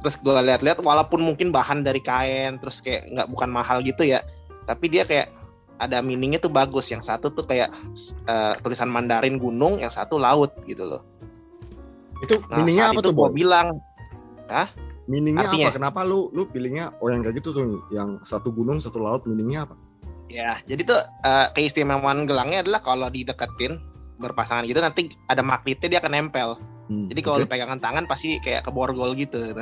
terus 0.00 0.16
gue 0.16 0.32
lihat-lihat 0.32 0.80
walaupun 0.80 1.20
mungkin 1.20 1.52
bahan 1.52 1.84
dari 1.84 2.00
kain 2.00 2.56
terus 2.56 2.80
kayak 2.80 3.04
nggak 3.12 3.28
bukan 3.28 3.48
mahal 3.52 3.84
gitu 3.84 4.02
ya 4.02 4.24
tapi 4.64 4.88
dia 4.88 5.04
kayak 5.04 5.40
ada 5.80 6.04
meaningnya 6.04 6.36
tuh 6.36 6.52
bagus. 6.52 6.92
Yang 6.92 7.08
satu 7.08 7.32
tuh 7.32 7.48
kayak 7.48 7.72
eh, 8.28 8.54
tulisan 8.60 8.92
Mandarin 8.92 9.40
gunung 9.40 9.80
yang 9.80 9.88
satu 9.88 10.20
laut 10.20 10.52
gitu 10.68 10.84
loh. 10.84 11.02
Itu 12.20 12.36
nah 12.52 12.60
meaningnya 12.60 12.92
apa 12.92 13.00
itu 13.00 13.08
tuh 13.08 13.14
gue 13.16 13.30
bilang 13.32 13.68
meaningnya 15.08 15.46
artinya? 15.46 15.66
apa 15.70 15.76
kenapa 15.78 16.00
lu 16.02 16.26
lu 16.34 16.46
pilihnya 16.50 16.98
oh 16.98 17.08
yang 17.08 17.22
kayak 17.24 17.38
gitu 17.38 17.54
tuh 17.54 17.86
yang 17.94 18.20
satu 18.26 18.50
gunung 18.52 18.78
satu 18.78 19.00
laut 19.00 19.24
meaningnya 19.24 19.64
apa? 19.64 19.74
Ya 20.28 20.60
jadi 20.68 20.84
tuh 20.84 21.00
eh, 21.00 21.48
keistimewaan 21.56 22.28
gelangnya 22.28 22.60
adalah 22.60 22.84
kalau 22.84 23.08
dideketin 23.08 23.80
berpasangan 24.20 24.68
gitu 24.68 24.84
nanti 24.84 25.08
ada 25.32 25.40
magnetnya 25.40 25.88
dia 25.96 25.98
akan 26.04 26.12
nempel 26.12 26.60
Hmm, 26.90 27.06
jadi 27.06 27.20
kalau 27.22 27.36
oke. 27.38 27.42
lu 27.46 27.48
pegangan 27.54 27.78
tangan 27.78 28.04
pasti 28.10 28.42
kayak 28.42 28.66
keborgol 28.66 29.14
gitu. 29.14 29.38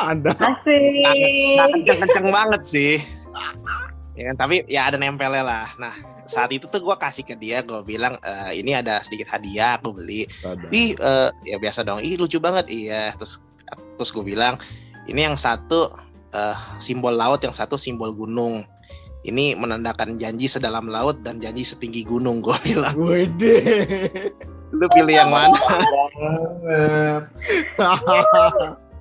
Ada. 0.00 0.32
Asik. 0.32 1.76
Kenceng-kenceng 1.76 2.26
banget 2.32 2.62
sih. 2.64 2.96
Ya 4.16 4.32
kan 4.32 4.36
tapi 4.40 4.64
ya 4.64 4.88
ada 4.88 4.96
nempelnya 4.96 5.44
lah. 5.44 5.68
Nah 5.76 5.92
saat 6.24 6.48
itu 6.52 6.64
tuh 6.68 6.80
gue 6.80 6.96
kasih 6.96 7.24
ke 7.28 7.36
dia 7.36 7.60
gue 7.60 7.80
bilang 7.84 8.16
"Eh, 8.20 8.64
ini 8.64 8.72
ada 8.72 9.04
sedikit 9.04 9.28
hadiah 9.28 9.76
aku 9.76 9.92
beli. 9.92 10.24
Ada 10.40 10.72
ih 10.72 10.96
eh, 10.96 11.28
ya 11.52 11.56
biasa 11.60 11.84
dong. 11.84 12.00
Ih 12.00 12.16
lucu 12.16 12.40
banget. 12.40 12.72
Iya 12.72 13.12
terus 13.16 13.44
terus 14.00 14.08
gue 14.08 14.24
bilang 14.24 14.56
ini 15.04 15.28
yang 15.28 15.36
satu 15.36 15.92
eh, 16.32 16.56
simbol 16.80 17.12
laut 17.12 17.44
yang 17.44 17.52
satu 17.52 17.76
simbol 17.76 18.12
gunung. 18.16 18.64
Ini 19.22 19.54
menandakan 19.54 20.16
janji 20.16 20.48
sedalam 20.48 20.88
laut 20.88 21.20
dan 21.20 21.36
janji 21.36 21.60
setinggi 21.60 22.08
gunung 22.08 22.40
gue 22.40 22.56
bilang. 22.64 22.96
Wede. 22.96 23.60
Lu 24.72 24.86
pilih 24.88 25.14
yang 25.14 25.30
mana 25.30 25.52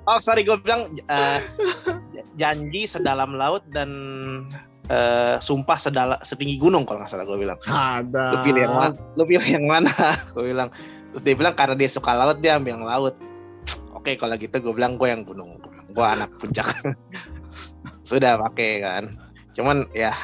oh 0.05 0.19
sorry 0.19 0.43
gue 0.43 0.57
bilang 0.59 0.91
eh, 0.91 1.39
janji 2.35 2.83
sedalam 2.89 3.35
laut 3.37 3.63
dan 3.69 3.89
eh, 4.91 5.35
sumpah 5.39 5.77
sedala 5.79 6.15
setinggi 6.19 6.57
gunung 6.59 6.83
kalau 6.83 7.03
nggak 7.03 7.11
salah 7.11 7.25
gue 7.27 7.37
bilang. 7.39 7.59
Ada. 7.63 8.25
Lu 8.33 8.37
pilih 8.43 8.61
yang 8.65 8.75
mana? 8.75 8.95
Lu 9.15 9.23
pilih 9.23 9.49
yang 9.49 9.65
mana? 9.67 9.91
gue 10.35 10.43
bilang. 10.43 10.69
Terus 11.11 11.23
dia 11.23 11.35
bilang 11.35 11.55
karena 11.55 11.75
dia 11.75 11.89
suka 11.91 12.11
laut 12.15 12.37
dia 12.39 12.59
ambil 12.59 12.79
yang 12.79 12.85
laut. 12.87 13.15
Oke 13.95 14.17
kalau 14.17 14.33
gitu 14.39 14.55
gue 14.57 14.73
bilang 14.73 14.97
gue 14.97 15.07
yang 15.07 15.23
gunung. 15.23 15.59
Gue 15.91 16.05
anak 16.05 16.31
puncak. 16.39 16.67
Sudah 18.09 18.39
pakai 18.49 18.81
kan. 18.83 19.03
Cuman 19.51 19.83
ya 19.91 20.15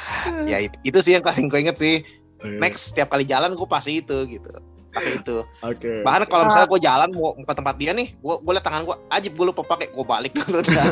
ya 0.48 0.64
itu, 0.64 0.78
itu 0.84 1.00
sih 1.04 1.20
yang 1.20 1.24
paling 1.24 1.48
gue 1.48 1.60
inget 1.60 1.78
sih. 1.78 2.04
Oke. 2.38 2.58
Next 2.60 2.96
setiap 2.96 3.12
kali 3.12 3.28
jalan 3.28 3.56
gue 3.56 3.68
pasti 3.68 4.00
itu 4.00 4.18
gitu. 4.28 4.52
Pakai 4.98 5.14
itu. 5.22 5.38
Oke. 5.62 5.92
Bahkan 6.02 6.22
kalau 6.28 6.44
misalnya 6.50 6.68
gue 6.68 6.82
jalan 6.82 7.10
mau, 7.14 7.32
ke 7.38 7.54
tempat 7.54 7.76
dia 7.78 7.92
nih, 7.94 8.08
gue 8.14 8.36
gue 8.42 8.52
liat 8.58 8.66
tangan 8.66 8.82
gue, 8.84 8.96
ajib 9.14 9.32
gue 9.38 9.46
lupa 9.50 9.62
pakai, 9.64 9.88
gue 9.94 10.06
balik 10.06 10.34
dulu 10.42 10.60
dah. 10.66 10.88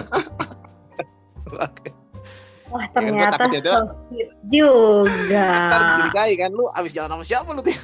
Wah 2.65 2.81
Ya 2.81 2.89
kan, 2.89 2.97
ternyata 2.97 3.43
ya, 3.53 3.61
so 3.61 4.09
sweet 4.09 4.29
juga. 4.49 5.45
Ntar 5.69 5.81
kan, 6.11 6.49
lu 6.49 6.65
abis 6.73 6.91
jalan 6.97 7.09
sama 7.13 7.23
siapa 7.23 7.49
lu? 7.53 7.61
Tin? 7.61 7.77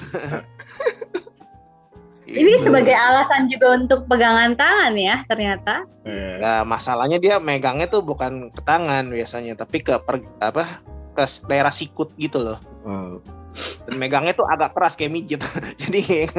Ini 2.31 2.47
Gitu. 2.47 2.63
sebagai 2.63 2.95
alasan 2.95 3.51
juga 3.51 3.75
untuk 3.75 4.07
pegangan 4.07 4.55
tangan 4.55 4.95
ya 4.95 5.19
ternyata. 5.27 5.83
Eh, 6.07 6.39
Nah, 6.39 6.63
masalahnya 6.63 7.19
dia 7.19 7.37
megangnya 7.43 7.91
tuh 7.91 7.99
bukan 8.01 8.47
ke 8.49 8.61
tangan 8.63 9.11
biasanya, 9.11 9.53
tapi 9.59 9.83
ke 9.83 9.99
per, 9.99 10.23
apa 10.39 10.79
ke 11.11 11.23
daerah 11.51 11.73
sikut 11.75 12.15
gitu 12.15 12.39
loh. 12.39 12.57
eh, 12.87 13.19
Dan 13.83 13.95
megangnya 13.97 14.31
tuh 14.31 14.45
agak 14.45 14.71
keras 14.71 14.95
kayak 14.95 15.11
mijit. 15.11 15.41
Jadi 15.81 16.29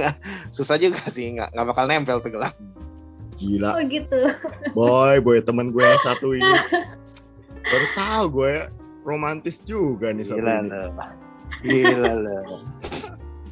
susah 0.48 0.76
juga 0.76 1.04
sih, 1.06 1.28
nggak 1.30 1.52
nggak 1.52 1.66
bakal 1.66 1.84
nempel 1.84 2.18
tuh 2.18 2.30
gelang. 2.30 2.54
gila. 3.34 3.74
Oh 3.74 3.82
gitu. 3.82 4.18
Boy, 4.76 5.16
boy 5.18 5.40
teman 5.40 5.68
gue 5.68 5.82
yang 5.82 5.98
satu 5.98 6.32
ini. 6.32 6.52
Baru 7.62 7.86
tahu 7.94 8.24
gue 8.34 8.52
romantis 9.02 9.60
juga 9.60 10.10
nih 10.10 10.22
satu 10.22 10.38
Gila 10.38 10.52
ini. 10.54 10.68
loh. 10.68 10.90
Gila 11.60 12.12
loh. 12.14 12.60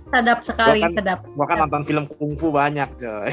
Sedap 0.06 0.40
sekali, 0.40 0.78
Gua 0.78 0.84
kan- 0.84 0.94
sedap. 0.94 1.20
Gua 1.28 1.46
kan 1.46 1.56
nonton 1.60 1.82
film 1.84 2.04
kungfu 2.08 2.50
banyak 2.50 2.88
coy. 2.96 3.30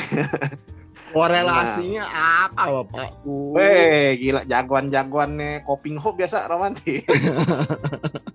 Korelasinya 1.07 2.03
apa 2.05 2.63
bapakku? 2.69 3.55
Weh, 3.55 4.17
gila 4.17 4.43
jagoan-jagoannya 4.43 5.63
Koping 5.63 5.95
Ho 5.95 6.11
biasa 6.11 6.45
romantis. 6.45 7.01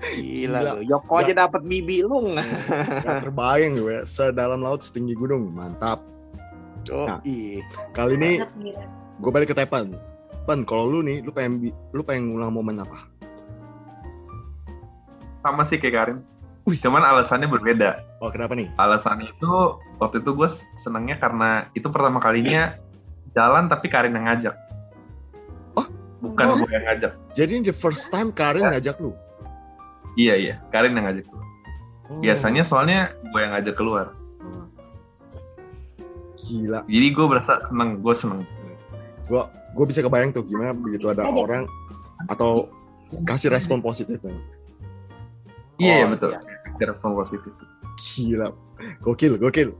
Gila, 0.00 0.58
Gila. 0.58 0.70
lu. 0.74 0.82
Yoko 0.86 1.12
aja 1.14 1.32
dapat 1.36 1.60
bibi 1.62 2.00
lu 2.00 2.24
nggak? 2.26 2.46
Gak 3.00 3.16
terbayang 3.22 3.76
gue, 3.76 3.96
sedalam 4.02 4.58
laut 4.58 4.80
setinggi 4.80 5.12
gunung, 5.12 5.48
mantap. 5.50 6.00
Oh, 6.88 7.04
Nah. 7.06 7.20
iya. 7.22 7.60
Kali 7.90 8.16
ini 8.16 8.40
gue 9.16 9.30
balik 9.30 9.52
ke 9.52 9.56
Tepan. 9.56 9.92
Pan, 10.42 10.64
kalau 10.64 10.88
lu 10.88 11.00
nih, 11.00 11.20
lu 11.20 11.30
pengen 11.30 11.60
lu 11.90 12.00
pengen 12.00 12.32
ngulang 12.32 12.50
momen 12.50 12.80
apa? 12.80 13.06
Sama 15.40 15.62
sih 15.64 15.76
kayak 15.76 15.94
Karin. 15.94 16.18
Cuman 16.70 17.02
alasannya 17.02 17.48
berbeda. 17.48 18.04
Oh, 18.18 18.28
kenapa 18.28 18.52
nih? 18.52 18.68
Alasannya 18.76 19.28
itu 19.28 19.52
waktu 19.96 20.20
itu 20.20 20.30
gue 20.30 20.48
senengnya 20.76 21.16
karena 21.16 21.50
itu 21.72 21.88
pertama 21.88 22.20
kalinya 22.20 22.76
jalan 23.30 23.66
tapi 23.66 23.88
Karin 23.88 24.12
yang 24.12 24.26
ngajak. 24.26 24.54
Oh. 25.74 25.86
Bukan 26.20 26.44
Oh. 26.46 26.56
gue 26.58 26.70
yang 26.70 26.84
ngajak. 26.86 27.12
Jadi 27.30 27.50
ini 27.54 27.62
the 27.64 27.74
first 27.74 28.08
time 28.08 28.30
Karin 28.30 28.64
ngajak 28.66 28.96
lu? 28.98 29.16
Iya 30.14 30.34
iya, 30.36 30.54
Karin 30.68 30.92
yang 30.92 31.06
ngajak. 31.06 31.26
Oh, 31.28 32.18
Biasanya 32.18 32.62
soalnya 32.62 32.98
gue 33.24 33.38
yang 33.38 33.52
ngajak 33.52 33.74
keluar. 33.74 34.10
Gila, 36.36 36.80
Jadi 36.84 37.06
gue 37.10 37.26
berasa 37.26 37.60
seneng, 37.62 38.00
gue 38.00 38.14
seneng. 38.14 38.40
gue 39.28 39.42
gue 39.70 39.84
bisa 39.86 40.00
kebayang 40.00 40.32
tuh 40.32 40.42
gimana 40.42 40.72
begitu 40.72 41.06
ada 41.06 41.22
Aja. 41.22 41.30
orang 41.30 41.62
atau 42.26 42.66
kasih 43.22 43.46
respon 43.48 43.78
positif 43.78 44.18
ya. 44.18 44.34
Iya 45.78 45.92
iya 45.94 46.04
Oh, 46.04 46.10
betul. 46.10 46.30
iya. 46.30 46.40
Kasih 46.66 46.86
respon 46.88 47.10
positif. 47.14 47.52
Gila, 47.94 48.48
gokil, 48.98 49.36
gokil. 49.36 49.70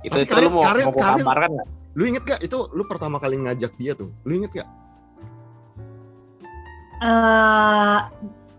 Itu 0.00 0.08
Tapi 0.08 0.22
itu 0.22 0.32
Karin- 0.32 0.46
lu 0.46 0.50
mau, 0.50 0.62
Karin- 0.62 0.86
mau 0.86 0.94
Karin- 0.94 1.20
gambarkan 1.20 1.50
nggak? 1.52 1.68
Lu 1.90 2.02
inget 2.06 2.22
gak 2.24 2.40
itu 2.40 2.58
lu 2.70 2.82
pertama 2.86 3.18
kali 3.18 3.36
ngajak 3.36 3.74
dia 3.76 3.92
tuh? 3.92 4.08
Lu 4.22 4.32
inget 4.32 4.52
gak? 4.54 4.68
eh 7.00 7.98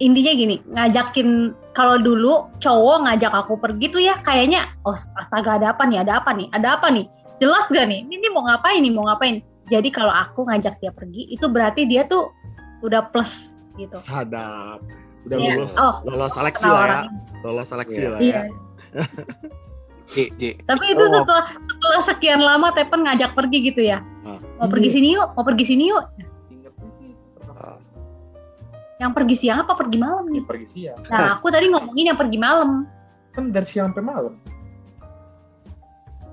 intinya 0.01 0.33
gini, 0.33 0.55
ngajakin 0.73 1.53
kalau 1.71 2.01
dulu 2.01 2.49
cowok 2.57 3.05
ngajak 3.05 3.29
aku 3.31 3.53
pergi 3.55 3.85
tuh 3.87 4.01
ya 4.01 4.17
kayaknya 4.25 4.65
oh 4.83 4.97
astaga 5.21 5.61
ada 5.61 5.77
apa 5.77 5.85
nih, 5.85 6.01
ada 6.01 6.17
apa 6.17 6.33
nih, 6.33 6.49
ada 6.51 6.81
apa 6.81 6.89
nih, 6.89 7.05
jelas 7.37 7.69
gak 7.69 7.85
nih, 7.85 8.01
ini, 8.01 8.17
ini 8.17 8.27
mau 8.33 8.41
ngapain 8.41 8.81
nih, 8.81 8.91
mau 8.91 9.05
ngapain. 9.05 9.39
Jadi 9.69 9.87
kalau 9.93 10.11
aku 10.11 10.49
ngajak 10.49 10.81
dia 10.81 10.91
pergi 10.91 11.29
itu 11.29 11.45
berarti 11.47 11.85
dia 11.85 12.03
tuh 12.03 12.33
udah 12.81 13.07
plus 13.13 13.53
gitu. 13.77 13.93
Sadap. 13.95 14.81
Udah 15.23 15.37
Iya. 15.37 15.53
lulus, 15.55 15.77
Oh, 15.77 16.01
lolos 16.03 16.33
seleksi 16.33 16.65
lah 16.65 16.83
ya. 16.83 17.01
Lolos 17.45 17.67
seleksi 17.69 17.99
Iya. 18.01 18.09
lah 18.09 18.19
Iya. 18.19 18.33
ya. 18.33 18.43
J, 20.11 20.15
J. 20.35 20.43
Tapi 20.67 20.91
itu 20.91 21.03
Oh. 21.07 21.13
setelah 21.13 21.45
setelah 21.55 22.01
sekian 22.03 22.41
lama 22.43 22.73
Tepen 22.75 23.05
ngajak 23.07 23.31
pergi 23.31 23.57
gitu 23.63 23.79
ya. 23.85 24.03
Ah. 24.27 24.41
Mau 24.59 24.67
pergi 24.67 24.91
sini 24.91 25.15
yuk, 25.15 25.31
mau 25.39 25.45
pergi 25.45 25.63
sini 25.63 25.87
yuk. 25.87 26.03
Yang 29.01 29.17
pergi 29.17 29.35
siang 29.41 29.65
apa 29.65 29.73
pergi 29.73 29.97
malam 29.97 30.29
nih? 30.29 30.45
Pergi 30.45 30.67
siang. 30.69 31.01
Nah, 31.09 31.33
aku 31.33 31.49
tadi 31.49 31.73
ngomongin 31.73 32.13
yang 32.13 32.19
pergi 32.21 32.37
malam. 32.37 32.85
Kan 33.33 33.49
dari 33.49 33.65
siang 33.65 33.89
sampai 33.89 34.05
malam. 34.05 34.37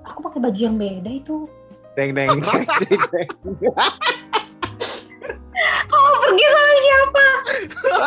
Aku 0.05 0.21
pakai 0.21 0.37
baju 0.45 0.61
yang 0.61 0.77
beda 0.77 1.09
itu. 1.09 1.49
Deng 1.97 2.13
deng. 2.13 2.29
Kamu 5.89 6.17
pergi 6.21 6.45
sama 6.45 6.75
siapa? 6.85 7.27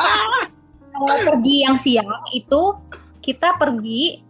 Kalau 0.94 1.18
pergi 1.34 1.56
yang 1.66 1.82
siang 1.82 2.22
itu 2.30 2.62
kita 3.26 3.58
pergi 3.58 4.22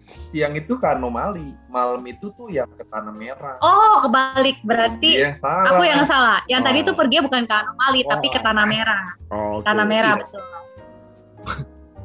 Siang 0.00 0.56
itu 0.56 0.74
ke 0.74 0.86
anomali, 0.86 1.52
malam 1.68 2.00
itu 2.04 2.32
tuh 2.32 2.48
yang 2.48 2.64
ke 2.72 2.88
tanah 2.88 3.12
merah. 3.12 3.60
oh 3.60 4.00
kebalik 4.00 4.56
berarti 4.64 5.20
yang 5.20 5.36
salah. 5.36 5.68
aku 5.70 5.82
yang 5.84 6.02
salah. 6.02 6.40
Yang 6.46 6.60
tadi 6.64 6.78
Oh. 6.80 6.86
tuh 6.88 6.94
pergi 6.96 7.16
bukan 7.20 7.42
ke 7.44 7.52
anomali 7.54 8.00
Oh. 8.02 8.08
tapi 8.08 8.26
ke 8.26 8.40
tanah 8.40 8.64
merah. 8.64 9.04
Oh, 9.28 9.60
oke. 9.60 9.64
Tanah 9.64 9.84
merah 9.84 10.16
betul. 10.16 10.40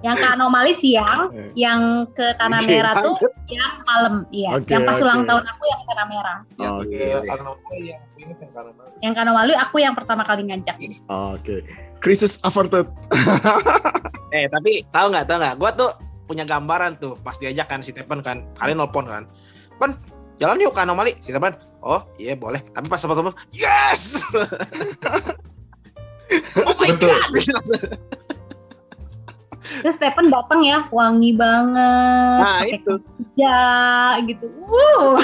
yang 0.03 0.13
ke 0.13 0.27
anomali 0.27 0.73
siang, 0.75 1.31
Eh. 1.33 1.49
yang 1.55 1.79
ke 2.11 2.35
tanah 2.35 2.59
Oke, 2.59 2.69
merah 2.69 2.93
tuh 2.93 3.15
yang 3.47 3.73
malam. 3.81 4.13
Iya, 4.29 4.49
Oke, 4.53 4.69
yang 4.69 4.83
pas 4.83 4.97
ulang 4.99 5.21
oke. 5.23 5.27
tahun 5.31 5.43
aku 5.47 5.63
yang 5.63 5.79
ke 5.79 5.87
tanah 5.87 6.05
merah. 6.05 6.37
Oke. 6.75 7.03
Anomali 7.25 7.79
yang 7.81 8.01
yang 9.01 9.13
ke 9.13 9.19
anomali. 9.19 9.53
Aku 9.55 9.75
yang 9.79 9.95
pertama 9.95 10.21
kali 10.21 10.43
ngajak. 10.43 10.75
Oke. 11.07 11.63
Krisis 11.97 12.37
averted. 12.41 12.91
Eh 14.35 14.51
tapi 14.51 14.83
tahu 14.91 15.07
nggak 15.09 15.25
tahu 15.25 15.37
nggak? 15.39 15.55
Gua 15.55 15.71
tuh 15.71 15.87
punya 16.25 16.41
gambaran 16.43 16.97
tuh 16.97 17.21
pas 17.21 17.37
diajak 17.37 17.69
kan 17.69 17.85
si 17.85 17.93
Tepen 17.93 18.25
kan, 18.25 18.49
kalian 18.57 18.81
nelpon 18.81 19.05
kan, 19.05 19.29
Pen 19.77 19.93
jalan 20.41 20.57
yuk 20.59 20.73
ke 20.75 20.81
anomali, 20.83 21.13
si 21.21 21.31
Tepen, 21.31 21.55
oh 21.85 22.01
iya 22.17 22.35
boleh, 22.35 22.59
tapi 22.73 22.89
pas 22.89 22.99
sama 22.99 23.15
temen, 23.15 23.33
yes, 23.53 24.21
oh 26.65 26.75
my 26.81 26.89
Betul. 26.93 27.09
god, 27.09 27.21
Terus 29.65 29.97
Stephen 29.97 30.29
datang 30.29 30.61
ya, 30.61 30.85
wangi 30.93 31.33
banget. 31.33 32.41
nah 32.41 32.61
pakai 32.61 32.77
itu, 32.77 32.93
kerja 33.01 33.57
gitu. 34.29 34.45
Wow. 34.69 35.17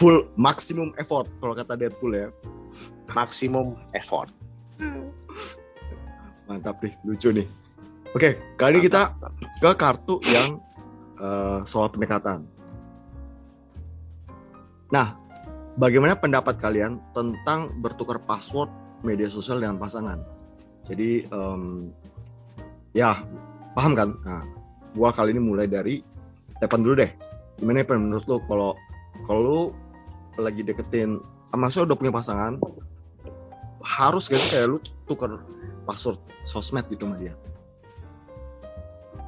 Full 0.00 0.32
maksimum 0.40 0.96
effort 0.96 1.28
kalau 1.38 1.52
kata 1.52 1.76
Deadpool 1.76 2.16
ya. 2.16 2.32
maksimum 3.12 3.76
effort. 3.92 4.32
Mantap 6.52 6.84
nih, 6.84 6.92
lucu 7.08 7.32
nih. 7.32 7.48
Oke, 8.12 8.36
kali 8.60 8.76
ini 8.76 8.84
kita 8.84 9.16
ke 9.56 9.72
kartu 9.72 10.20
yang 10.28 10.60
eh, 11.16 11.64
soal 11.64 11.88
pendekatan. 11.88 12.44
Nah, 14.92 15.16
bagaimana 15.80 16.12
pendapat 16.12 16.60
kalian 16.60 17.00
tentang 17.16 17.72
bertukar 17.80 18.20
password 18.20 18.68
media 19.00 19.32
sosial 19.32 19.64
dengan 19.64 19.80
pasangan? 19.80 20.20
Jadi, 20.84 21.24
em, 21.24 21.88
ya 22.92 23.16
paham 23.72 23.96
kan? 23.96 24.12
Nah, 24.20 24.44
gua 24.92 25.08
kali 25.08 25.32
ini 25.32 25.40
mulai 25.40 25.64
dari 25.64 26.04
Tepan 26.60 26.84
dulu 26.84 27.00
deh. 27.00 27.10
Gimana 27.56 27.80
Tepan 27.80 28.04
menurut 28.04 28.28
lo 28.28 28.36
kalau 28.44 28.76
kalau 29.24 29.72
lagi 30.36 30.60
deketin, 30.60 31.16
maksudnya 31.48 31.88
udah 31.88 31.96
punya 31.96 32.12
pasangan, 32.12 32.60
harus 33.80 34.28
gak 34.28 34.38
sih 34.38 34.50
kayak 34.52 34.66
lu 34.68 34.78
tukar 35.08 35.42
password 35.84 36.18
sosmed 36.42 36.86
gitu 36.90 37.06
sama 37.06 37.16
dia? 37.18 37.34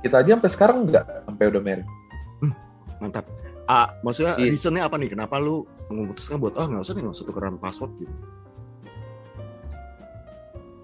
Kita 0.05 0.21
aja 0.21 0.37
sampai 0.37 0.51
sekarang 0.53 0.77
enggak 0.85 1.05
sampai 1.25 1.45
udah 1.49 1.63
married. 1.65 1.89
Mantap. 3.01 3.25
Ah, 3.65 3.97
maksudnya 4.05 4.37
Iya. 4.37 4.53
reasonnya 4.53 4.83
apa 4.85 5.01
nih? 5.01 5.17
Kenapa 5.17 5.41
lu 5.41 5.65
memutuskan 5.89 6.37
buat 6.37 6.55
oh 6.61 6.67
nggak 6.69 6.85
usah 6.85 6.93
nih 6.93 7.03
nggak 7.09 7.17
usah 7.17 7.27
tukeran 7.27 7.57
password 7.57 7.93
gitu? 7.97 8.15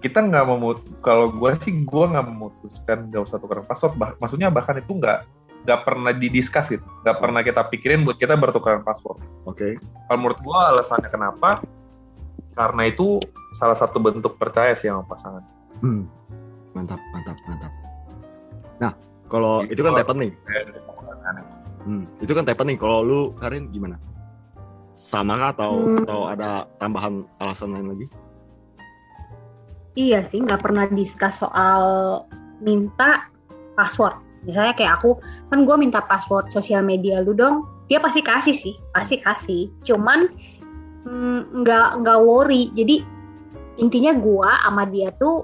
Kita 0.01 0.17
nggak 0.25 0.43
mau 0.49 0.73
kalau 1.05 1.29
gue 1.29 1.51
sih 1.61 1.85
gue 1.85 2.05
nggak 2.09 2.25
memutuskan 2.25 3.13
nggak 3.13 3.21
usah 3.21 3.37
tukar 3.37 3.61
password. 3.69 3.93
Bah- 4.01 4.17
maksudnya 4.17 4.49
bahkan 4.49 4.81
itu 4.81 4.97
nggak 4.97 5.19
nggak 5.61 5.79
pernah 5.85 6.09
didiskus 6.09 6.73
gitu, 6.73 6.81
nggak 7.05 7.21
pernah 7.21 7.45
kita 7.45 7.61
pikirin 7.69 8.01
buat 8.01 8.17
kita 8.17 8.33
bertukaran 8.33 8.81
password. 8.81 9.21
Oke. 9.45 9.77
Kalau 9.77 10.17
menurut 10.17 10.41
gue 10.41 10.57
alasannya 10.57 11.09
kenapa? 11.13 11.61
karena 12.51 12.91
itu 12.91 13.19
salah 13.55 13.77
satu 13.79 13.97
bentuk 14.03 14.35
percaya 14.35 14.75
sih 14.75 14.91
sama 14.91 15.07
pasangan. 15.07 15.43
Hmm. 15.81 16.05
Mantap, 16.71 17.01
mantap, 17.11 17.37
mantap. 17.49 17.71
Nah, 18.79 18.93
kalau 19.27 19.65
itu 19.67 19.81
kan 19.81 19.93
tepen 19.97 20.17
nih. 20.21 20.31
Hmm, 21.81 22.03
itu 22.21 22.31
kan 22.31 22.45
tepen 22.45 22.65
nih. 22.69 22.77
Kalau 22.77 23.01
lu 23.03 23.19
Karin 23.35 23.69
gimana? 23.73 23.97
Sama 24.91 25.35
kah 25.39 25.51
atau 25.55 25.83
Hmm. 25.83 26.03
atau 26.05 26.19
ada 26.29 26.69
tambahan 26.77 27.25
alasan 27.41 27.75
lain 27.75 27.87
lagi? 27.91 28.07
Iya 29.99 30.23
sih, 30.23 30.39
nggak 30.39 30.63
pernah 30.63 30.87
discuss 30.87 31.43
soal 31.43 31.83
minta 32.63 33.27
password. 33.75 34.15
Misalnya 34.47 34.73
kayak 34.73 35.03
aku, 35.03 35.19
kan 35.51 35.67
gue 35.67 35.75
minta 35.75 35.99
password 35.99 36.47
sosial 36.49 36.81
media 36.81 37.19
lu 37.19 37.35
dong, 37.35 37.67
dia 37.91 37.99
pasti 37.99 38.23
kasih 38.23 38.55
sih, 38.55 38.73
pasti 38.95 39.19
kasih. 39.19 39.67
Cuman 39.83 40.31
mm, 41.03 41.61
nggak 41.61 42.03
nggak 42.03 42.19
worry. 42.23 42.71
Jadi 42.71 43.03
intinya 43.83 44.15
gue 44.15 44.49
sama 44.63 44.83
dia 44.87 45.11
tuh 45.19 45.43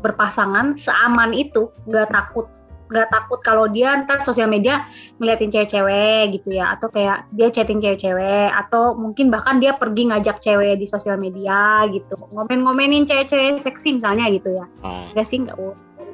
berpasangan 0.00 0.76
seaman 0.76 1.32
itu, 1.32 1.72
nggak 1.88 2.12
takut 2.12 2.46
nggak 2.86 3.10
takut 3.10 3.42
kalau 3.42 3.66
dia 3.66 3.98
ntar 4.06 4.22
sosial 4.22 4.46
media 4.46 4.86
ngeliatin 5.18 5.50
cewek-cewek 5.50 6.38
gitu 6.38 6.54
ya 6.54 6.78
atau 6.78 6.86
kayak 6.86 7.26
dia 7.34 7.50
chatting 7.50 7.82
cewek-cewek 7.82 8.54
atau 8.54 8.94
mungkin 8.94 9.26
bahkan 9.26 9.58
dia 9.58 9.74
pergi 9.74 10.06
ngajak 10.06 10.38
cewek 10.38 10.78
di 10.78 10.86
sosial 10.86 11.18
media 11.18 11.82
gitu 11.90 12.14
ngomen-ngomenin 12.30 13.02
cewek-cewek 13.02 13.58
seksi 13.66 13.98
misalnya 13.98 14.30
gitu 14.30 14.62
ya. 14.62 14.70
Ah, 14.86 15.02
Enggak 15.10 15.26
sih 15.26 15.38
nggak 15.42 15.58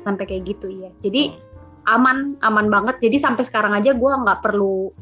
sampai 0.01 0.25
kayak 0.25 0.43
gitu 0.49 0.73
ya 0.73 0.89
jadi 1.05 1.37
aman 1.93 2.41
aman 2.41 2.67
banget. 2.73 3.05
Jadi 3.05 3.21
sampai 3.21 3.45
sekarang 3.45 3.77
aja 3.77 3.93
gue 3.93 4.13
nggak 4.25 4.41
perlu 4.41 4.95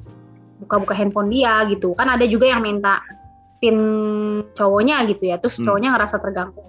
buka-buka 0.65 0.97
handphone 0.97 1.31
dia 1.31 1.71
gitu. 1.71 1.95
Kan 1.95 2.11
ada 2.11 2.27
juga 2.27 2.51
yang 2.51 2.67
minta 2.67 2.99
pin 3.61 3.77
cowoknya 4.57 5.05
gitu 5.07 5.29
ya 5.29 5.37
terus 5.37 5.61
Hmm. 5.61 5.69
cowoknya 5.69 5.93
ngerasa 5.95 6.17
terganggu 6.19 6.65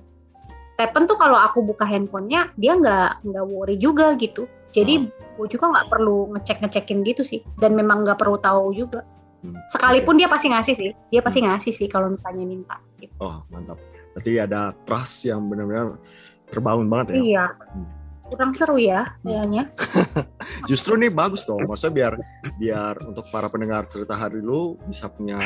Tepen 0.82 1.06
tuh 1.06 1.14
kalau 1.14 1.38
aku 1.38 1.62
buka 1.62 1.86
handphonenya 1.86 2.50
dia 2.58 2.74
nggak 2.74 3.22
nggak 3.22 3.46
worry 3.54 3.78
juga 3.78 4.18
gitu 4.18 4.50
jadi 4.74 5.06
gue 5.38 5.48
juga 5.52 5.70
nggak 5.70 5.88
perlu 5.94 6.34
ngecek 6.34 6.58
ngecekin 6.66 7.06
gitu 7.06 7.22
sih 7.22 7.46
dan 7.62 7.78
memang 7.78 8.02
nggak 8.02 8.18
perlu 8.18 8.42
tahu 8.42 8.74
juga 8.74 9.06
hmm, 9.46 9.70
sekalipun 9.70 10.18
dia 10.18 10.26
pasti 10.26 10.50
ngasih 10.50 10.74
sih 10.74 10.92
dia 11.14 11.22
pasti 11.22 11.46
ngasih 11.46 11.72
sih 11.78 11.86
kalau 11.86 12.10
misalnya 12.10 12.50
minta 12.50 12.82
gitu. 12.98 13.14
Oh, 13.22 13.46
mantap. 13.54 13.78
Berarti 14.18 14.42
ada 14.42 14.74
trust 14.90 15.30
yang 15.30 15.46
benar-benar 15.46 16.02
terbangun 16.50 16.90
banget 16.90 17.14
ya. 17.14 17.22
iya 17.22 17.46
Hmm. 17.72 17.88
kurang 18.32 18.56
seru 18.56 18.80
ya 18.80 19.12
kayaknya 19.28 19.68
Justru 20.70 20.98
nih 20.98 21.12
bagus 21.14 21.46
dong. 21.46 21.68
Maksudnya 21.68 21.94
biar 21.94 22.14
biar 22.58 22.96
untuk 23.06 23.28
para 23.30 23.52
pendengar 23.52 23.86
cerita 23.92 24.18
hari 24.18 24.40
lu 24.42 24.80
bisa 24.88 25.12
punya 25.12 25.38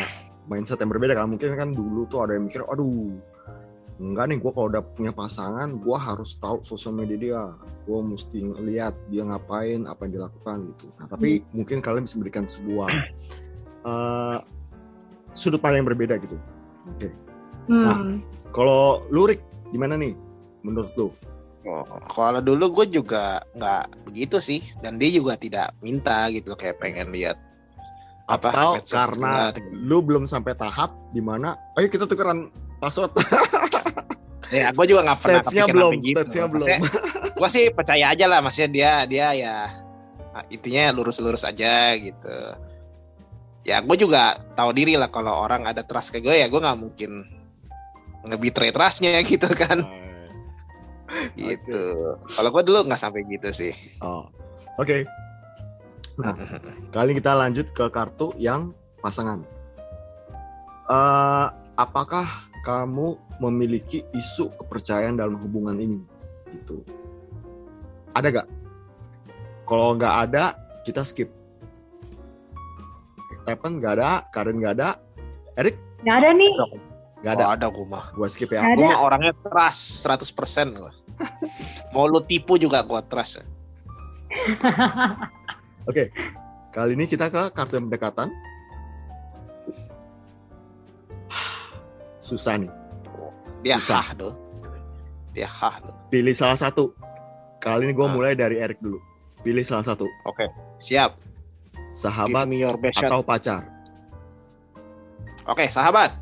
mindset 0.45 0.79
yang 0.79 0.91
berbeda 0.93 1.17
kan. 1.17 1.27
Mungkin 1.27 1.49
kan 1.57 1.69
dulu 1.73 2.05
tuh 2.05 2.25
ada 2.25 2.37
yang 2.37 2.45
mikir, 2.45 2.61
aduh, 2.65 3.17
enggak 3.95 4.25
nih 4.27 4.37
gue 4.43 4.51
kalau 4.51 4.67
udah 4.67 4.83
punya 4.83 5.11
pasangan, 5.15 5.71
gue 5.79 5.97
harus 5.97 6.35
tahu 6.35 6.59
sosial 6.61 6.95
media 6.95 7.17
dia. 7.17 7.43
Gue 7.85 7.99
mesti 8.01 8.41
lihat 8.65 8.97
dia 9.07 9.23
ngapain, 9.23 9.87
apa 9.87 10.07
yang 10.07 10.19
dilakukan 10.19 10.57
gitu. 10.73 10.85
Nah, 10.99 11.07
tapi 11.07 11.45
mungkin 11.55 11.79
kalian 11.79 12.03
bisa 12.03 12.17
berikan 12.19 12.45
sebuah 12.49 12.89
eh, 13.87 14.37
sudut 15.37 15.59
pandang 15.61 15.85
yang 15.85 15.89
berbeda 15.89 16.19
gitu. 16.19 16.35
Oke. 16.91 17.09
Nah. 17.71 17.99
hmm. 18.01 18.17
Kalau 18.55 19.03
Lurik 19.11 19.43
gimana 19.71 19.99
nih 19.99 20.15
menurut 20.63 20.91
lu? 20.95 21.09
Oh, 21.65 21.81
kalau 22.13 22.39
dulu 22.45 22.81
gue 22.81 23.01
juga 23.01 23.41
nggak 23.57 24.05
begitu 24.05 24.37
sih, 24.37 24.61
dan 24.85 25.01
dia 25.01 25.09
juga 25.09 25.33
tidak 25.33 25.73
minta 25.81 26.29
gitu 26.29 26.53
kayak 26.53 26.77
pengen 26.77 27.09
lihat 27.09 27.41
apa 28.25 28.49
Atau 28.49 28.81
karena 28.89 29.53
lu 29.69 30.01
belum 30.01 30.25
sampai 30.25 30.53
tahap 30.57 30.93
di 31.13 31.21
mana, 31.21 31.57
ayo 31.77 31.89
kita 31.89 32.09
tukeran 32.09 32.49
password. 32.81 33.13
ya 34.53 34.69
gue 34.69 34.85
juga 34.85 35.01
nggak 35.05 35.19
pernah 35.21 35.41
kepikiran 35.41 35.75
belum, 35.75 35.93
gitu. 36.01 36.17
stage-nya 36.21 36.45
belum. 36.49 36.79
gue 37.35 37.49
sih 37.49 37.65
percaya 37.73 38.05
aja 38.13 38.25
lah, 38.29 38.39
maksudnya 38.41 38.69
dia 38.69 38.91
dia 39.05 39.27
ya 39.33 39.55
ah, 40.35 40.45
intinya 40.51 40.93
lurus-lurus 40.93 41.45
aja 41.47 41.95
gitu. 41.97 42.37
Ya 43.65 43.81
gue 43.81 43.97
juga 43.97 44.37
tahu 44.53 44.73
diri 44.77 44.93
lah 44.93 45.09
kalau 45.09 45.33
orang 45.33 45.65
ada 45.65 45.81
trust 45.81 46.13
ke 46.13 46.21
gue 46.21 46.37
ya 46.37 46.45
gue 46.45 46.61
nggak 46.61 46.77
mungkin 46.77 47.25
nge-betray 48.25 48.69
trustnya 48.69 49.21
gitu 49.29 49.49
kan 49.53 49.81
gitu. 51.37 51.81
Kalau 52.25 52.49
gue 52.49 52.63
dulu 52.65 52.79
nggak 52.89 53.01
sampai 53.01 53.21
gitu 53.29 53.49
sih. 53.53 53.73
Oh, 54.01 54.25
oke. 54.81 55.05
Nah, 56.21 56.33
kali 56.93 57.13
ini 57.13 57.19
kita 57.19 57.35
lanjut 57.35 57.67
ke 57.71 57.85
kartu 57.91 58.33
yang 58.39 58.73
pasangan. 59.03 59.43
Eh, 60.85 61.47
apakah 61.77 62.25
kamu 62.65 63.13
memiliki 63.37 64.01
isu 64.17 64.49
kepercayaan 64.57 65.21
dalam 65.21 65.37
hubungan 65.37 65.77
ini? 65.77 66.01
Gitu. 66.49 66.81
Ada 68.17 68.41
gak? 68.41 68.47
Kalau 69.69 69.93
nggak 69.93 70.15
ada, 70.29 70.57
kita 70.81 71.05
skip. 71.05 71.29
Tepen 73.45 73.77
nggak 73.77 73.93
ada, 74.01 74.25
Karen 74.33 74.57
nggak 74.57 74.73
ada, 74.81 74.97
Erik 75.53 75.77
nggak 76.01 76.17
ada 76.21 76.29
nih 76.37 76.53
nggak 77.25 77.33
ada. 77.41 77.45
Oh, 77.49 77.53
ada 77.57 77.65
gue 77.73 77.85
mah. 77.89 78.05
Gua 78.13 78.29
skip 78.29 78.53
ya. 78.53 78.61
Gue 78.77 78.85
mah 78.85 79.01
orangnya 79.01 79.33
trust 79.41 80.05
100% 80.05 80.77
gue. 80.77 80.91
Mau 81.97 82.05
lu 82.05 82.21
tipu 82.21 82.61
juga 82.61 82.85
gue 82.85 83.01
trust. 83.09 83.41
Oke, 85.89 86.13
kali 86.69 86.93
ini 86.93 87.09
kita 87.09 87.33
ke 87.33 87.49
kartu 87.49 87.81
yang 87.81 87.89
pendekatan. 87.89 88.29
Susah 92.25 92.57
nih. 92.57 92.71
Dia 93.61 93.77
Susah. 93.77 94.01
hah 94.01 94.07
tuh. 94.17 94.33
Dia 95.29 95.45
hah 95.45 95.77
tuh. 95.77 95.93
Pilih 96.09 96.33
salah 96.33 96.57
satu. 96.57 96.89
Kali 97.61 97.85
ini 97.85 97.93
gue 97.93 98.01
Ah. 98.01 98.09
mulai 98.09 98.33
dari 98.33 98.57
Erik 98.57 98.81
dulu. 98.81 98.97
Pilih 99.41 99.61
salah 99.61 99.85
satu. 99.85 100.09
Oke, 100.25 100.49
siap. 100.81 101.21
Sahabat 101.93 102.49
Give 102.49 102.51
me 102.51 102.57
your 102.59 102.77
best 102.77 102.97
shot. 102.97 103.13
atau 103.13 103.21
pacar. 103.21 103.61
Oke, 105.45 105.69
sahabat. 105.69 106.17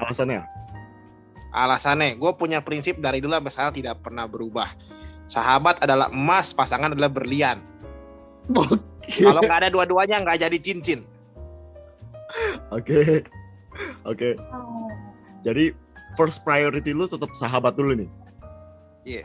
Alasannya? 0.00 0.40
Alasannya, 1.50 2.16
gue 2.16 2.32
punya 2.32 2.64
prinsip 2.64 2.96
dari 2.96 3.20
dulu 3.20 3.36
sampai 3.36 3.52
sekarang 3.52 3.74
tidak 3.76 3.94
pernah 4.00 4.24
berubah. 4.24 4.68
Sahabat 5.28 5.84
adalah 5.84 6.08
emas, 6.08 6.56
pasangan 6.56 6.96
adalah 6.96 7.12
berlian. 7.12 7.60
Kalau 9.04 9.40
nggak 9.40 9.58
ada 9.60 9.68
dua-duanya 9.68 10.24
nggak 10.24 10.40
jadi 10.40 10.56
cincin. 10.56 11.04
Oke. 12.72 13.24
Oke. 14.04 14.36
Oh. 14.52 14.87
Jadi 15.42 15.72
first 16.16 16.42
priority 16.42 16.96
lu 16.96 17.04
tetap 17.06 17.30
sahabat 17.36 17.76
dulu 17.76 17.94
nih. 17.94 18.10
Iya. 19.06 19.24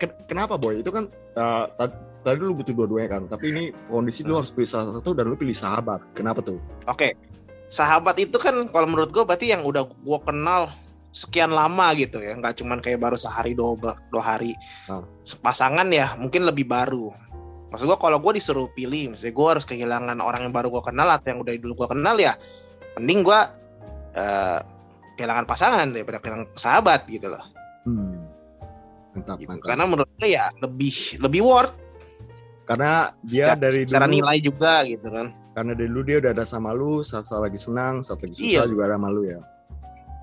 Ken- 0.00 0.16
Kenapa 0.24 0.56
boy? 0.56 0.80
Itu 0.80 0.90
kan 0.90 1.08
uh, 1.36 1.66
tad- 1.76 2.00
tadi 2.24 2.40
lu 2.40 2.56
butuh 2.56 2.72
dua-duanya 2.72 3.20
kan. 3.20 3.22
Tapi 3.28 3.52
ini 3.52 3.64
kondisi 3.86 4.24
lu 4.24 4.36
harus 4.36 4.50
pilih 4.50 4.68
salah 4.68 4.96
satu 4.96 5.12
dan 5.12 5.28
lu 5.28 5.36
pilih 5.36 5.54
sahabat. 5.54 6.00
Kenapa 6.16 6.40
tuh? 6.40 6.58
Oke, 6.88 7.14
sahabat 7.68 8.16
itu 8.18 8.36
kan 8.40 8.66
kalau 8.72 8.86
menurut 8.88 9.12
gue 9.12 9.22
berarti 9.22 9.52
yang 9.52 9.62
udah 9.62 9.86
gue 9.86 10.18
kenal 10.24 10.72
sekian 11.10 11.50
lama 11.50 11.90
gitu 11.98 12.22
ya, 12.22 12.38
nggak 12.38 12.54
cuman 12.62 12.78
kayak 12.78 13.02
baru 13.02 13.18
sehari 13.18 13.50
dua, 13.54 13.74
dua 14.14 14.22
hari. 14.22 14.54
Ah. 14.86 15.02
Pasangan 15.42 15.86
ya 15.90 16.14
mungkin 16.14 16.46
lebih 16.46 16.70
baru. 16.70 17.10
Maksud 17.70 17.86
gue 17.86 17.98
kalau 17.98 18.18
gue 18.18 18.38
disuruh 18.38 18.70
pilih, 18.74 19.14
misalnya 19.14 19.34
gue 19.34 19.46
harus 19.46 19.66
kehilangan 19.66 20.18
orang 20.18 20.46
yang 20.46 20.54
baru 20.54 20.70
gue 20.70 20.82
kenal 20.86 21.06
atau 21.10 21.34
yang 21.34 21.40
udah 21.42 21.54
dulu 21.58 21.86
gue 21.86 21.88
kenal 21.94 22.18
ya, 22.18 22.34
mending 22.98 23.22
gue 23.22 23.40
eh, 24.18 24.58
kehilangan 25.20 25.44
pasangan 25.44 25.86
daripada 25.92 26.16
kehilangan 26.16 26.48
sahabat 26.56 27.04
gitu 27.06 27.28
loh. 27.28 27.44
Hmm. 27.84 28.24
Mantap, 29.12 29.36
Gitu. 29.36 29.50
mantap. 29.52 29.66
Karena 29.68 29.84
menurut 29.84 30.10
gue 30.16 30.28
ya 30.30 30.48
lebih 30.56 30.94
lebih 31.20 31.42
worth 31.44 31.74
Karena 32.64 33.10
dia 33.20 33.50
secara, 33.50 33.58
dari 33.60 33.80
secara 33.82 34.06
dulu 34.06 34.14
nilai 34.16 34.38
juga 34.38 34.72
gitu 34.86 35.08
kan. 35.10 35.26
karena 35.50 35.72
dari 35.74 35.88
dulu 35.90 36.02
dia 36.06 36.16
udah 36.22 36.30
ada 36.30 36.44
sama 36.46 36.70
lu 36.70 37.02
saat, 37.02 37.26
saat 37.26 37.42
lagi 37.42 37.58
senang 37.58 38.00
saat 38.00 38.22
lagi 38.22 38.32
susah 38.32 38.62
Iya. 38.62 38.70
juga 38.70 38.82
ada 38.86 38.94
sama 38.96 39.10
lu 39.10 39.22
ya 39.26 39.40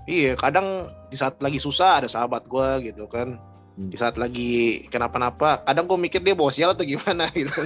Iya, 0.07 0.31
kadang 0.33 0.67
di 1.11 1.19
saat 1.19 1.35
lagi 1.37 1.59
susah 1.59 1.99
ada 1.99 2.07
sahabat 2.07 2.47
gue 2.47 2.69
gitu 2.87 3.11
kan. 3.11 3.35
Hmm. 3.75 3.91
Di 3.91 3.99
saat 3.99 4.15
lagi 4.15 4.87
kenapa-napa, 4.87 5.61
kadang 5.61 5.83
gue 5.83 5.99
mikir 5.99 6.23
dia 6.23 6.31
bawa 6.31 6.47
sial 6.47 6.71
atau 6.71 6.81
gimana 6.81 7.27
gitu. 7.35 7.59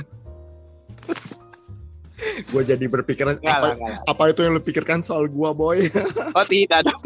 gue 2.52 2.62
jadi 2.64 2.86
berpikiran 2.88 3.36
lah, 3.42 3.58
apa, 3.60 3.68
lah. 3.76 3.98
apa 4.08 4.24
itu 4.32 4.42
yang 4.46 4.54
lu 4.56 4.64
pikirkan 4.64 5.00
soal 5.04 5.28
gua 5.28 5.52
boy 5.52 5.82
Oh 6.38 6.46
tidak 6.48 6.88
dong. 6.88 7.02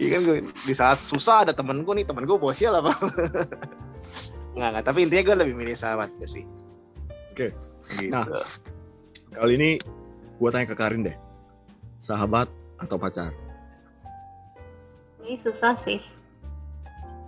Iya 0.00 0.16
kan 0.16 0.20
gue 0.24 0.36
di 0.64 0.72
saat 0.72 0.96
susah 0.96 1.44
ada 1.44 1.52
temen 1.52 1.84
gue 1.84 1.94
nih, 2.00 2.06
temen 2.08 2.24
gue 2.24 2.36
bawa 2.40 2.56
sial 2.56 2.72
apa? 2.72 2.88
Enggak, 4.56 4.68
enggak. 4.72 4.84
Tapi 4.88 4.98
intinya 5.04 5.22
gue 5.28 5.36
lebih 5.44 5.54
milih 5.60 5.76
sahabat 5.76 6.08
gue 6.16 6.24
sih. 6.24 6.44
Oke. 7.36 7.52
Gitu. 8.00 8.12
Nah. 8.12 8.24
kali 9.30 9.54
ini 9.54 9.70
gua 10.38 10.50
tanya 10.50 10.66
ke 10.70 10.76
Karin 10.78 11.06
deh 11.06 11.16
sahabat 12.00 12.50
atau 12.80 12.96
pacar 12.98 13.30
Ini 15.20 15.36
susah 15.38 15.76
sih. 15.78 16.00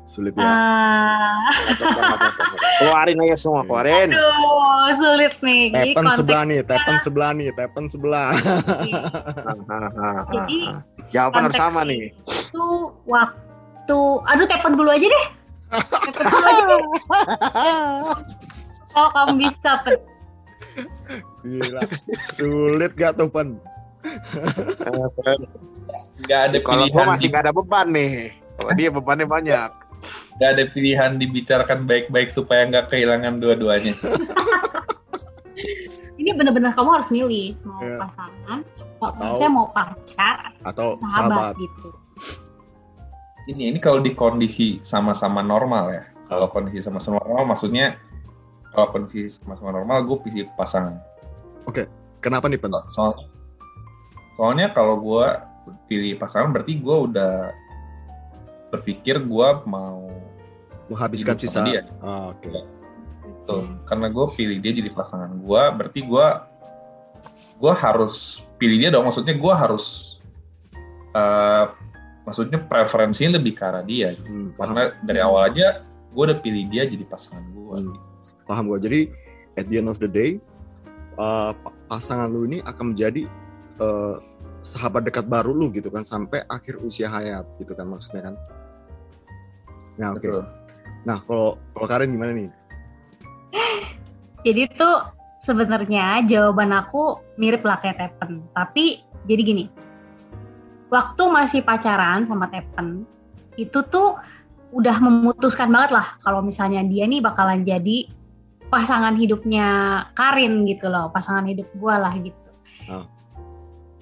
Sulit 0.03 0.35
ya. 0.35 0.43
Ah, 0.43 1.39
Keluarin 2.79 3.23
aja 3.23 3.37
semua, 3.39 3.63
keluarin. 3.63 4.11
aduh, 4.11 4.91
sulit 4.99 5.35
nih. 5.39 5.71
Jadi 5.71 5.91
Tepen 5.95 6.07
sebelah 6.11 6.43
nih, 6.43 6.59
tepen 6.67 6.97
sebelah 6.99 7.31
nih, 7.33 7.49
tepen 7.55 7.85
sebelah. 7.87 8.29
Jadi 10.35 10.59
Jawaban 11.09 11.47
harus 11.47 11.55
sama 11.57 11.87
nih. 11.87 12.11
itu 12.19 12.67
waktu, 13.07 13.99
aduh 14.27 14.47
tepen 14.47 14.75
dulu 14.75 14.91
aja 14.91 15.07
deh. 15.07 15.27
Tepen 15.71 16.25
dulu 16.27 16.47
aja 16.47 16.63
deh. 16.67 16.83
Oh 18.93 19.09
kamu 19.09 19.41
bisa 19.41 19.73
pen. 19.89 19.97
Gila. 21.43 21.81
Sulit 22.21 22.93
gak 22.93 23.17
tuh, 23.17 23.25
Pen? 23.27 23.57
Nggak 26.21 26.41
ada 26.45 26.57
Kalau 26.61 26.85
masih 26.93 27.33
gak 27.33 27.49
ada 27.49 27.57
beban 27.57 27.89
nih. 27.89 28.37
Kalau 28.53 28.73
dia 28.77 28.93
bebannya 28.93 29.25
banyak. 29.25 29.71
Nggak 30.37 30.51
ada 30.53 30.65
pilihan 30.71 31.11
dibicarakan 31.17 31.85
baik-baik 31.85 32.29
supaya 32.29 32.67
nggak 32.67 32.91
kehilangan 32.91 33.39
dua-duanya. 33.39 33.93
Ini 36.19 36.39
bener-bener 36.39 36.71
kamu 36.73 36.91
harus 36.93 37.09
milih 37.11 37.59
mau 37.67 37.83
Iya. 37.83 37.99
pasangan, 37.99 38.59
mau 38.63 39.09
Atau- 39.11 39.19
maksudnya 39.19 39.51
mau 39.51 39.67
pacar, 39.75 40.37
Atau 40.63 40.87
sahabat, 41.03 41.11
sahabat? 41.11 41.55
gitu. 41.59 41.89
Ini 43.51 43.75
ini 43.75 43.79
kalau 43.83 43.99
di 43.99 44.15
kondisi 44.15 44.79
sama-sama 44.87 45.43
normal 45.43 45.91
ya. 45.91 46.05
Kalau 46.31 46.47
kondisi 46.47 46.79
sama-sama 46.79 47.19
normal 47.27 47.51
maksudnya 47.51 47.99
kalau 48.71 48.95
kondisi 48.95 49.35
sama-sama 49.35 49.75
normal 49.75 50.07
gue 50.07 50.19
pilih 50.23 50.47
pasangan. 50.55 50.95
Kenapa 52.23 52.47
nih, 52.47 52.63
Pen? 52.63 52.71
Soalnya 52.95 53.27
soalnya 54.39 54.67
kalau 54.71 54.95
gue 55.03 55.27
pilih 55.91 56.23
pasangan 56.23 56.55
berarti 56.55 56.79
gue 56.79 56.97
udah 57.11 57.51
berpikir 58.73 59.21
gue 59.21 59.49
mau 59.69 60.09
Menghabiskan 60.89 61.37
sisa. 61.37 61.61
dia. 61.63 61.85
Ah, 62.01 62.33
Oke. 62.33 62.49
Gitu. 62.49 63.57
Karena 63.85 64.09
gue 64.09 64.27
pilih 64.35 64.59
dia 64.59 64.73
jadi 64.73 64.91
pasangan 64.91 65.31
gue, 65.37 65.63
berarti 65.77 66.01
gue 66.03 66.27
gue 67.63 67.73
harus 67.77 68.41
pilih 68.57 68.77
dia 68.81 68.91
dong. 68.91 69.05
Maksudnya 69.07 69.37
gue 69.37 69.55
harus 69.55 70.17
eh, 71.13 71.65
maksudnya 72.25 72.59
preferensinya 72.65 73.39
lebih 73.39 73.55
ke 73.59 73.63
arah 73.63 73.85
dia. 73.85 74.17
Hmm, 74.27 74.57
paham. 74.57 74.75
Karena 74.75 74.83
dari 75.05 75.21
awal 75.23 75.43
aja 75.55 75.67
gue 76.13 76.23
udah 76.23 76.39
pilih 76.41 76.65
dia 76.73 76.89
jadi 76.89 77.05
pasangan 77.07 77.45
gue. 77.53 77.77
Hmm. 77.79 77.97
Paham 78.49 78.69
gue. 78.75 78.79
Jadi, 78.83 79.01
at 79.57 79.65
the 79.71 79.79
end 79.81 79.89
of 79.89 79.97
the 80.03 80.11
day, 80.11 80.43
uh, 81.17 81.55
pa- 81.57 81.77
pasangan 81.89 82.29
lu 82.29 82.45
ini 82.45 82.59
akan 82.65 82.93
menjadi 82.93 83.31
uh, 83.81 84.19
sahabat 84.63 85.07
dekat 85.07 85.27
baru 85.27 85.51
lu 85.55 85.71
gitu 85.75 85.91
kan 85.91 86.07
sampai 86.07 86.43
akhir 86.47 86.79
usia 86.83 87.11
hayat 87.11 87.47
gitu 87.59 87.73
kan 87.75 87.87
maksudnya 87.87 88.31
kan. 88.31 88.35
Nah, 90.01 90.17
oke. 90.17 90.21
Betul. 90.23 90.43
Nah, 91.03 91.19
kalau 91.27 91.59
kalau 91.75 91.87
Karin 91.91 92.15
gimana 92.15 92.33
nih? 92.33 92.51
Jadi 94.47 94.63
tuh 94.75 95.03
sebenarnya 95.43 96.23
jawaban 96.27 96.71
aku 96.71 97.19
mirip 97.39 97.67
lah 97.67 97.79
kayak 97.83 97.99
Tepen. 97.99 98.43
Tapi 98.55 99.03
jadi 99.27 99.43
gini, 99.43 99.65
waktu 100.91 101.23
masih 101.31 101.61
pacaran 101.67 102.27
sama 102.27 102.51
Tepen, 102.51 103.07
itu 103.59 103.83
tuh 103.91 104.19
udah 104.73 104.97
memutuskan 105.05 105.69
banget 105.69 105.93
lah 105.93 106.17
kalau 106.25 106.41
misalnya 106.41 106.81
dia 106.89 107.05
nih 107.05 107.21
bakalan 107.21 107.61
jadi 107.61 108.09
pasangan 108.73 109.13
hidupnya 109.21 110.01
Karin 110.17 110.65
gitu 110.65 110.89
loh, 110.89 111.13
pasangan 111.13 111.45
hidup 111.45 111.69
gua 111.77 112.01
lah 112.01 112.15
gitu. 112.17 112.51
Oh. 112.89 113.05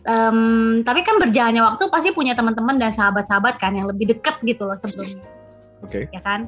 Em, 0.08 0.80
tapi 0.80 1.04
kan 1.04 1.20
berjalannya 1.20 1.60
waktu 1.60 1.84
pasti 1.92 2.08
punya 2.16 2.32
teman-teman 2.32 2.80
dan 2.80 2.88
sahabat-sahabat 2.88 3.60
kan 3.60 3.76
yang 3.76 3.84
lebih 3.84 4.16
dekat 4.16 4.40
gitu 4.40 4.64
loh 4.64 4.78
sebelumnya 4.78 5.20
Oke. 5.80 6.08
ya 6.12 6.20
kan? 6.20 6.46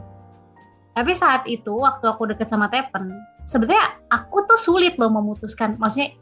Tapi 0.93 1.13
saat 1.17 1.49
itu 1.49 1.73
waktu 1.73 2.05
aku 2.05 2.29
deket 2.29 2.53
sama 2.53 2.69
Tepen, 2.69 3.17
sebenarnya 3.49 3.97
aku 4.13 4.45
tuh 4.45 4.61
sulit 4.61 5.01
loh 5.01 5.09
memutuskan. 5.09 5.81
Maksudnya 5.81 6.13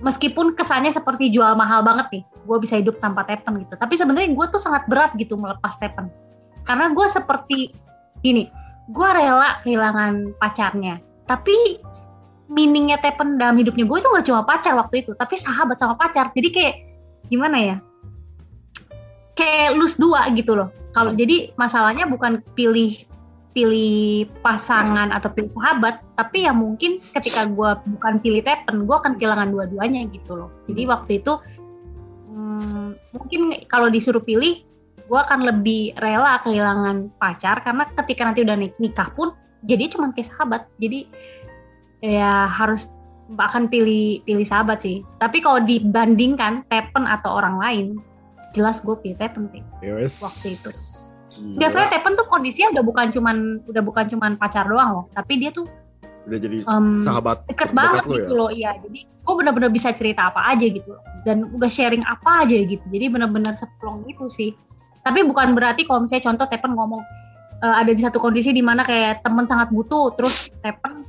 meskipun 0.00 0.56
kesannya 0.56 0.88
seperti 0.88 1.28
jual 1.28 1.52
mahal 1.52 1.84
banget 1.84 2.08
nih, 2.10 2.22
gue 2.24 2.58
bisa 2.64 2.80
hidup 2.80 2.96
tanpa 3.04 3.28
Tepen 3.28 3.60
gitu. 3.60 3.76
Tapi 3.76 3.94
sebenarnya 3.94 4.32
gue 4.32 4.46
tuh 4.48 4.60
sangat 4.60 4.88
berat 4.88 5.12
gitu 5.20 5.36
melepas 5.36 5.76
Tepen, 5.76 6.08
karena 6.64 6.96
gue 6.96 7.06
seperti 7.06 7.58
gini, 8.24 8.48
gue 8.88 9.08
rela 9.12 9.60
kehilangan 9.60 10.32
pacarnya. 10.40 10.98
Tapi 11.28 11.80
meaningnya 12.48 13.00
Tepen 13.04 13.36
dalam 13.36 13.60
hidupnya 13.60 13.84
gue 13.84 13.98
itu 14.00 14.08
nggak 14.08 14.26
cuma 14.28 14.42
pacar 14.48 14.72
waktu 14.80 15.04
itu, 15.04 15.12
tapi 15.12 15.36
sahabat 15.36 15.76
sama 15.76 15.94
pacar. 16.00 16.32
Jadi 16.32 16.48
kayak 16.48 16.74
gimana 17.28 17.56
ya? 17.60 17.76
Kayak 19.36 19.76
lose 19.76 20.00
dua 20.00 20.28
gitu 20.32 20.56
loh. 20.56 20.72
Kalau 20.94 21.10
jadi 21.12 21.50
masalahnya 21.58 22.06
bukan 22.06 22.40
pilih 22.54 22.94
pilih 23.54 24.26
pasangan 24.42 25.14
atau 25.14 25.30
pilih 25.30 25.50
sahabat, 25.54 26.02
tapi 26.18 26.42
ya 26.42 26.50
mungkin 26.50 26.98
ketika 26.98 27.46
gue 27.46 27.70
bukan 27.98 28.18
pilih 28.18 28.42
Tepen, 28.42 28.82
gue 28.82 28.96
akan 28.98 29.14
kehilangan 29.14 29.54
dua-duanya 29.54 30.10
gitu 30.10 30.34
loh. 30.34 30.50
Jadi 30.66 30.82
Hmm. 30.86 30.90
waktu 30.90 31.10
itu 31.22 31.32
hmm, 32.34 32.88
mungkin 33.14 33.40
kalau 33.70 33.86
disuruh 33.86 34.22
pilih, 34.22 34.66
gue 35.06 35.18
akan 35.18 35.46
lebih 35.46 35.94
rela 36.02 36.42
kehilangan 36.42 37.14
pacar 37.22 37.62
karena 37.62 37.86
ketika 37.94 38.26
nanti 38.26 38.42
udah 38.42 38.58
nik- 38.58 38.78
nikah 38.82 39.14
pun 39.14 39.30
jadi 39.62 39.86
cuma 39.86 40.10
kayak 40.10 40.34
sahabat. 40.34 40.66
Jadi 40.82 41.06
ya 42.02 42.50
harus 42.50 42.90
akan 43.38 43.70
pilih 43.70 44.20
pilih 44.26 44.44
sahabat 44.44 44.82
sih. 44.82 45.06
Tapi 45.22 45.38
kalau 45.40 45.62
dibandingkan 45.62 46.66
Tepen 46.66 47.06
atau 47.06 47.38
orang 47.38 47.56
lain, 47.62 47.86
jelas 48.54 48.78
gue 48.80 48.94
pilih 49.02 49.18
Tepen 49.18 49.50
sih. 49.50 49.60
Ya 49.82 49.98
wes. 49.98 50.14
Waktu 50.22 50.48
itu. 50.48 50.70
Gila. 51.34 51.58
Biasanya 51.66 51.88
Tepen 51.98 52.12
tuh 52.14 52.26
kondisinya 52.30 52.68
udah 52.78 52.84
bukan 52.86 53.06
cuman 53.10 53.36
udah 53.66 53.82
bukan 53.82 54.04
cuman 54.06 54.38
pacar 54.38 54.64
doang 54.70 55.02
loh, 55.02 55.04
tapi 55.12 55.42
dia 55.42 55.50
tuh 55.50 55.66
udah 56.24 56.38
jadi 56.40 56.56
em, 56.64 56.96
sahabat 56.96 57.44
deket 57.50 57.76
banget 57.76 58.06
lu 58.08 58.16
gitu 58.16 58.32
ya? 58.32 58.38
loh, 58.38 58.50
iya. 58.54 58.70
Jadi 58.80 59.04
gue 59.04 59.34
bener-bener 59.34 59.68
bisa 59.68 59.92
cerita 59.92 60.30
apa 60.30 60.40
aja 60.54 60.64
gitu 60.64 60.94
loh. 60.94 61.02
dan 61.24 61.48
udah 61.56 61.68
sharing 61.72 62.04
apa 62.04 62.44
aja 62.44 62.56
gitu. 62.68 62.84
Jadi 62.88 63.04
bener-bener 63.08 63.56
seplong 63.56 64.04
gitu 64.06 64.28
sih. 64.28 64.52
Tapi 65.00 65.24
bukan 65.24 65.56
berarti 65.56 65.84
kalau 65.88 66.04
misalnya 66.04 66.32
contoh 66.32 66.46
Tepen 66.48 66.72
ngomong 66.76 67.02
eh, 67.64 67.74
ada 67.80 67.90
di 67.90 68.00
satu 68.00 68.20
kondisi 68.22 68.52
di 68.54 68.60
mana 68.60 68.84
kayak 68.84 69.24
temen 69.24 69.48
sangat 69.48 69.72
butuh, 69.72 70.14
terus 70.14 70.52
Tepen 70.62 71.02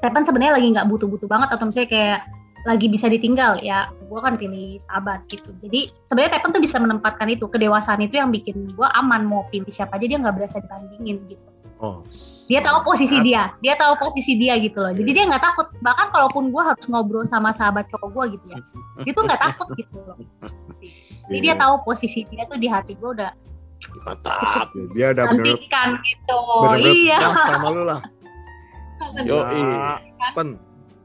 Tepen 0.00 0.22
sebenarnya 0.24 0.54
lagi 0.56 0.68
nggak 0.72 0.86
butuh-butuh 0.88 1.28
banget 1.28 1.48
atau 1.52 1.64
misalnya 1.68 1.90
kayak 1.90 2.18
lagi 2.64 2.88
bisa 2.88 3.12
ditinggal 3.12 3.60
ya 3.60 3.92
gue 3.92 4.20
kan 4.20 4.40
pilih 4.40 4.80
sahabat 4.88 5.20
gitu. 5.28 5.52
Jadi 5.60 5.92
sebenarnya 6.08 6.40
Tepen 6.40 6.50
tuh 6.56 6.62
bisa 6.64 6.76
menempatkan 6.80 7.28
itu 7.28 7.44
kedewasaan 7.44 8.00
itu 8.00 8.16
yang 8.16 8.32
bikin 8.32 8.72
gue 8.72 8.88
aman 8.96 9.28
mau 9.28 9.44
pilih 9.52 9.68
siapa 9.68 10.00
aja 10.00 10.08
dia 10.08 10.18
nggak 10.20 10.34
berasa 10.36 10.58
dibandingin 10.64 11.20
gitu. 11.28 11.44
Oh. 11.82 12.00
dia 12.48 12.62
tahu 12.62 12.86
posisi 12.86 13.18
dia 13.26 13.50
dia 13.58 13.74
tahu 13.76 13.98
posisi 14.00 14.32
dia 14.40 14.56
gitu 14.56 14.80
loh. 14.80 14.94
Jadi 14.96 15.10
dia 15.12 15.24
nggak 15.28 15.42
takut. 15.42 15.66
Bahkan 15.84 16.06
kalaupun 16.14 16.48
gue 16.48 16.62
harus 16.64 16.84
ngobrol 16.88 17.28
sama 17.28 17.52
sahabat 17.52 17.84
cowok 17.92 18.08
gue 18.14 18.24
gitu 18.40 18.46
ya 18.56 18.60
dia 19.04 19.12
tuh 19.12 19.22
nggak 19.28 19.40
takut 19.42 19.68
gitu 19.76 19.96
loh. 20.00 20.16
Jadi 21.28 21.38
dia 21.40 21.52
Iya. 21.56 21.60
tahu 21.60 21.74
posisi 21.84 22.24
dia 22.32 22.48
tuh 22.48 22.56
di 22.56 22.68
hati 22.68 22.96
gue 22.96 23.10
udah 23.12 23.32
Mantap. 24.04 24.72
Dia 24.96 25.12
udah 25.12 25.24
bener 25.32 25.56
gitu. 25.60 26.38
bener-bener 26.64 26.94
iya. 26.96 27.16
pas 27.20 27.40
sama 27.44 27.68
lu 27.68 27.82
lah. 27.84 28.00
Yo, 29.28 29.44
Pen, 30.32 30.56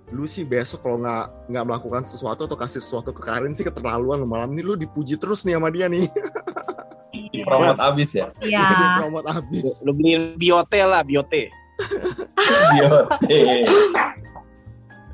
lu 0.09 0.25
sih 0.25 0.41
besok 0.41 0.81
kalau 0.81 0.97
nggak 1.05 1.25
nggak 1.53 1.65
melakukan 1.69 2.01
sesuatu 2.01 2.49
atau 2.49 2.57
kasih 2.57 2.81
sesuatu 2.81 3.13
ke 3.13 3.21
Karin 3.21 3.53
sih 3.53 3.61
keterlaluan 3.61 4.21
lu. 4.21 4.27
malam 4.29 4.49
ini 4.57 4.65
lu 4.65 4.73
dipuji 4.73 5.21
terus 5.21 5.45
nih 5.45 5.57
sama 5.57 5.69
dia 5.69 5.85
nih 5.85 6.05
Promot 7.39 7.79
abis 7.81 8.13
ya. 8.13 8.29
iya 8.45 8.67
promot 9.01 9.25
abis 9.25 9.81
Lu 9.87 9.95
beliin 9.95 10.37
biote 10.37 10.81
lah, 10.85 11.01
biote. 11.01 11.49
Biote. 12.75 13.39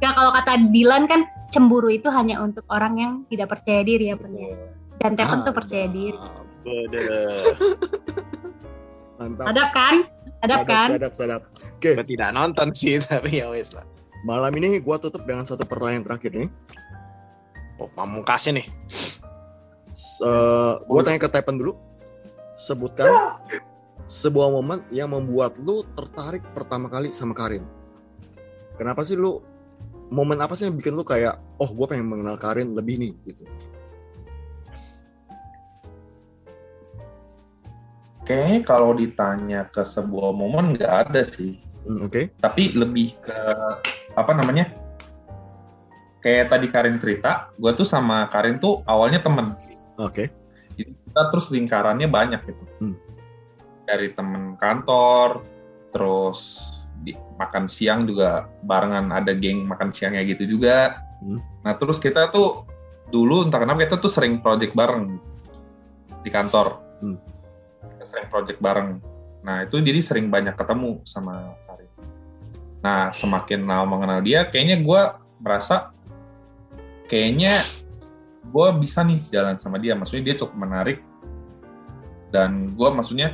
ya 0.01 0.09
kalau 0.11 0.33
kata 0.33 0.57
Dilan 0.73 1.05
kan 1.05 1.29
cemburu 1.53 1.93
itu 1.93 2.09
hanya 2.09 2.41
untuk 2.41 2.65
orang 2.73 2.93
yang 2.97 3.11
tidak 3.29 3.53
percaya 3.53 3.85
diri 3.85 4.09
ya 4.09 4.15
Pen, 4.17 4.33
ya. 4.33 4.49
dan 4.97 5.13
Tepen 5.13 5.45
tuh 5.45 5.53
percaya 5.53 5.85
diri 5.85 6.17
Bener. 6.65 7.53
mantap 9.21 9.45
sadap 9.45 9.69
kan 9.71 9.95
sadap 10.41 10.59
kan 10.65 10.89
sadap 10.89 11.13
sadap 11.13 11.41
Gua 11.79 12.01
tidak 12.01 12.29
nonton 12.33 12.67
sih, 12.73 12.97
tapi 12.97 13.45
ya 13.45 13.47
wes 13.53 13.69
lah. 13.77 13.85
Malam 14.26 14.49
ini 14.57 14.82
gua 14.82 14.97
tutup 14.97 15.21
dengan 15.21 15.45
satu 15.45 15.69
pertanyaan 15.69 16.01
terakhir 16.01 16.34
nih. 16.34 16.49
Oh, 17.78 17.86
pamungkasnya 17.93 18.57
nih. 18.57 18.67
Se 19.93 20.26
gua 20.89 21.01
tanya 21.05 21.21
ke 21.21 21.30
Tepen 21.30 21.61
dulu. 21.61 21.78
Sebutkan 22.57 23.38
sebuah 24.09 24.49
momen 24.49 24.82
yang 24.89 25.13
membuat 25.13 25.61
lu 25.61 25.86
tertarik 25.93 26.41
pertama 26.57 26.89
kali 26.89 27.13
sama 27.13 27.38
Karin. 27.38 27.61
Kenapa 28.82 29.05
sih 29.05 29.13
lu 29.13 29.39
momen 30.09 30.41
apa 30.41 30.57
sih 30.57 30.69
yang 30.69 30.78
bikin 30.78 30.93
lu 30.93 31.01
kayak 31.01 31.36
oh 31.57 31.69
gue 31.69 31.86
pengen 31.89 32.07
mengenal 32.07 32.38
Karin 32.38 32.73
lebih 32.78 33.01
nih 33.01 33.13
gitu? 33.28 33.43
Kayaknya 38.26 38.59
kalau 38.65 38.97
ditanya 38.97 39.69
ke 39.69 39.86
sebuah 39.86 40.34
momen 40.34 40.73
nggak 40.73 40.93
ada 41.09 41.21
sih. 41.30 41.61
Hmm, 41.86 42.09
oke. 42.09 42.34
Tapi 42.41 42.73
lebih 42.73 43.13
ke 43.21 43.39
apa 44.16 44.32
namanya? 44.34 44.72
Kayak 46.24 46.57
tadi 46.57 46.68
Karin 46.74 46.97
cerita, 46.97 47.53
gue 47.61 47.72
tuh 47.78 47.86
sama 47.86 48.26
Karin 48.34 48.57
tuh 48.57 48.82
awalnya 48.89 49.22
temen. 49.22 49.53
oke 50.01 50.26
Jadi 50.76 50.91
kita 50.91 51.22
terus 51.32 51.47
lingkarannya 51.53 52.09
banyak 52.09 52.41
gitu. 52.49 52.63
Hmm. 52.82 52.97
dari 53.86 54.09
temen 54.18 54.57
kantor, 54.57 55.45
terus 55.93 56.74
di, 57.05 57.13
makan 57.38 57.70
siang 57.70 58.09
juga 58.09 58.49
barengan 58.66 59.13
ada 59.13 59.38
geng 59.38 59.70
makan 59.70 59.93
siangnya 59.93 60.26
gitu 60.26 60.57
juga. 60.57 60.97
Hmm. 61.22 61.39
Nah 61.61 61.78
terus 61.78 62.01
kita 62.01 62.34
tuh 62.34 62.66
dulu 63.13 63.45
entah 63.45 63.61
kenapa 63.61 63.86
kita 63.86 64.01
tuh 64.01 64.09
sering 64.09 64.41
project 64.41 64.74
bareng 64.74 65.22
di 66.26 66.30
kantor. 66.34 66.82
Hmm. 67.05 67.22
Kita 67.86 68.05
sering 68.09 68.28
project 68.34 68.57
bareng. 68.57 68.99
Nah 69.45 69.70
itu 69.70 69.78
jadi 69.78 70.01
sering 70.01 70.34
banyak 70.34 70.57
ketemu 70.57 71.05
sama. 71.05 71.53
Nah 72.86 73.09
semakin 73.09 73.65
lama 73.65 73.97
mengenal 73.97 74.21
dia, 74.21 74.45
kayaknya 74.45 74.77
gue 74.86 75.01
merasa 75.41 75.89
kayaknya 77.09 77.57
gue 78.45 78.67
bisa 78.77 79.01
nih 79.01 79.17
jalan 79.33 79.57
sama 79.57 79.81
dia. 79.81 79.97
Maksudnya 79.97 80.29
dia 80.29 80.36
cukup 80.38 80.53
menarik 80.53 81.01
dan 82.29 82.69
gue 82.77 82.89
maksudnya 82.93 83.33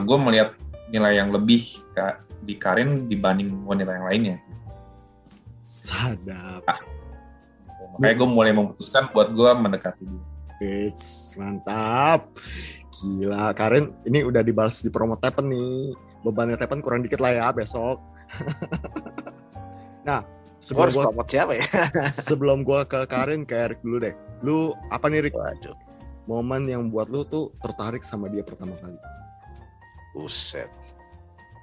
gue 0.00 0.18
melihat 0.24 0.56
nilai 0.88 1.20
yang 1.20 1.28
lebih 1.28 1.84
ka- 1.92 2.24
di 2.40 2.56
Karin 2.56 3.12
dibanding 3.12 3.60
wanita 3.68 3.92
yang 3.92 4.08
lainnya. 4.08 4.36
Sadap. 5.60 6.64
Makanya 8.00 8.16
gue 8.16 8.28
mulai 8.32 8.52
memutuskan 8.56 9.12
buat 9.12 9.36
gue 9.36 9.50
mendekati 9.52 10.08
dia. 10.08 10.24
Wits, 10.60 11.36
mantap. 11.36 12.32
Gila, 12.96 13.52
Karin 13.52 13.92
ini 14.08 14.24
udah 14.24 14.40
dibalas 14.40 14.80
di 14.80 14.88
promo 14.88 15.20
Tepen 15.20 15.52
nih. 15.52 15.92
Bebannya 16.24 16.56
Tepen 16.56 16.80
kurang 16.80 17.04
dikit 17.04 17.20
lah 17.20 17.32
ya 17.32 17.48
besok. 17.52 18.00
nah, 20.08 20.20
Gua 20.60 20.86
sebelum 20.86 20.92
gua, 20.92 21.04
promote 21.08 21.30
siapa 21.32 21.52
ya? 21.56 21.64
sebelum 22.28 22.58
gua 22.60 22.84
ke 22.84 23.00
Karin 23.08 23.48
ke 23.48 23.56
Erik 23.56 23.80
dulu 23.80 23.96
deh. 24.04 24.14
Lu 24.44 24.76
apa 24.92 25.08
nih 25.08 25.24
Rick? 25.24 25.34
Waduh, 25.36 25.76
Momen 26.28 26.68
yang 26.68 26.92
buat 26.92 27.08
lu 27.08 27.24
tuh 27.24 27.48
tertarik 27.64 28.04
sama 28.04 28.28
dia 28.28 28.44
pertama 28.44 28.76
kali. 28.76 28.96
buset. 30.12 30.68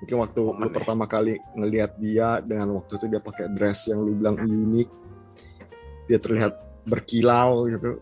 Mungkin 0.02 0.18
waktu 0.24 0.38
lu 0.42 0.50
Momen 0.50 0.70
ya. 0.72 0.76
pertama 0.82 1.06
kali 1.06 1.38
ngelihat 1.54 1.92
dia 2.02 2.42
dengan 2.42 2.82
waktu 2.82 2.98
itu 2.98 3.06
dia 3.06 3.22
pakai 3.22 3.46
dress 3.54 3.86
yang 3.92 4.02
lu 4.02 4.18
bilang 4.18 4.38
unik. 4.40 4.90
Dia 6.10 6.18
terlihat 6.18 6.54
berkilau 6.88 7.70
gitu. 7.70 8.02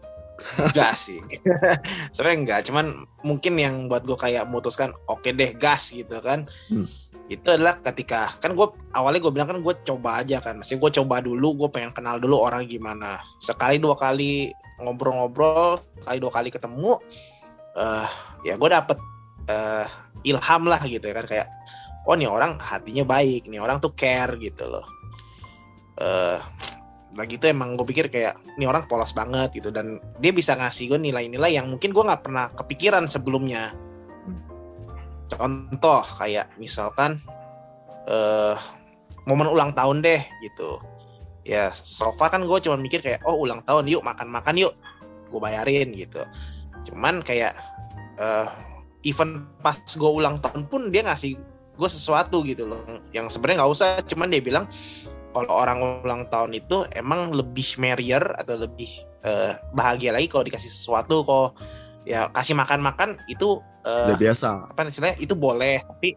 Enggak 0.60 0.94
sih. 1.00 1.20
Sebenarnya 2.14 2.38
enggak, 2.40 2.62
cuman 2.70 2.86
mungkin 3.24 3.54
yang 3.56 3.76
buat 3.88 4.04
gue 4.04 4.16
kayak 4.20 4.48
memutuskan 4.48 4.92
oke 5.08 5.28
deh 5.28 5.52
gas 5.56 5.92
gitu 5.96 6.20
kan. 6.20 6.48
Hmm. 6.72 6.88
Itu 7.26 7.50
adalah 7.50 7.82
ketika 7.82 8.30
kan 8.38 8.54
gue 8.54 8.68
awalnya 8.94 9.20
gue 9.22 9.34
bilang 9.34 9.50
kan 9.50 9.60
gue 9.62 9.74
coba 9.82 10.22
aja 10.22 10.38
kan. 10.42 10.62
Maksudnya 10.62 10.80
gue 10.82 10.92
coba 11.02 11.16
dulu, 11.26 11.66
gue 11.66 11.70
pengen 11.74 11.92
kenal 11.92 12.22
dulu 12.22 12.38
orang 12.38 12.70
gimana. 12.70 13.18
Sekali 13.42 13.82
dua 13.82 13.98
kali 13.98 14.54
ngobrol-ngobrol, 14.82 15.82
kali 16.04 16.18
dua 16.22 16.32
kali 16.34 16.50
ketemu, 16.54 17.00
eh 17.80 18.10
ya 18.46 18.60
gue 18.60 18.70
dapet 18.70 18.98
eh 19.50 19.88
ilham 20.26 20.64
lah 20.66 20.82
gitu 20.86 21.06
ya 21.06 21.14
kan 21.14 21.26
kayak 21.26 21.48
oh 22.06 22.14
nih 22.14 22.30
orang 22.30 22.62
hatinya 22.62 23.06
baik, 23.06 23.50
nih 23.50 23.62
orang 23.62 23.82
tuh 23.82 23.94
care 23.98 24.38
gitu 24.38 24.70
loh. 24.70 24.86
Eh 25.98 26.40
lagi 27.16 27.40
itu 27.40 27.48
emang 27.48 27.80
gue 27.80 27.88
pikir 27.88 28.12
kayak 28.12 28.36
ini 28.60 28.68
orang 28.68 28.84
polos 28.92 29.16
banget 29.16 29.56
gitu 29.56 29.72
dan 29.72 30.04
dia 30.20 30.36
bisa 30.36 30.52
ngasih 30.60 30.92
gue 30.92 31.00
nilai-nilai 31.00 31.56
yang 31.56 31.72
mungkin 31.72 31.96
gue 31.96 32.04
nggak 32.04 32.28
pernah 32.28 32.52
kepikiran 32.52 33.08
sebelumnya 33.08 33.72
contoh 35.30 36.02
kayak 36.22 36.50
misalkan 36.62 37.18
eh 38.06 38.58
momen 39.26 39.50
ulang 39.50 39.74
tahun 39.74 40.06
deh 40.06 40.22
gitu. 40.46 40.78
Ya 41.46 41.70
so 41.74 42.14
far 42.18 42.34
kan 42.34 42.42
gue 42.46 42.60
cuma 42.62 42.78
mikir 42.78 43.02
kayak 43.02 43.22
oh 43.26 43.38
ulang 43.38 43.62
tahun 43.66 43.86
yuk 43.86 44.02
makan-makan 44.02 44.58
yuk 44.58 44.74
gue 45.30 45.40
bayarin 45.42 45.94
gitu. 45.94 46.22
Cuman 46.90 47.22
kayak 47.26 47.54
eh 48.22 48.48
event 49.06 49.46
pas 49.62 49.78
gue 49.78 50.12
ulang 50.12 50.42
tahun 50.42 50.66
pun 50.66 50.90
dia 50.90 51.06
ngasih 51.06 51.38
gue 51.76 51.90
sesuatu 51.92 52.42
gitu 52.48 52.66
loh 52.66 52.82
yang 53.12 53.28
sebenarnya 53.28 53.64
nggak 53.64 53.74
usah 53.76 53.90
cuman 54.08 54.32
dia 54.32 54.42
bilang 54.42 54.66
kalau 55.36 55.52
orang 55.52 55.80
ulang 56.02 56.24
tahun 56.32 56.56
itu 56.56 56.88
emang 56.96 57.36
lebih 57.36 57.76
merrier 57.78 58.24
atau 58.40 58.56
lebih 58.56 58.88
eh, 59.28 59.54
bahagia 59.76 60.16
lagi 60.16 60.32
kalau 60.32 60.48
dikasih 60.48 60.72
sesuatu 60.72 61.28
kok 61.28 61.60
ya 62.06 62.30
kasih 62.30 62.54
makan-makan 62.54 63.18
itu 63.26 63.60
eh, 63.82 64.08
Udah 64.14 64.18
biasa. 64.18 64.48
apa 64.70 64.86
istilahnya? 64.86 65.18
Itu 65.18 65.34
boleh. 65.34 65.82
Tapi 65.82 66.14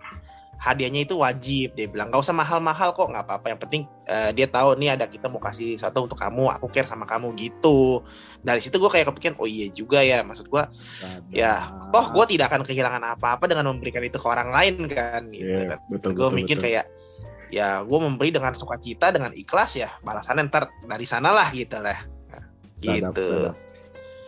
hadiahnya 0.59 1.07
itu 1.07 1.15
wajib 1.15 1.79
dia 1.79 1.87
bilang. 1.87 2.11
Nggak 2.11 2.19
usah 2.19 2.35
mahal-mahal 2.35 2.91
kok 2.93 3.09
nggak 3.09 3.25
apa-apa. 3.25 3.47
Yang 3.57 3.61
penting 3.65 3.83
eh, 4.05 4.31
dia 4.37 4.47
tahu 4.51 4.75
nih 4.77 4.99
ada 4.99 5.07
kita 5.09 5.31
mau 5.31 5.39
kasih 5.39 5.79
satu 5.79 6.05
untuk 6.05 6.19
kamu 6.19 6.51
aku 6.51 6.67
care 6.69 6.85
sama 6.85 7.07
kamu 7.07 7.33
gitu. 7.39 8.03
Dari 8.43 8.61
situ 8.61 8.77
gue 8.77 8.91
kayak 8.91 9.09
kepikiran 9.09 9.37
oh 9.41 9.49
iya 9.49 9.71
juga 9.73 10.03
ya. 10.05 10.21
Maksud 10.27 10.51
gue 10.51 10.63
ya 11.33 11.73
toh 11.89 12.11
gue 12.13 12.25
tidak 12.37 12.53
akan 12.53 12.63
kehilangan 12.67 13.03
apa-apa 13.17 13.49
dengan 13.49 13.71
memberikan 13.71 14.03
itu 14.03 14.19
ke 14.21 14.27
orang 14.29 14.51
lain 14.53 14.85
kan 14.91 15.25
gitu 15.33 15.47
Iya, 15.47 15.73
kan. 15.73 15.79
betul, 15.89 16.11
gue 16.13 16.27
betul, 16.27 16.37
mikir 16.37 16.57
betul. 16.61 16.67
kayak 16.69 16.85
ya 17.49 17.81
gue 17.81 17.99
memberi 18.03 18.29
dengan 18.29 18.53
sukacita 18.53 19.09
dengan 19.09 19.33
ikhlas 19.33 19.81
ya 19.81 19.89
balasannya 20.05 20.53
ntar 20.53 20.69
dari 20.85 21.07
sanalah 21.09 21.49
gitu 21.55 21.81
lah. 21.81 21.97
Sadap, 22.79 23.11
gitu. 23.15 23.23
sadap. 23.27 23.55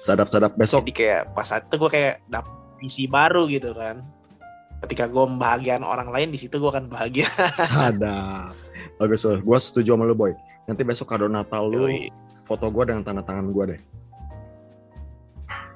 Sadap, 0.00 0.26
sadap. 0.32 0.56
Besok 0.56 0.88
jadi 0.88 0.92
kayak 0.96 1.22
pas 1.36 1.44
saat 1.44 1.68
itu 1.68 1.76
gue 1.76 1.90
kayak 1.92 2.14
dapet 2.26 2.52
visi 2.80 3.04
baru 3.04 3.44
gitu 3.44 3.76
kan 3.76 4.00
ketika 4.80 5.04
gue 5.12 5.24
membahagiakan 5.28 5.84
orang 5.84 6.08
lain 6.08 6.32
di 6.32 6.40
situ 6.40 6.56
gue 6.56 6.70
akan 6.72 6.88
bahagia 6.88 7.28
sadap. 7.52 8.56
Bagus, 8.96 9.28
bagus. 9.28 9.44
Gue 9.44 9.58
setuju 9.60 9.92
sama 9.92 10.08
lu, 10.08 10.16
Boy. 10.16 10.32
Nanti 10.64 10.82
besok 10.88 11.12
kado 11.12 11.28
Natal 11.28 11.68
lu, 11.68 11.84
Yoi. 11.84 12.08
foto 12.40 12.64
gue 12.72 12.88
dengan 12.88 13.04
tanda 13.04 13.20
tangan 13.20 13.52
gue 13.52 13.76
deh. 13.76 13.82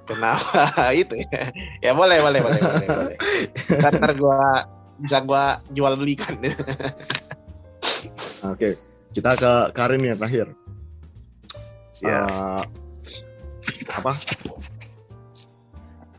kenapa 0.04 0.92
itu 1.00 1.16
ya 1.16 1.40
ya 1.80 1.92
boleh 1.96 2.20
boleh 2.20 2.40
boleh 2.44 2.60
boleh, 2.60 2.88
boleh. 2.92 3.16
Ntar, 3.80 3.92
ntar 3.96 4.12
gue 4.12 4.40
bisa 5.00 5.16
gue 5.24 5.44
jual 5.72 5.92
belikan 5.96 6.36
Oke, 8.44 8.76
kita 9.16 9.32
ke 9.32 9.52
Karin 9.72 10.04
yang 10.04 10.20
terakhir. 10.20 10.52
Siap. 11.96 12.12
Eh, 12.12 12.62
apa? 13.90 14.12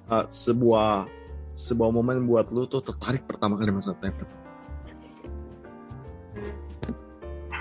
Eh, 0.05 0.25
sebuah 0.29 1.09
sebuah 1.55 1.89
momen 1.89 2.27
buat 2.27 2.51
lu 2.51 2.67
tuh 2.67 2.83
tertarik 2.83 3.25
pertama 3.25 3.55
kali 3.55 3.71
masa 3.71 3.95
Tepet. 3.97 4.27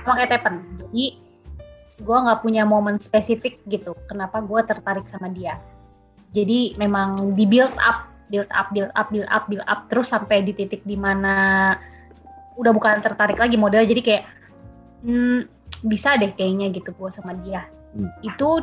sama 0.04 0.20
kayak 0.20 0.30
Tepen. 0.36 0.54
Jadi 0.78 1.04
gue 2.04 2.18
nggak 2.20 2.40
punya 2.44 2.62
momen 2.68 3.00
spesifik 3.00 3.56
gitu. 3.66 3.96
Kenapa 4.06 4.44
gue 4.44 4.60
tertarik 4.68 5.08
sama 5.08 5.32
dia? 5.32 5.56
Jadi 6.36 6.76
memang 6.76 7.32
di 7.32 7.48
build 7.48 7.72
up, 7.80 8.12
build 8.28 8.50
up, 8.52 8.68
build 8.76 8.92
up, 8.92 9.08
build 9.08 9.28
up, 9.32 9.44
build 9.48 9.64
up 9.64 9.88
terus 9.88 10.12
sampai 10.12 10.44
di 10.44 10.52
titik 10.52 10.84
di 10.84 11.00
mana 11.00 11.72
udah 12.60 12.72
bukan 12.76 13.00
tertarik 13.00 13.40
lagi 13.40 13.56
model. 13.56 13.88
Jadi 13.88 14.00
kayak 14.04 14.24
hmm, 15.08 15.48
bisa 15.88 16.20
deh 16.20 16.36
kayaknya 16.36 16.68
gitu 16.76 16.92
gue 16.92 17.10
sama 17.10 17.32
dia. 17.40 17.64
Hmm. 17.96 18.12
Itu 18.20 18.60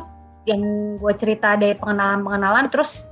yang 0.48 0.62
gue 0.98 1.12
cerita 1.14 1.54
dari 1.54 1.78
pengenalan-pengenalan 1.78 2.66
terus 2.72 3.06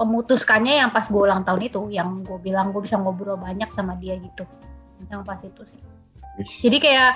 pemutuskannya 0.00 0.80
yang 0.80 0.88
pas 0.88 1.04
gue 1.04 1.20
ulang 1.20 1.44
tahun 1.44 1.60
itu 1.68 1.92
yang 1.92 2.24
gue 2.24 2.40
bilang 2.40 2.72
gue 2.72 2.80
bisa 2.80 2.96
ngobrol 2.96 3.36
banyak 3.36 3.68
sama 3.68 3.96
dia 4.00 4.16
gitu 4.16 4.48
yang 5.12 5.20
pas 5.24 5.40
itu 5.44 5.62
sih 5.68 5.80
jadi 6.40 6.78
kayak 6.80 7.10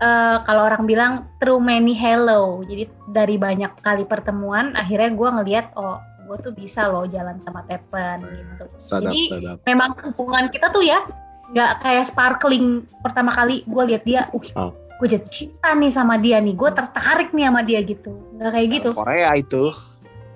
eh, 0.00 0.36
kalau 0.46 0.62
orang 0.64 0.88
bilang 0.88 1.12
through 1.36 1.60
many 1.60 1.92
hello. 1.92 2.64
Jadi 2.64 2.88
dari 3.12 3.36
banyak 3.36 3.76
kali 3.84 4.08
pertemuan 4.08 4.72
akhirnya 4.78 5.12
gue 5.12 5.28
ngelihat 5.40 5.66
oh 5.76 6.00
gue 6.24 6.36
tuh 6.40 6.52
bisa 6.56 6.88
loh 6.88 7.04
jalan 7.04 7.36
sama 7.44 7.60
Tepen 7.68 8.24
gitu. 8.24 8.64
sadap, 8.80 9.12
jadi- 9.12 9.28
sadap. 9.28 9.56
Memang 9.68 9.92
hubungan 10.16 10.48
kita 10.48 10.72
tuh 10.72 10.80
ya 10.80 11.04
nggak 11.52 11.84
kayak 11.84 12.08
sparkling 12.08 12.88
pertama 13.04 13.28
kali 13.28 13.68
gue 13.68 13.82
lihat 13.84 14.02
dia, 14.08 14.22
uh 14.32 14.46
Oh. 14.56 14.72
Gue 15.04 15.20
jatuh 15.20 15.28
cinta 15.28 15.76
nih 15.76 15.92
sama 15.92 16.16
dia 16.16 16.40
nih, 16.40 16.56
gue 16.56 16.70
tertarik 16.72 17.36
nih 17.36 17.44
sama 17.52 17.60
dia 17.60 17.84
gitu. 17.84 18.16
Nggak 18.40 18.50
kayak 18.56 18.68
gitu. 18.72 18.88
Korea 18.96 19.36
itu 19.36 19.68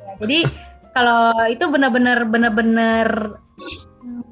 Ya, 0.04 0.12
jadi 0.20 0.38
kalau 0.92 1.32
itu 1.48 1.64
benar-benar 1.72 2.28
benar-benar 2.28 3.08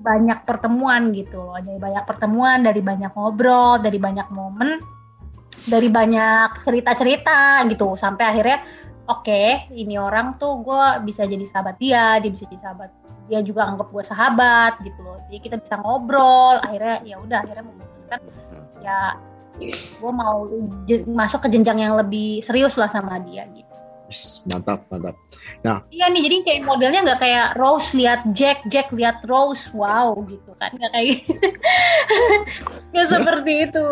banyak 0.05 0.45
pertemuan 0.45 1.17
gitu 1.17 1.41
loh. 1.41 1.57
Dari 1.57 1.81
banyak 1.81 2.05
pertemuan, 2.05 2.61
dari 2.61 2.85
banyak 2.85 3.17
ngobrol, 3.17 3.81
dari 3.81 3.97
banyak 3.97 4.29
momen, 4.29 4.77
dari 5.73 5.89
banyak 5.89 6.61
cerita-cerita 6.69 7.65
gitu 7.73 7.97
sampai 7.97 8.25
akhirnya 8.29 8.61
oke, 9.09 9.73
ini 9.73 9.97
orang 9.97 10.37
tuh 10.37 10.61
gue 10.61 10.85
bisa 11.09 11.25
jadi 11.25 11.49
sahabat 11.49 11.81
dia, 11.81 12.21
dia 12.21 12.29
bisa 12.29 12.45
jadi 12.45 12.61
sahabat 12.61 12.93
dia 13.27 13.41
juga 13.41 13.67
anggap 13.73 13.89
gue 13.89 14.05
sahabat 14.05 14.73
gitu 14.85 15.01
loh. 15.01 15.17
Jadi 15.33 15.39
kita 15.41 15.57
bisa 15.65 15.81
ngobrol, 15.81 16.61
akhirnya 16.61 17.01
ya 17.09 17.17
udah 17.25 17.41
akhirnya 17.41 17.65
memutuskan 17.65 18.21
ya 18.85 19.17
gue 20.01 20.13
mau 20.13 20.45
masuk 21.09 21.47
ke 21.47 21.49
jenjang 21.53 21.81
yang 21.81 21.95
lebih 21.97 22.45
serius 22.45 22.77
lah 22.77 22.91
sama 22.93 23.21
dia 23.25 23.49
gitu. 23.53 23.73
Wis, 24.07 24.47
mantap, 24.47 24.87
mantap. 24.87 25.19
Iya 25.91 26.07
nih, 26.15 26.23
jadi 26.23 26.37
kayak 26.47 26.61
modelnya 26.63 27.01
nggak 27.03 27.21
kayak 27.21 27.49
Rose 27.59 27.91
lihat 27.97 28.23
Jack, 28.39 28.63
Jack 28.71 28.95
lihat 28.95 29.19
Rose, 29.27 29.67
wow 29.75 30.15
gitu 30.31 30.55
kan, 30.63 30.71
nggak 30.79 30.93
kayak 30.95 31.27
nggak 32.95 33.07
seperti 33.11 33.53
itu. 33.67 33.87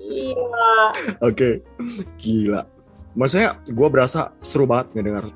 Iya. 0.00 0.72
Oke, 1.20 1.60
gila. 2.16 2.64
Maksudnya 3.12 3.60
gue 3.68 3.88
berasa 3.92 4.32
seru 4.40 4.64
banget 4.64 4.96
ngedengar 4.96 5.28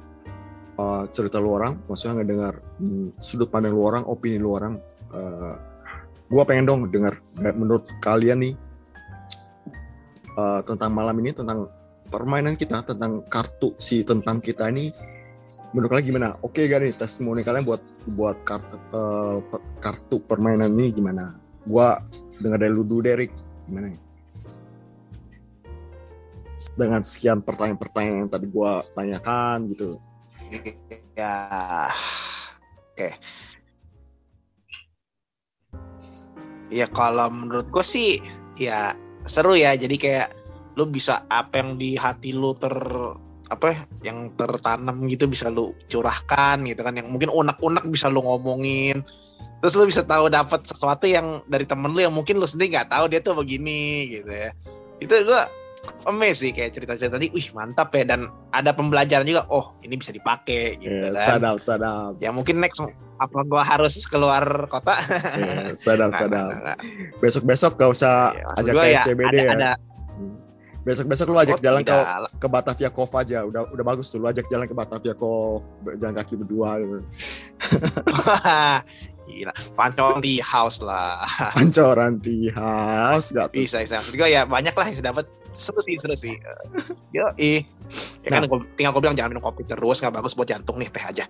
uh, 0.80 1.04
cerita 1.12 1.36
lu 1.36 1.52
orang, 1.52 1.76
maksudnya 1.84 2.24
ngedengar 2.24 2.54
hmm, 2.80 3.20
sudut 3.20 3.52
pandang 3.52 3.76
lu 3.76 3.84
orang, 3.84 4.06
opini 4.08 4.40
lu 4.40 4.56
orang. 4.56 4.80
Uh, 5.10 5.58
gua 6.30 6.46
pengen 6.46 6.64
dong 6.64 6.80
dengar 6.88 7.18
menurut 7.36 7.90
kalian 7.98 8.38
nih 8.38 8.54
uh, 10.36 10.60
tentang 10.66 10.90
malam 10.92 11.16
ini 11.22 11.34
tentang 11.34 11.70
permainan 12.10 12.58
kita 12.58 12.82
tentang 12.82 13.22
kartu 13.30 13.74
si 13.78 14.02
tentang 14.02 14.42
kita 14.42 14.66
ini 14.68 14.90
menurut 15.70 15.94
kalian 15.94 16.06
gimana? 16.06 16.28
Oke 16.42 16.66
gak 16.66 16.82
nih 16.82 16.94
testimoni 16.94 17.46
kalian 17.46 17.62
buat 17.62 17.82
buat 18.10 18.42
kartu, 18.42 18.76
uh, 18.94 19.38
kartu 19.78 20.18
permainan 20.22 20.70
ini 20.74 20.90
gimana? 20.94 21.38
Gua 21.66 22.02
dengar 22.38 22.58
dari 22.58 22.72
lu 22.74 22.82
dulu 22.82 23.06
Derek 23.06 23.30
gimana? 23.66 23.94
Dengan 26.76 27.00
sekian 27.00 27.40
pertanyaan-pertanyaan 27.40 28.26
yang 28.26 28.30
tadi 28.30 28.46
gua 28.50 28.84
tanyakan 28.92 29.70
gitu. 29.72 29.96
Ya, 31.14 31.36
oke. 32.96 32.96
Okay. 32.96 33.12
Ya 36.70 36.86
kalau 36.86 37.26
menurut 37.34 37.66
gue 37.66 37.82
sih 37.82 38.22
ya 38.54 38.94
seru 39.26 39.56
ya. 39.56 39.74
Jadi 39.76 39.96
kayak 39.96 40.28
lu 40.78 40.86
bisa 40.86 41.26
apa 41.26 41.60
yang 41.60 41.76
di 41.76 41.98
hati 41.98 42.30
lu 42.32 42.54
ter 42.54 42.72
apa 43.50 43.66
ya, 43.74 43.78
yang 44.12 44.30
tertanam 44.38 44.94
gitu 45.10 45.26
bisa 45.26 45.50
lu 45.50 45.74
curahkan 45.90 46.62
gitu 46.64 46.80
kan. 46.86 46.94
Yang 46.94 47.08
mungkin 47.10 47.30
unek-unek 47.34 47.84
bisa 47.90 48.06
lu 48.06 48.22
ngomongin. 48.22 49.02
Terus 49.60 49.76
lu 49.76 49.84
bisa 49.84 50.00
tahu 50.00 50.32
dapat 50.32 50.64
sesuatu 50.64 51.04
yang 51.04 51.44
dari 51.44 51.68
temen 51.68 51.92
lu 51.92 52.00
yang 52.00 52.14
mungkin 52.14 52.40
lu 52.40 52.48
sendiri 52.48 52.80
nggak 52.80 52.96
tahu 52.96 53.04
dia 53.12 53.20
tuh 53.20 53.36
begini 53.36 54.08
gitu 54.08 54.32
ya. 54.32 54.50
Itu 55.02 55.14
gue 55.20 55.42
amazed 56.08 56.44
sih 56.44 56.52
kayak 56.52 56.76
cerita-cerita 56.76 57.20
tadi 57.20 57.28
wih 57.28 57.48
mantap 57.52 57.92
ya. 57.92 58.08
Dan 58.08 58.24
ada 58.54 58.72
pembelajaran 58.72 59.28
juga 59.28 59.44
oh 59.52 59.76
ini 59.84 60.00
bisa 60.00 60.16
dipakai 60.16 60.80
gitu 60.80 61.12
yeah, 61.12 61.12
kan. 61.12 61.36
sadap 61.36 61.56
sadap. 61.60 62.16
Ya 62.24 62.32
mungkin 62.32 62.56
next 62.56 62.80
apa 63.20 63.38
gua 63.44 63.60
harus 63.60 64.08
keluar 64.08 64.64
kota 64.64 64.96
yeah, 65.36 65.76
sadap 65.76 66.10
sadap 66.16 66.80
besok 67.20 67.44
besok 67.44 67.76
gak 67.76 67.92
usah 67.92 68.32
yeah, 68.32 68.56
ajak 68.56 68.72
ke 68.72 68.86
ya, 68.88 69.00
CBD 69.04 69.34
ada, 69.36 69.44
ya 69.44 69.52
ada, 69.52 69.72
besok-besok 70.80 71.28
lu 71.28 71.38
ajak 71.44 71.58
Oh, 71.60 71.64
jalan 71.64 71.84
ke 71.84 71.92
tidak. 71.92 72.30
ke 72.40 72.46
Batavia 72.48 72.88
Cove 72.88 73.14
aja 73.20 73.38
udah 73.44 73.68
udah 73.68 73.84
bagus 73.84 74.08
tuh 74.08 74.16
lu 74.16 74.26
ajak 74.32 74.48
jalan 74.48 74.64
ke 74.64 74.72
Batavia 74.72 75.12
Cove 75.12 75.68
jalan 76.00 76.14
kaki 76.16 76.34
berdua 76.40 76.80
gitu 76.80 76.98
Gila, 79.30 79.54
pancong 79.78 80.18
di 80.18 80.42
house 80.42 80.82
lah. 80.82 81.22
pancoran 81.56 82.18
di 82.18 82.50
house 82.50 83.30
gak 83.30 83.54
tuh 83.54 83.62
Bisa, 83.62 83.78
bisa. 83.78 84.02
Maksud 84.02 84.18
gua 84.18 84.26
ya 84.26 84.42
banyak 84.42 84.74
lah 84.74 84.86
yang 84.90 85.14
dapat. 85.14 85.30
Seru 85.54 85.78
sih, 85.86 85.94
seru 85.94 86.18
sih. 86.18 86.34
Yo, 87.14 87.30
ih. 87.38 87.62
Ya 88.26 88.28
kan 88.34 88.50
gua, 88.50 88.58
tinggal 88.74 88.90
gue 88.90 89.02
bilang 89.06 89.14
jangan 89.14 89.30
minum 89.30 89.44
kopi 89.44 89.62
terus, 89.62 90.02
nggak 90.02 90.18
bagus 90.18 90.34
buat 90.34 90.50
jantung 90.50 90.82
nih, 90.82 90.90
teh 90.90 91.04
aja. 91.06 91.24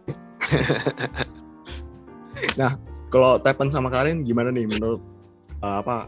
Kalau 3.12 3.40
Tepen 3.42 3.68
sama 3.68 3.90
Karin 3.90 4.22
gimana 4.22 4.54
nih 4.54 4.70
menurut 4.70 5.02
uh, 5.60 5.82
apa 5.82 6.06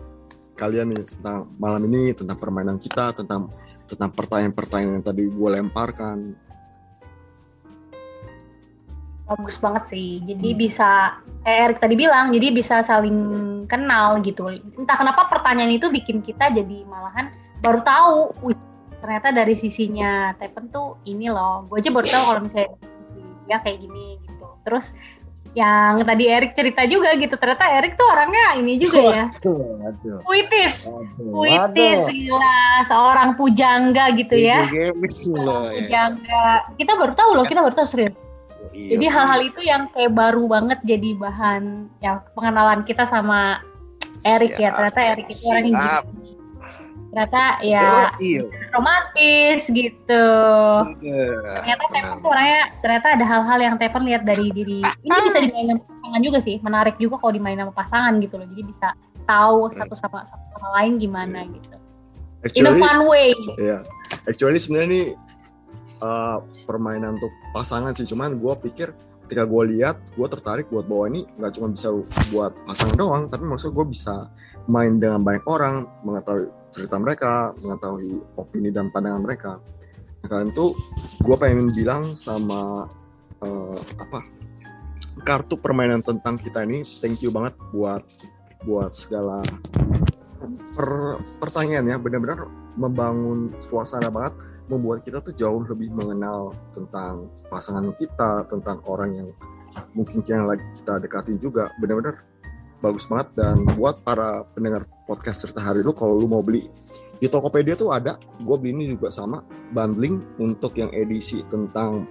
kalian 0.54 0.94
nih 0.94 1.02
tentang 1.02 1.50
malam 1.58 1.82
ini 1.90 2.14
tentang 2.14 2.38
permainan 2.38 2.78
kita 2.78 3.10
tentang 3.16 3.50
tentang 3.90 4.10
pertanyaan-pertanyaan 4.14 5.00
yang 5.00 5.04
tadi 5.04 5.24
gue 5.28 5.48
lemparkan 5.50 6.38
bagus 9.32 9.56
banget 9.56 9.84
sih. 9.88 10.20
Jadi 10.28 10.48
Hmm. 10.52 10.60
bisa 10.60 10.90
eh, 11.42 11.66
Erik 11.66 11.82
tadi 11.82 11.94
bilang, 11.98 12.30
jadi 12.30 12.54
bisa 12.54 12.84
saling 12.84 13.18
kenal 13.66 14.20
gitu. 14.22 14.46
Entah 14.76 14.94
kenapa 14.94 15.26
pertanyaan 15.26 15.74
itu 15.74 15.88
bikin 15.88 16.20
kita 16.22 16.52
jadi 16.52 16.84
malahan 16.86 17.32
baru 17.64 17.80
tahu, 17.82 18.18
wih 18.46 18.58
ternyata 19.02 19.34
dari 19.34 19.58
sisinya 19.58 20.36
Tepen 20.38 20.70
tuh 20.70 21.00
ini 21.08 21.32
loh. 21.32 21.66
Gue 21.66 21.82
aja 21.82 21.90
baru 21.90 22.06
tahu 22.06 22.22
kalau 22.28 22.40
misalnya 22.46 22.70
dia 23.48 23.58
kayak 23.58 23.78
gini 23.82 24.20
gitu. 24.22 24.46
Terus 24.62 24.94
yang 25.52 26.00
tadi 26.08 26.24
Erik 26.32 26.56
cerita 26.56 26.88
juga 26.88 27.12
gitu, 27.20 27.36
ternyata 27.36 27.68
Erik 27.76 27.92
tuh 28.00 28.08
orangnya 28.08 28.56
ini 28.56 28.80
juga 28.80 29.12
ya, 29.12 29.24
puitis, 30.24 30.88
puitis 31.20 32.00
gila, 32.08 32.60
seorang 32.88 33.36
pujangga 33.36 34.16
gitu 34.16 34.32
ya. 34.32 34.64
Ya. 34.72 34.88
Pujangga. 34.96 36.72
Kita 36.80 36.92
baru 36.96 37.12
tahu 37.12 37.30
loh, 37.36 37.44
kita 37.44 37.60
baru 37.60 37.76
tahu 37.76 37.84
serius. 37.84 38.16
Iya, 38.72 38.96
Jadi 38.96 39.06
hal-hal 39.12 39.40
itu 39.44 39.60
yang 39.60 39.82
kayak 39.92 40.16
baru 40.16 40.48
banget 40.48 40.80
jadi 40.88 41.12
bahan 41.20 41.92
ya 42.00 42.24
pengenalan 42.32 42.88
kita 42.88 43.04
sama 43.04 43.60
Erik 44.24 44.56
ya. 44.56 44.72
Ternyata 44.72 45.00
Erik 45.12 45.28
itu 45.28 45.44
orang 45.52 45.64
yang 45.68 45.76
gitu. 45.76 46.21
Ternyata 47.12 47.60
ya 47.60 48.08
Iya. 48.16 48.48
romantis 48.72 49.68
gitu. 49.68 50.26
Ternyata 50.96 51.84
Tepen 51.92 52.24
tuh 52.24 52.30
orangnya 52.32 52.72
ternyata 52.80 53.06
ada 53.20 53.24
hal-hal 53.28 53.58
yang 53.60 53.74
Tepen 53.76 54.02
lihat 54.08 54.24
dari 54.24 54.48
diri. 54.48 54.80
Ini 54.80 55.08
bisa 55.12 55.38
dimainin 55.44 55.76
sama 55.76 55.92
pasangan 55.92 56.20
juga 56.24 56.38
sih. 56.40 56.56
Menarik 56.64 56.96
juga 56.96 57.20
kalau 57.20 57.32
dimainin 57.36 57.68
sama 57.68 57.74
pasangan 57.76 58.12
gitu 58.24 58.34
loh. 58.40 58.48
Jadi 58.48 58.62
bisa 58.64 58.88
tahu 59.28 59.68
satu 59.76 59.94
sama 59.94 60.24
satu 60.24 60.44
sama 60.56 60.68
lain 60.80 60.96
gimana 60.96 61.44
gitu. 61.44 61.76
In 61.76 62.64
a 62.64 62.72
actually 62.72 62.80
fun 62.80 62.98
way. 63.04 63.30
Iya, 63.60 63.78
actually 64.24 64.58
sebenarnya 64.58 64.88
ini 64.88 65.02
uh, 66.00 66.40
permainan 66.64 67.20
untuk 67.20 67.32
pasangan 67.52 67.92
sih. 67.92 68.08
Cuman 68.08 68.40
gue 68.40 68.54
pikir 68.66 68.96
ketika 69.28 69.44
gue 69.44 69.62
lihat, 69.76 70.00
gue 70.16 70.28
tertarik 70.32 70.66
buat 70.72 70.88
bawa 70.88 71.12
ini 71.12 71.28
nggak 71.38 71.60
cuma 71.60 71.70
bisa 71.70 71.92
buat 72.32 72.56
pasangan 72.64 72.96
doang, 72.96 73.22
tapi 73.28 73.44
maksud 73.46 73.70
gue 73.76 73.84
bisa 73.84 74.32
main 74.66 74.98
dengan 74.98 75.22
banyak 75.22 75.44
orang, 75.46 75.86
mengetahui 76.02 76.50
cerita 76.72 76.96
mereka, 76.96 77.52
mengetahui 77.60 78.16
opini 78.40 78.72
dan 78.72 78.88
pandangan 78.88 79.22
mereka. 79.22 79.52
Nah, 80.24 80.28
kalian 80.30 80.50
tuh 80.56 80.72
gue 81.22 81.36
pengen 81.36 81.68
bilang 81.70 82.02
sama 82.02 82.88
uh, 83.44 83.78
apa 84.00 84.18
kartu 85.22 85.60
permainan 85.60 86.00
tentang 86.00 86.40
kita 86.40 86.64
ini, 86.64 86.80
thank 86.82 87.20
you 87.20 87.28
banget 87.30 87.52
buat 87.70 88.02
buat 88.64 88.90
segala 88.96 89.44
per, 90.72 91.20
pertanyaannya 91.38 91.96
benar-benar 92.00 92.48
membangun 92.78 93.52
suasana 93.60 94.08
banget 94.08 94.34
membuat 94.70 95.04
kita 95.04 95.20
tuh 95.20 95.34
jauh 95.36 95.60
lebih 95.66 95.92
mengenal 95.92 96.54
tentang 96.72 97.28
pasangan 97.52 97.92
kita 97.98 98.46
tentang 98.48 98.80
orang 98.88 99.10
yang 99.12 99.28
mungkin 99.92 100.24
yang 100.24 100.48
lagi 100.48 100.64
kita 100.72 101.02
dekatin 101.02 101.36
juga 101.36 101.68
benar-benar 101.76 102.24
bagus 102.82 103.06
banget. 103.06 103.30
Dan 103.38 103.64
buat 103.78 104.02
para 104.02 104.42
pendengar 104.52 104.84
podcast 105.06 105.46
cerita 105.46 105.62
hari 105.62 105.80
lu 105.86 105.94
kalau 105.94 106.18
lu 106.18 106.26
mau 106.26 106.42
beli 106.42 106.66
di 107.22 107.30
Tokopedia 107.30 107.78
tuh 107.78 107.94
ada. 107.94 108.18
Gue 108.42 108.58
beli 108.58 108.74
ini 108.74 108.84
juga 108.90 109.14
sama 109.14 109.46
bundling 109.70 110.18
untuk 110.42 110.74
yang 110.74 110.90
edisi 110.90 111.46
tentang 111.46 112.04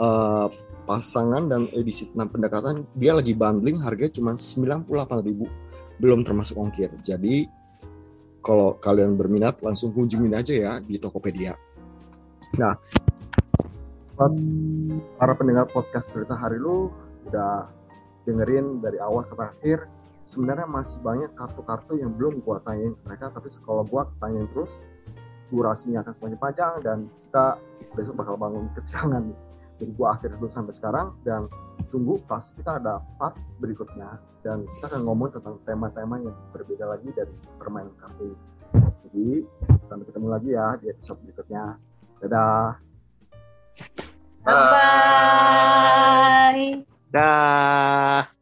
eh, 0.00 0.46
pasangan 0.88 1.46
dan 1.46 1.68
edisi 1.76 2.08
tentang 2.10 2.32
pendekatan. 2.32 2.74
Dia 2.96 3.12
lagi 3.12 3.36
bundling 3.36 3.78
harganya 3.84 4.16
cuma 4.16 4.32
98.000 4.34 6.00
belum 6.00 6.24
termasuk 6.24 6.56
ongkir. 6.58 6.90
Jadi 7.04 7.46
kalau 8.42 8.74
kalian 8.82 9.14
berminat 9.14 9.62
langsung 9.62 9.94
kunjungin 9.94 10.34
aja 10.34 10.52
ya 10.52 10.72
di 10.82 10.98
Tokopedia. 10.98 11.54
Nah, 12.58 12.74
buat 14.18 14.34
para 15.16 15.32
pendengar 15.38 15.70
podcast 15.70 16.10
cerita 16.10 16.36
hari 16.36 16.58
lu 16.58 16.90
udah 17.30 17.70
dengerin 18.24 18.80
dari 18.82 18.98
awal 19.02 19.26
sampai 19.26 19.50
akhir. 19.52 19.86
Sebenarnya 20.22 20.70
masih 20.70 21.02
banyak 21.02 21.34
kartu-kartu 21.34 21.98
yang 21.98 22.14
belum 22.14 22.38
gua 22.46 22.62
tanyain 22.62 22.94
mereka, 23.02 23.34
tapi 23.34 23.50
kalau 23.66 23.82
gua 23.82 24.06
tanyain 24.22 24.46
terus, 24.54 24.70
durasinya 25.50 26.00
akan 26.06 26.12
semakin 26.16 26.38
panjang 26.38 26.74
dan 26.80 26.98
kita 27.28 27.46
besok 27.98 28.14
bakal 28.22 28.34
bangun 28.38 28.70
kesiangan. 28.78 29.34
Jadi 29.82 29.90
gua 29.98 30.14
akhir 30.14 30.38
dulu 30.38 30.46
sampai 30.48 30.74
sekarang 30.78 31.10
dan 31.26 31.50
tunggu 31.90 32.22
pas 32.24 32.40
kita 32.54 32.78
ada 32.78 33.02
part 33.18 33.34
berikutnya 33.58 34.16
dan 34.46 34.62
kita 34.64 34.94
akan 34.94 35.02
ngomong 35.06 35.28
tentang 35.34 35.58
tema-tema 35.66 36.22
yang 36.22 36.34
berbeda 36.54 36.86
lagi 36.86 37.10
dari 37.10 37.34
permainan 37.58 37.92
kartu. 37.98 38.32
Jadi 39.10 39.44
sampai 39.84 40.06
ketemu 40.08 40.26
lagi 40.30 40.48
ya 40.54 40.78
di 40.78 40.86
episode 40.88 41.20
berikutnya. 41.26 41.76
Dadah. 42.22 42.78
Bye 44.42 44.54
bye. 46.82 46.91
Dah. 47.12 48.41